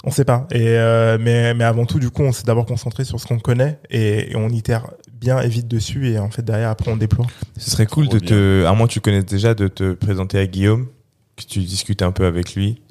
[0.06, 0.48] On sait pas.
[0.52, 3.38] Et euh, mais mais avant tout, du coup, on s'est d'abord concentré sur ce qu'on
[3.40, 4.88] connaît et, et on itère
[5.20, 7.28] bien et vite dessus et en fait derrière après on déploie.
[7.58, 10.48] Ce serait cool de te, à moins que tu connaisses déjà, de te présenter à
[10.48, 10.88] Guillaume,
[11.36, 12.82] que tu discutes un peu avec lui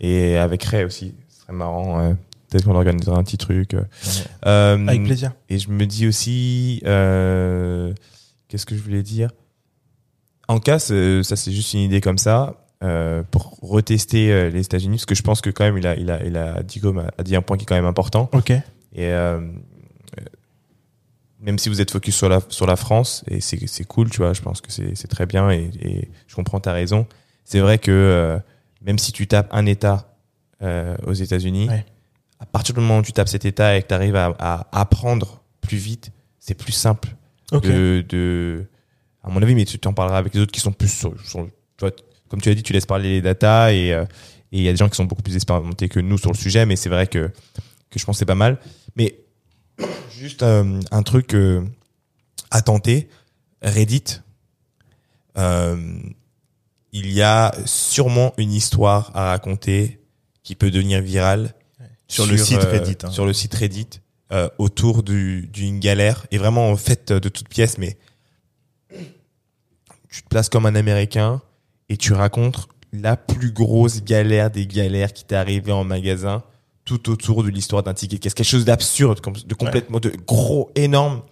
[0.00, 1.14] et avec Ray aussi.
[1.28, 2.00] Ce serait marrant.
[2.00, 2.12] euh,
[2.50, 3.72] Peut-être qu'on organisera un petit truc.
[3.74, 3.82] euh.
[4.46, 5.32] Euh, Avec plaisir.
[5.48, 7.92] Et je me dis aussi, euh,
[8.48, 9.30] qu'est-ce que je voulais dire?
[10.48, 10.92] En cas, ça
[11.36, 12.56] c'est juste une idée comme ça.
[12.82, 15.96] euh, pour retester euh, les États-Unis, parce que je pense que quand même il a,
[15.96, 18.28] il a, il a dit, comme a dit un point qui est quand même important.
[18.32, 18.50] Ok.
[18.50, 18.62] Et
[18.98, 19.40] euh,
[21.42, 24.18] même si vous êtes focus sur la, sur la France, et c'est c'est cool, tu
[24.18, 27.06] vois, je pense que c'est c'est très bien et, et je comprends ta raison.
[27.44, 28.38] C'est vrai que euh,
[28.80, 30.14] même si tu tapes un État
[30.62, 31.84] euh, aux États-Unis, Ouais.
[32.38, 34.68] à partir du moment où tu tapes cet État et que tu arrives à, à
[34.80, 37.08] apprendre plus vite, c'est plus simple
[37.52, 37.64] Ok.
[37.64, 38.64] de, de,
[39.22, 41.44] à mon avis, mais tu t'en parleras avec les autres qui sont plus sur, sur-
[41.44, 41.50] tu
[41.80, 41.90] vois,
[42.28, 44.04] comme tu as dit, tu laisses parler les data et euh,
[44.54, 46.36] et il y a des gens qui sont beaucoup plus expérimentés que nous sur le
[46.36, 47.30] sujet, mais c'est vrai que
[47.90, 48.58] que je pense que c'est pas mal.
[48.96, 49.14] Mais
[50.10, 51.64] juste euh, un truc euh,
[52.50, 53.08] à tenter,
[53.62, 54.20] Reddit.
[55.38, 55.98] euh,
[56.92, 60.00] il y a sûrement une histoire à raconter
[60.42, 61.54] qui peut devenir virale
[62.06, 63.10] Sur le site Reddit, hein.
[63.10, 63.88] Sur le site Reddit,
[64.58, 67.96] autour du- d'une galère et vraiment faite de toutes pièces, mais
[70.10, 71.40] tu te places comme un Américain
[71.88, 76.42] et tu racontes la plus grosse galère des galères qui t'est arrivée en magasin
[76.98, 78.34] tout autour de l'histoire d'un ticket de caisse.
[78.34, 81.22] Quelque chose d'absurde, de complètement de gros, énorme.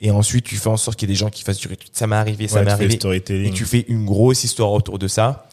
[0.00, 1.68] Et ensuite, tu fais en sorte qu'il y ait des gens qui fassent du.
[1.92, 2.98] Ça m'est arrivé, ça Ouais, m'est arrivé.
[3.46, 5.46] Et tu fais une grosse histoire autour de ça.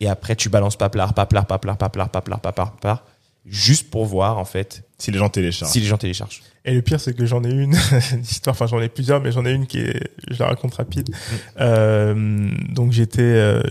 [0.00, 3.04] Et après, tu balances paplard, paplard, paplard, paplard, paplard, paplard, paplard,
[3.44, 5.70] juste pour voir, en fait, Si les gens téléchargent.
[5.70, 6.42] si les gens téléchargent.
[6.66, 7.74] Et le pire, c'est que j'en ai une
[8.22, 10.00] histoire, enfin j'en ai plusieurs, mais j'en ai une qui est,
[10.30, 11.10] je la raconte rapide.
[11.10, 11.34] Mm.
[11.60, 13.62] Euh, donc j'étais, euh,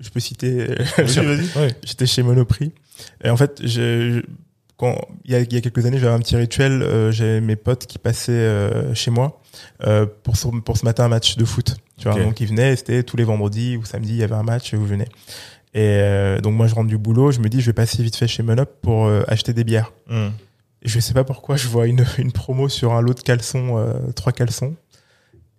[0.00, 0.66] je peux citer,
[0.98, 1.74] vas-y.
[1.84, 2.72] j'étais chez Monoprix.
[3.24, 4.22] Et en fait, je, je-
[4.78, 6.82] quand il y a, il y a quelques années, j'avais un petit rituel.
[6.82, 9.40] euh, J'avais mes potes qui passaient euh, chez moi
[9.86, 10.34] euh, pour
[10.64, 11.76] pour se mater un match de foot.
[11.98, 12.74] Tu vois, donc ils venaient.
[12.74, 14.74] C'était tous les vendredis ou samedis, il y avait un match.
[14.74, 15.04] Vous venez.
[15.74, 17.30] Et euh, donc moi, je rentre du boulot.
[17.30, 19.92] Je me dis, je vais passer vite fait chez Monop pour acheter des bières.
[20.08, 20.28] Hmm.
[20.84, 23.94] Je sais pas pourquoi, je vois une, une promo sur un lot de caleçons, euh,
[24.14, 24.74] trois caleçons.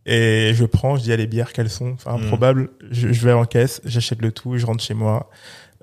[0.06, 2.24] Et je prends, je dis, allez, bière, caleçon, enfin, Mm.
[2.24, 2.70] improbable.
[2.92, 5.30] Je, je vais en caisse, j'achète le tout, je rentre chez moi.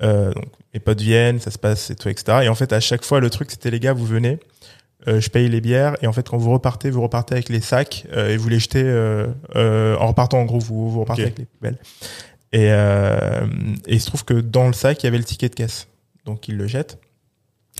[0.02, 0.44] Euh, donc,
[0.74, 2.40] mes potes viennent, ça se passe, et tout, etc.
[2.44, 4.38] Et en fait, à chaque fois, le truc, c'était, les gars, vous venez,
[5.08, 7.62] euh, je paye les bières, et en fait, quand vous repartez, vous repartez avec les
[7.62, 9.26] sacs, euh, et vous les jetez, euh,
[9.56, 11.78] euh, en repartant, en gros, vous, vous repartez avec les poubelles.
[12.52, 13.46] Et, euh,
[13.86, 15.86] et il se trouve que dans le sac, il y avait le ticket de caisse.
[16.26, 16.98] Donc, ils le jettent.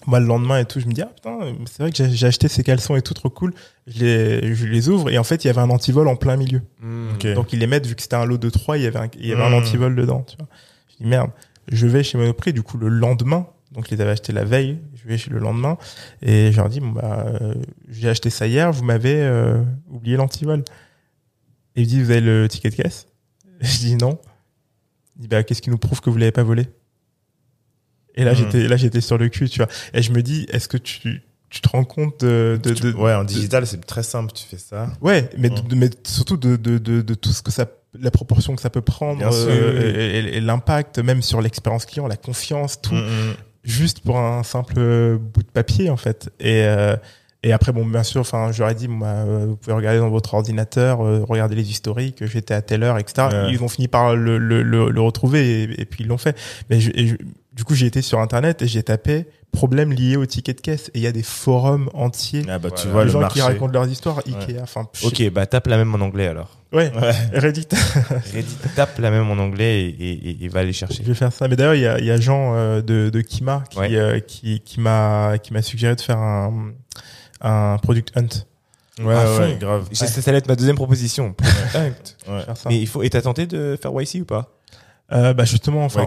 [0.06, 2.48] Moi, le lendemain et tout, je me dis, ah putain, c'est vrai que j'ai acheté
[2.48, 3.52] ces caleçons et tout, trop cool.
[3.86, 6.36] Je les, je les ouvre et en fait, il y avait un antivol en plein
[6.36, 6.62] milieu.
[7.14, 7.27] Ok.
[7.35, 9.09] Donc, ils les mettent, vu que c'était un lot de 3, il y avait un,
[9.18, 9.55] il y avait un Mm.
[9.55, 10.48] antivol dedans, tu vois.
[10.90, 11.31] Je dis, merde.
[11.70, 13.47] Je vais chez Monoprix, du coup, le lendemain.
[13.72, 14.78] Donc, je les avais achetés la veille.
[14.94, 15.77] Je vais chez le lendemain.
[16.22, 17.55] Et je leur dis, bon, bah, euh,
[17.89, 20.64] j'ai acheté ça hier, vous m'avez euh, oublié l'antivol.
[21.77, 23.06] Et il me dit, vous avez le ticket de caisse?
[23.60, 24.18] Je dis, non.
[25.16, 26.66] Il dit, bah, qu'est-ce qui nous prouve que vous l'avez pas volé?
[28.20, 28.36] Et là, Mm.
[28.36, 29.68] j'étais, là, j'étais sur le cul, tu vois.
[29.94, 33.14] Et je me dis, est-ce que tu, tu te rends compte de, de, de- ouais,
[33.14, 34.88] en digital, c'est très simple, tu fais ça.
[35.01, 35.68] Ouais, mais, Mm.
[35.68, 37.66] de- mais surtout de, de, de, de tout ce que ça,
[37.98, 42.80] la proportion que ça peut prendre, euh, et, l'impact même sur l'expérience client, la confiance,
[42.80, 43.34] tout, hmm.
[43.64, 46.30] juste pour un simple bout de papier en fait.
[46.38, 46.94] Et euh,
[47.42, 50.10] et après bon, bien sûr, enfin, j'aurais dit, bon, bah, euh, vous pouvez regarder dans
[50.10, 53.28] votre ordinateur, euh, regarder les historiques, j'étais à telle heure, etc.
[53.32, 53.52] Ouais.
[53.52, 56.36] Ils ont fini par le, le, le, le retrouver et, et puis ils l'ont fait.
[56.68, 57.16] Mais je- et je-
[57.52, 60.88] du coup, j'ai été sur internet et j'ai tapé problème lié au ticket de caisse
[60.94, 62.44] et il y a des forums entiers.
[62.48, 62.92] Ah bah, tu Voilà.
[62.92, 63.34] vois les le gens marché.
[63.40, 66.56] qui racontent leurs histoires, Ikea, enfin, Ok, bah tape la même en anglais alors.
[66.72, 67.38] ouais, Ouais.
[67.38, 67.66] Reddit.
[68.32, 71.02] Reddit, tape la même en anglais et, et, et- et va aller chercher.
[71.02, 71.48] Je vais faire ça.
[71.48, 73.88] Mais d'ailleurs, il y a, il y a Jean euh, de, de Kima qui, Ouais.
[73.96, 76.70] euh, qui, qui m'a qui m'a suggéré de faire un,
[77.40, 78.28] un product hunt.
[79.02, 79.88] Ouais, À ouais, grave.
[79.92, 81.32] J'ai- Ça allait être ma deuxième proposition.
[81.32, 82.16] Product.
[82.28, 82.42] Ouais.
[82.66, 83.02] Mais il faut.
[83.02, 84.48] Et t'as tenté de faire YC ou pas?
[85.12, 86.06] Euh, bah justement, enfin, Ouais,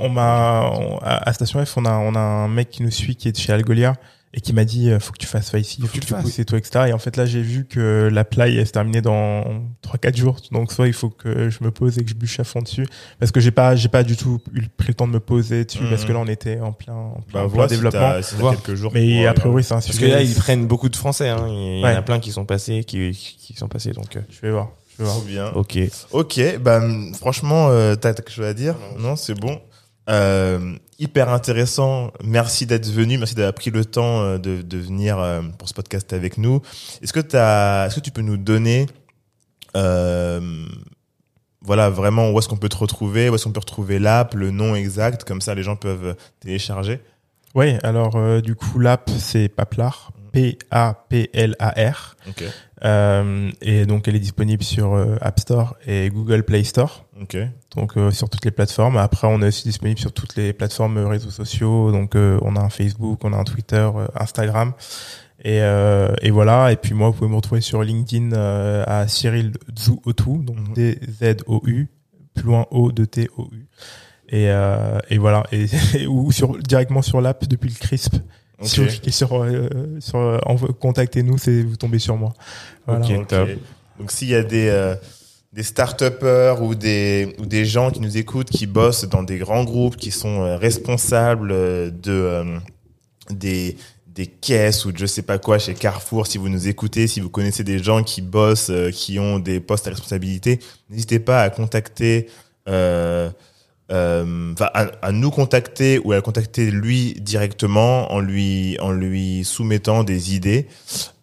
[0.00, 0.68] on, on m'a
[1.02, 3.36] à Station F, on a on a un mec qui nous suit qui est de
[3.36, 3.94] chez Algolia
[4.34, 6.04] et qui m'a dit euh, faut que tu fasses ça ici, faut, que tu que
[6.06, 6.22] tu fasses.
[6.24, 6.86] pousses et tout etc.
[6.88, 9.44] Et en fait là, j'ai vu que la play elle se terminait dans
[9.86, 10.36] 3-4 jours.
[10.52, 12.86] Donc soit il faut que je me pose et que je bûche à fond dessus
[13.20, 15.64] parce que j'ai pas j'ai pas du tout eu, pris le temps de me poser
[15.66, 15.90] dessus Mhm.
[15.90, 18.22] parce que là on était en plein en plein, Bah, en plein si développement.
[18.22, 18.92] si quelques jours.
[18.94, 20.06] Mais a euh, priori c'est un Parce sujet.
[20.06, 21.28] que là, ils prennent beaucoup de Français.
[21.28, 21.46] Hein.
[21.48, 23.90] Il y en a plein qui sont passés, qui, qui sont passés.
[23.92, 24.70] Donc, euh, Je vais voir.
[24.92, 25.16] Je vais voir.
[25.18, 25.48] Trop bien.
[25.54, 25.78] ok.
[26.12, 26.80] Ok, bah
[27.18, 28.76] franchement, euh, t'as t'as quelque chose à dire?
[28.98, 29.60] Non, c'est bon.
[30.10, 32.12] Euh, hyper intéressant.
[32.24, 33.18] Merci d'être venu.
[33.18, 36.62] Merci d'avoir pris le temps euh, de, de venir euh, pour ce podcast avec nous.
[37.02, 38.86] Est-ce que est-ce que tu peux nous donner,
[39.76, 40.64] euh,
[41.60, 44.50] voilà, vraiment où est-ce qu'on peut te retrouver, où est-ce qu'on peut retrouver l'app, le
[44.50, 47.00] nom exact, comme ça les gens peuvent télécharger?
[47.54, 52.16] Oui, alors euh, du coup l'app c'est Paplar, P-A-P-L-A-R.
[52.28, 52.44] Ok.
[52.84, 57.36] Euh, et donc elle est disponible sur euh, App Store et Google Play Store, Ok.
[57.76, 58.96] donc euh, sur toutes les plateformes.
[58.96, 62.56] Après on est aussi disponible sur toutes les plateformes euh, réseaux sociaux, donc euh, on
[62.56, 64.72] a un Facebook, on a un Twitter, Instagram.
[65.44, 69.06] Et, euh, et voilà, et puis moi vous pouvez me retrouver sur LinkedIn euh, à
[69.08, 70.74] Cyril Zouotou, donc Mhm.
[70.74, 71.88] D-Z-O-U,
[72.34, 73.66] plus loin O-D-T-O-U.
[74.28, 75.66] Et, euh, et voilà, et,
[76.06, 78.16] ou sur, directement sur l'app depuis le CRISP.
[78.62, 79.68] Si vous cliquez sur, euh,
[80.00, 80.38] sur euh,
[80.80, 82.32] contactez-nous, c'est vous tombez sur moi.
[82.86, 83.06] Voilà.
[83.24, 83.48] Top.
[83.98, 84.94] Donc s'il y a des euh,
[85.52, 89.64] des start-upers ou des ou des gens qui nous écoutent qui bossent dans des grands
[89.64, 92.58] groupes qui sont euh, responsables de euh,
[93.30, 93.76] des
[94.06, 97.20] des caisses ou de je sais pas quoi chez Carrefour si vous nous écoutez si
[97.20, 100.58] vous connaissez des gens qui bossent euh, qui ont des postes à responsabilité
[100.88, 102.28] n'hésitez pas à contacter
[102.68, 103.30] euh,
[103.92, 109.44] enfin, à, à nous contacter ou à le contacter lui directement en lui en lui
[109.44, 110.66] soumettant des idées.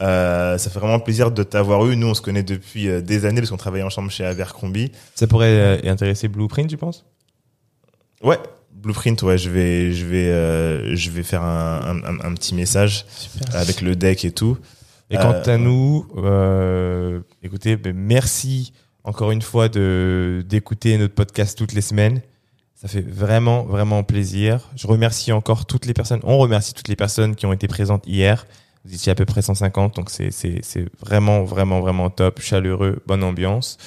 [0.01, 1.95] Euh, ça fait vraiment plaisir de t'avoir eu.
[1.95, 4.91] Nous, on se connaît depuis euh, des années parce qu'on travaille ensemble chez Abercrombie.
[5.15, 5.47] Ça pourrait
[5.85, 7.05] euh, intéresser Blueprint, tu penses?
[8.21, 8.37] Ouais,
[8.71, 12.53] Blueprint, ouais, je vais je vais euh, je vais faire un, un, un- un petit
[12.55, 13.05] message
[13.53, 14.57] avec le deck et tout.
[15.09, 18.73] Et quant Euh, à nous, euh, écoutez, ben, merci
[19.03, 22.21] encore une fois de d'écouter notre podcast toutes les semaines.
[22.81, 24.69] Ça fait vraiment, vraiment plaisir.
[24.77, 26.21] Je remercie encore toutes les personnes.
[26.23, 28.47] On remercie toutes les personnes qui ont été présentes hier.
[28.85, 33.03] Vous étiez à peu près 150, donc c'est c'est c'est vraiment, vraiment, vraiment top, chaleureux,
[33.05, 33.77] bonne ambiance.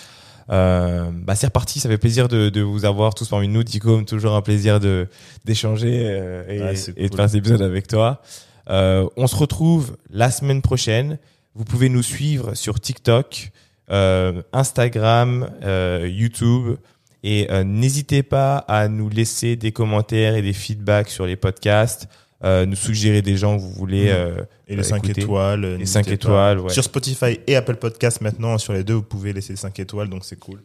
[0.50, 4.04] Euh, bah c'est reparti, ça fait plaisir de, de vous avoir tous parmi nous, Ticom,
[4.04, 5.08] toujours un plaisir de
[5.46, 8.20] d'échanger euh, et, et de faire cet épisode avec toi.
[8.68, 11.18] Euh, on se retrouve la semaine prochaine.
[11.54, 13.52] Vous pouvez nous suivre sur TikTok,
[13.90, 16.76] euh, Instagram, euh, YouTube.
[17.24, 22.08] Et euh, n'hésitez pas à nous laisser des commentaires et des feedbacks sur les podcasts,
[22.44, 24.06] euh, nous suggérer des gens que vous voulez.
[24.06, 24.10] Mhm.
[24.16, 25.20] euh, Et les euh, 5 écouter.
[25.22, 25.60] étoiles.
[25.60, 26.12] Les n'hésitez 5 pas.
[26.12, 26.72] étoiles, ouais.
[26.72, 30.24] Sur Spotify et Apple Podcast maintenant, sur les deux, vous pouvez laisser 5 étoiles, donc
[30.24, 30.60] c'est cool.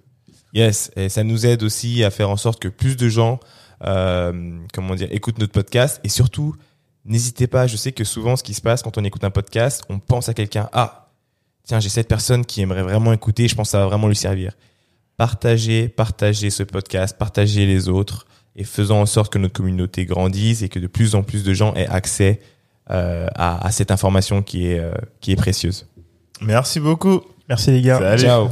[0.53, 3.39] Yes, et ça nous aide aussi à faire en sorte que plus de gens,
[3.85, 5.99] euh, comment dire, écoutent notre podcast.
[6.03, 6.55] Et surtout,
[7.05, 7.67] n'hésitez pas.
[7.67, 10.29] Je sais que souvent, ce qui se passe quand on écoute un podcast, on pense
[10.29, 10.69] à quelqu'un.
[10.73, 11.09] Ah,
[11.65, 13.47] tiens, j'ai cette personne qui aimerait vraiment écouter.
[13.47, 14.53] Je pense que ça va vraiment lui servir.
[15.17, 20.61] Partagez, partagez ce podcast, partagez les autres et faisons en sorte que notre communauté grandisse
[20.61, 22.39] et que de plus en plus de gens aient accès
[22.91, 25.87] euh, à, à cette information qui est, euh, qui est précieuse.
[26.41, 27.21] Merci beaucoup.
[27.49, 27.99] Merci les gars.
[27.99, 28.21] Salut.
[28.21, 28.49] Ciao.